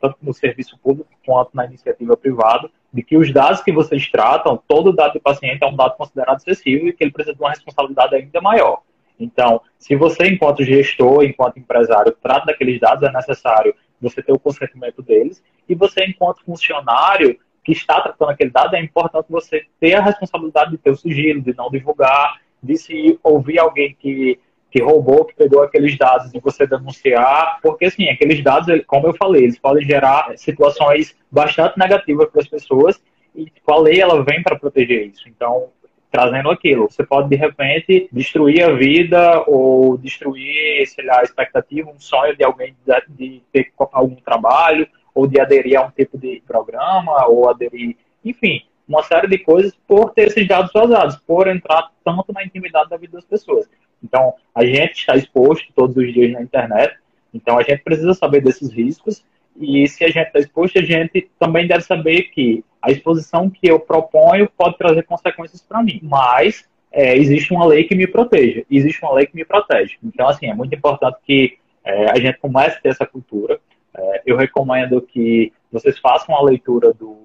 tanto 0.00 0.16
no 0.22 0.32
serviço 0.32 0.78
público 0.78 1.10
quanto 1.24 1.50
na 1.54 1.66
iniciativa 1.66 2.16
privada, 2.16 2.70
de 2.92 3.02
que 3.02 3.16
os 3.16 3.32
dados 3.32 3.62
que 3.62 3.72
vocês 3.72 4.08
tratam, 4.10 4.62
todo 4.68 4.92
dado 4.92 5.14
do 5.14 5.20
paciente 5.20 5.62
é 5.62 5.66
um 5.66 5.76
dado 5.76 5.96
considerado 5.96 6.38
excessivo 6.38 6.88
e 6.88 6.92
que 6.92 7.02
ele 7.02 7.10
precisa 7.10 7.34
de 7.34 7.42
uma 7.42 7.50
responsabilidade 7.50 8.14
ainda 8.14 8.40
maior. 8.40 8.82
Então, 9.18 9.60
se 9.78 9.94
você, 9.96 10.26
enquanto 10.26 10.64
gestor, 10.64 11.24
enquanto 11.24 11.58
empresário, 11.58 12.16
trata 12.22 12.46
daqueles 12.46 12.80
dados, 12.80 13.02
é 13.02 13.12
necessário 13.12 13.74
você 14.00 14.22
ter 14.22 14.32
o 14.32 14.38
consentimento 14.38 15.02
deles, 15.02 15.42
e 15.68 15.74
você, 15.74 16.04
enquanto 16.04 16.44
funcionário 16.44 17.38
que 17.64 17.72
está 17.72 18.00
tratando 18.00 18.30
aquele 18.30 18.50
dado, 18.50 18.76
é 18.76 18.82
importante 18.82 19.26
você 19.30 19.66
ter 19.80 19.94
a 19.94 20.02
responsabilidade 20.02 20.72
de 20.72 20.78
ter 20.78 20.90
o 20.90 20.96
sigilo, 20.96 21.40
de 21.40 21.54
não 21.56 21.70
divulgar, 21.70 22.40
de 22.64 22.76
se 22.76 23.18
ouvir 23.22 23.58
alguém 23.58 23.96
que, 23.98 24.38
que 24.70 24.82
roubou, 24.82 25.24
que 25.24 25.34
pegou 25.34 25.62
aqueles 25.62 25.96
dados 25.96 26.32
e 26.34 26.40
você 26.40 26.66
denunciar, 26.66 27.58
porque 27.62 27.86
assim, 27.86 28.08
aqueles 28.08 28.42
dados, 28.42 28.82
como 28.86 29.06
eu 29.06 29.14
falei, 29.14 29.44
eles 29.44 29.58
podem 29.58 29.84
gerar 29.84 30.32
situações 30.36 31.14
bastante 31.30 31.78
negativas 31.78 32.28
para 32.30 32.42
as 32.42 32.48
pessoas 32.48 33.02
e 33.34 33.46
tipo, 33.46 33.72
a 33.72 33.80
lei 33.80 34.00
ela 34.00 34.22
vem 34.24 34.42
para 34.42 34.58
proteger 34.58 35.06
isso. 35.06 35.28
Então, 35.28 35.68
trazendo 36.10 36.48
aquilo, 36.48 36.88
você 36.88 37.04
pode 37.04 37.28
de 37.28 37.34
repente 37.34 38.08
destruir 38.12 38.62
a 38.62 38.72
vida 38.72 39.42
ou 39.48 39.98
destruir, 39.98 40.86
sei 40.86 41.04
lá, 41.04 41.18
a 41.18 41.24
expectativa, 41.24 41.90
um 41.90 41.98
sonho 41.98 42.36
de 42.36 42.44
alguém 42.44 42.74
de, 43.08 43.42
ter 43.52 43.72
algum 43.92 44.14
trabalho 44.16 44.86
ou 45.12 45.26
de 45.26 45.40
aderir 45.40 45.76
a 45.76 45.86
um 45.86 45.90
tipo 45.90 46.16
de 46.16 46.40
programa 46.46 47.26
ou 47.26 47.48
aderir, 47.48 47.96
enfim, 48.24 48.62
uma 48.88 49.02
série 49.02 49.28
de 49.28 49.38
coisas 49.38 49.72
por 49.86 50.12
ter 50.12 50.28
esses 50.28 50.46
dados 50.46 50.72
vazados, 50.72 51.16
por 51.26 51.48
entrar 51.48 51.90
tanto 52.04 52.32
na 52.32 52.44
intimidade 52.44 52.90
da 52.90 52.96
vida 52.96 53.14
das 53.14 53.24
pessoas. 53.24 53.68
Então, 54.02 54.34
a 54.54 54.64
gente 54.64 54.92
está 54.92 55.16
exposto 55.16 55.72
todos 55.74 55.96
os 55.96 56.12
dias 56.12 56.32
na 56.32 56.42
internet, 56.42 56.96
então 57.32 57.58
a 57.58 57.62
gente 57.62 57.82
precisa 57.82 58.12
saber 58.14 58.42
desses 58.42 58.70
riscos, 58.70 59.24
e 59.58 59.86
se 59.88 60.04
a 60.04 60.08
gente 60.08 60.26
está 60.26 60.38
exposto, 60.38 60.78
a 60.78 60.82
gente 60.82 61.30
também 61.38 61.66
deve 61.66 61.82
saber 61.82 62.24
que 62.24 62.64
a 62.82 62.90
exposição 62.90 63.48
que 63.48 63.66
eu 63.66 63.80
proponho 63.80 64.50
pode 64.56 64.76
trazer 64.76 65.04
consequências 65.04 65.62
para 65.62 65.82
mim, 65.82 66.00
mas 66.02 66.68
é, 66.92 67.16
existe 67.16 67.52
uma 67.52 67.64
lei 67.64 67.84
que 67.84 67.94
me 67.94 68.06
proteja, 68.06 68.64
existe 68.70 69.02
uma 69.02 69.14
lei 69.14 69.26
que 69.26 69.34
me 69.34 69.44
protege. 69.44 69.96
Então, 70.02 70.28
assim, 70.28 70.46
é 70.46 70.54
muito 70.54 70.74
importante 70.74 71.18
que 71.24 71.56
é, 71.84 72.10
a 72.10 72.16
gente 72.16 72.38
comece 72.38 72.76
a 72.76 72.80
ter 72.80 72.88
essa 72.90 73.06
cultura. 73.06 73.58
É, 73.96 74.22
eu 74.26 74.36
recomendo 74.36 75.00
que 75.00 75.52
vocês 75.72 75.98
façam 75.98 76.34
a 76.36 76.42
leitura 76.42 76.92
do 76.92 77.16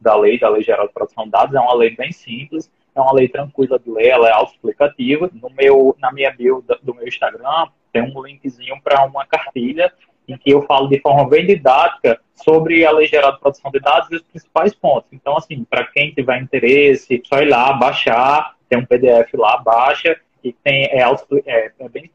da 0.00 0.14
lei, 0.16 0.38
da 0.38 0.48
Lei 0.48 0.62
Geral 0.62 0.86
de 0.86 0.92
Proteção 0.92 1.24
de 1.24 1.30
Dados. 1.30 1.54
É 1.54 1.60
uma 1.60 1.74
lei 1.74 1.90
bem 1.90 2.12
simples, 2.12 2.70
é 2.94 3.00
uma 3.00 3.12
lei 3.12 3.28
tranquila 3.28 3.78
de 3.78 3.90
ler, 3.90 4.08
ela 4.08 4.28
é 4.28 4.32
autoexplicativa. 4.32 5.30
No 5.34 5.50
meu, 5.50 5.96
na 6.00 6.12
minha 6.12 6.30
bio 6.30 6.64
do 6.82 6.94
meu 6.94 7.06
Instagram 7.06 7.68
tem 7.92 8.02
um 8.02 8.22
linkzinho 8.22 8.78
para 8.82 9.04
uma 9.04 9.24
cartilha 9.24 9.92
em 10.28 10.36
que 10.36 10.50
eu 10.50 10.62
falo 10.62 10.88
de 10.88 11.00
forma 11.00 11.28
bem 11.28 11.46
didática 11.46 12.20
sobre 12.34 12.84
a 12.84 12.90
Lei 12.90 13.06
Geral 13.06 13.32
de 13.32 13.40
Proteção 13.40 13.70
de 13.70 13.80
Dados 13.80 14.10
e 14.10 14.16
os 14.16 14.22
principais 14.22 14.74
pontos. 14.74 15.08
Então, 15.12 15.36
assim, 15.36 15.64
para 15.64 15.84
quem 15.84 16.12
tiver 16.12 16.40
interesse, 16.40 17.22
só 17.24 17.40
ir 17.40 17.48
lá, 17.48 17.72
baixar, 17.72 18.56
tem 18.68 18.78
um 18.78 18.84
PDF 18.84 19.32
lá, 19.34 19.56
baixa, 19.58 20.18
e 20.42 20.52
tem, 20.52 20.84
é, 20.86 21.02
é, 21.46 21.72
é 21.78 21.88
bem 21.88 22.10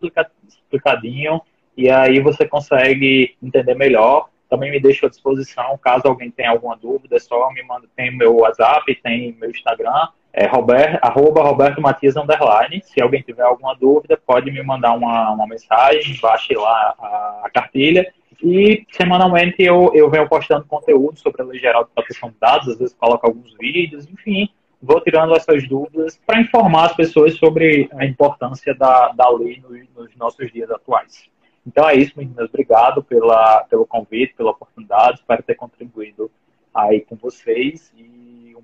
explicadinho, 0.48 1.42
e 1.76 1.90
aí 1.90 2.20
você 2.20 2.46
consegue 2.46 3.36
entender 3.42 3.76
melhor. 3.76 4.30
Também 4.52 4.70
me 4.70 4.82
deixo 4.82 5.06
à 5.06 5.10
disposição, 5.10 5.80
caso 5.82 6.10
alguém 6.10 6.30
tenha 6.30 6.50
alguma 6.50 6.76
dúvida, 6.76 7.16
é 7.16 7.20
só 7.20 7.50
me 7.54 7.64
manda, 7.64 7.88
tem 7.96 8.14
meu 8.14 8.36
WhatsApp, 8.36 8.94
tem 8.96 9.34
meu 9.40 9.50
Instagram, 9.50 10.10
é 10.34 10.46
Robert, 10.46 11.00
arroba 11.02 11.42
Roberto 11.42 11.82
Matias 11.82 12.18
Underline. 12.18 12.82
Se 12.84 13.02
alguém 13.02 13.22
tiver 13.22 13.44
alguma 13.44 13.74
dúvida, 13.74 14.18
pode 14.18 14.52
me 14.52 14.62
mandar 14.62 14.92
uma, 14.92 15.32
uma 15.32 15.48
mensagem, 15.48 16.20
baixe 16.22 16.54
lá 16.54 16.94
a, 17.00 17.42
a 17.46 17.50
cartilha. 17.50 18.14
E 18.44 18.86
semanalmente 18.92 19.56
eu, 19.64 19.90
eu 19.94 20.10
venho 20.10 20.28
postando 20.28 20.66
conteúdo 20.66 21.18
sobre 21.18 21.44
a 21.44 21.46
Lei 21.46 21.58
Geral 21.58 21.86
de 21.86 21.92
Proteção 21.92 22.30
de 22.30 22.36
Dados, 22.38 22.68
às 22.68 22.78
vezes 22.78 22.94
coloco 22.94 23.26
alguns 23.26 23.56
vídeos, 23.58 24.06
enfim, 24.06 24.50
vou 24.82 25.00
tirando 25.00 25.34
essas 25.34 25.66
dúvidas 25.66 26.20
para 26.28 26.42
informar 26.42 26.88
as 26.88 26.96
pessoas 26.96 27.36
sobre 27.36 27.90
a 27.94 28.06
importância 28.06 28.76
da, 28.76 29.14
da 29.14 29.30
lei 29.30 29.62
nos, 29.62 29.80
nos 29.96 30.14
nossos 30.18 30.52
dias 30.52 30.70
atuais. 30.70 31.32
Então 31.66 31.88
é 31.88 31.96
isso, 31.96 32.18
meninas. 32.18 32.50
Obrigado 32.50 33.04
pela, 33.04 33.64
pelo 33.66 33.86
convite, 33.86 34.34
pela 34.34 34.52
oportunidade. 34.52 35.20
Espero 35.20 35.44
ter 35.44 35.56
contribuído 35.56 36.32
aí 36.74 37.02
com 37.02 37.16
vocês. 37.16 37.94
E 37.96 38.22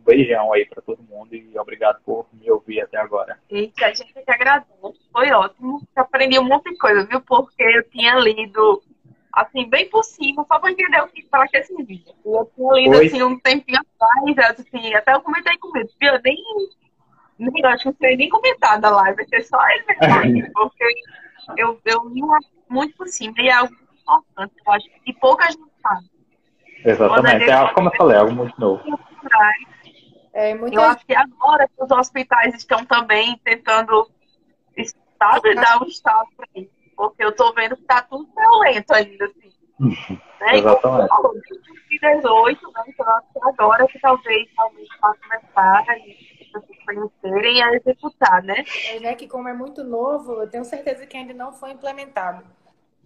beijão 0.07 0.53
aí 0.53 0.65
para 0.65 0.81
todo 0.81 1.03
mundo 1.03 1.35
e 1.35 1.59
obrigado 1.59 1.99
por 2.05 2.25
me 2.31 2.49
ouvir 2.49 2.79
até 2.79 2.97
agora. 2.97 3.37
Eita, 3.49 3.87
a 3.87 3.93
gente 3.93 4.13
que 4.13 4.31
agradece. 4.31 4.71
Foi 5.11 5.29
ótimo. 5.31 5.81
Aprendi 5.95 6.39
um 6.39 6.45
monte 6.45 6.71
de 6.71 6.77
coisa, 6.77 7.05
viu? 7.05 7.19
Porque 7.21 7.61
eu 7.61 7.83
tinha 7.89 8.15
lido 8.15 8.81
assim, 9.33 9.69
bem 9.69 9.87
por 9.89 10.03
cima, 10.03 10.45
só 10.47 10.57
para 10.57 10.71
entender 10.71 10.99
o 11.01 11.07
que 11.09 11.23
para 11.23 11.47
que 11.47 11.57
esse 11.57 11.75
vídeo. 11.83 12.15
Eu 12.25 12.49
tinha 12.55 12.73
lido 12.73 12.97
Oi. 12.97 13.05
assim 13.05 13.21
um 13.21 13.37
tempinho 13.39 13.79
atrás, 13.79 14.59
assim, 14.59 14.93
até 14.95 15.13
eu 15.13 15.21
comentei 15.21 15.55
com 15.59 15.77
ele, 15.77 15.89
eu 16.01 16.19
nem, 16.23 16.37
nem 17.37 17.65
acho 17.65 17.83
que 17.83 17.89
não 17.89 17.95
sei 17.99 18.17
nem 18.17 18.29
comentar 18.29 18.79
da 18.79 18.89
live, 18.89 19.17
vai 19.17 19.27
ser 19.27 19.43
só 19.43 19.59
ele 19.69 19.85
mesmo, 20.33 20.53
porque 20.53 20.85
eu, 21.55 21.79
eu 21.85 22.09
li 22.09 22.23
muito 22.69 22.95
por 22.95 23.07
cima 23.07 23.33
e 23.37 23.47
é 23.47 23.53
algo 23.53 23.73
importante, 24.01 24.53
eu 24.65 24.73
acho, 24.73 24.89
que 25.03 25.13
pouca 25.13 25.49
gente 25.51 25.71
sabe. 25.81 26.09
Exatamente, 26.85 27.49
é 27.49 27.53
algo, 27.53 27.73
como 27.73 27.89
eu 27.89 27.97
falei, 27.97 28.15
é 28.15 28.19
algo 28.19 28.33
muito 28.33 28.59
novo. 28.59 28.83
É, 30.33 30.53
muita... 30.53 30.75
Eu 30.75 30.81
acho 30.81 31.05
que 31.05 31.15
agora 31.15 31.67
que 31.67 31.83
os 31.83 31.91
hospitais 31.91 32.53
estão 32.53 32.85
também 32.85 33.39
tentando 33.43 34.07
sabe, 35.17 35.55
dar 35.55 35.81
um 35.81 35.85
estado 35.85 36.27
para 36.37 36.47
isso. 36.55 36.71
Porque 36.95 37.23
eu 37.23 37.29
estou 37.29 37.53
vendo 37.53 37.75
que 37.75 37.81
está 37.81 38.01
tudo 38.01 38.27
violento 38.35 38.91
ainda, 38.91 39.25
assim. 39.25 39.53
né? 40.39 40.57
Exatamente. 40.57 41.09
Falou, 41.09 41.33
2018, 41.33 42.71
né? 42.71 42.83
Então 42.87 43.09
acho 43.09 43.27
que 43.33 43.39
agora 43.61 43.87
que 43.87 43.99
talvez 43.99 44.47
realmente 44.57 44.89
vá 44.99 45.13
começar 45.13 45.85
a 45.87 46.85
conhecerem 46.85 47.63
a 47.63 47.73
executar, 47.75 48.41
né? 48.41 48.63
É, 48.89 48.99
né? 48.99 49.15
Que 49.15 49.27
como 49.27 49.47
é 49.47 49.53
muito 49.53 49.83
novo, 49.83 50.41
eu 50.41 50.49
tenho 50.49 50.63
certeza 50.63 51.05
que 51.05 51.15
ainda 51.15 51.33
não 51.33 51.51
foi 51.51 51.71
implementado. 51.71 52.43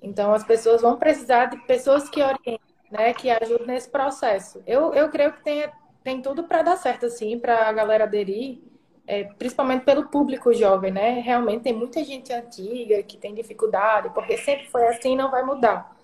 Então 0.02 0.34
as 0.34 0.44
pessoas 0.44 0.82
vão 0.82 0.98
precisar 0.98 1.46
de 1.46 1.58
pessoas 1.66 2.10
que 2.10 2.22
orientem, 2.22 2.60
né? 2.92 3.14
Que 3.14 3.30
ajudem 3.30 3.68
nesse 3.68 3.90
processo. 3.90 4.62
Eu, 4.66 4.94
eu 4.94 5.10
creio 5.10 5.34
que 5.34 5.44
tenha 5.44 5.72
tem 6.04 6.22
tudo 6.22 6.44
para 6.44 6.64
dar 6.64 6.78
certo, 6.78 7.06
assim, 7.06 7.38
para 7.38 7.68
a 7.68 7.72
galera 7.72 8.06
aderir, 8.06 8.60
é, 9.06 9.24
principalmente 9.24 9.84
pelo 9.86 10.08
público 10.08 10.54
jovem, 10.54 10.92
né? 10.92 11.20
Realmente 11.20 11.64
tem 11.64 11.74
muita 11.74 12.04
gente 12.04 12.34
antiga 12.34 13.04
que 13.04 13.18
tem 13.18 13.34
dificuldade, 13.34 14.10
porque 14.14 14.38
sempre 14.38 14.68
foi 14.68 14.88
assim 14.88 15.14
e 15.14 15.16
não 15.16 15.30
vai 15.30 15.44
mudar. 15.44 15.96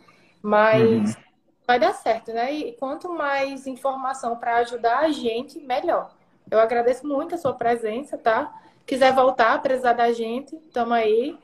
Mas 0.42 1.16
uhum. 1.16 1.24
vai 1.66 1.80
dar 1.80 1.94
certo, 1.94 2.32
né? 2.32 2.54
E 2.54 2.74
quanto 2.74 3.10
mais 3.12 3.66
informação 3.66 4.36
para 4.36 4.58
ajudar 4.58 5.00
a 5.00 5.10
gente, 5.10 5.60
melhor. 5.60 6.12
Eu 6.50 6.60
agradeço 6.60 7.06
muito 7.08 7.36
a 7.36 7.38
sua 7.38 7.54
presença, 7.54 8.18
tá? 8.18 8.54
Quiser 8.88 9.14
voltar, 9.14 9.62
precisar 9.62 9.92
da 9.92 10.14
gente, 10.14 10.56
tamo 10.74 10.94
aí. 10.94 11.38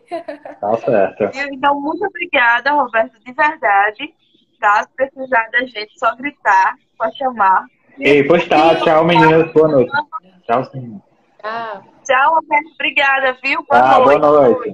Tá 0.61 0.77
certo. 0.77 1.29
Então, 1.51 1.79
muito 1.79 2.05
obrigada, 2.05 2.71
Roberto, 2.71 3.19
de 3.19 3.33
verdade. 3.33 4.13
Tá? 4.61 4.83
Se 4.83 4.89
precisar 4.95 5.49
da 5.51 5.59
gente, 5.59 5.99
só 5.99 6.15
gritar, 6.15 6.75
só 6.97 7.11
chamar. 7.11 7.65
Ei, 7.99 8.23
pois 8.23 8.47
tá. 8.47 8.77
Tchau, 8.77 9.03
meninas. 9.03 9.51
Boa 9.51 9.67
noite. 9.67 9.91
Tchau, 10.47 10.63
sim. 10.71 11.01
Tchau. 11.41 11.83
Tchau, 12.05 12.39
Obrigada, 12.75 13.37
viu? 13.43 13.63
Boa 13.69 13.81
tá, 13.81 13.99
noite. 13.99 14.19
Boa 14.19 14.31
noite. 14.31 14.69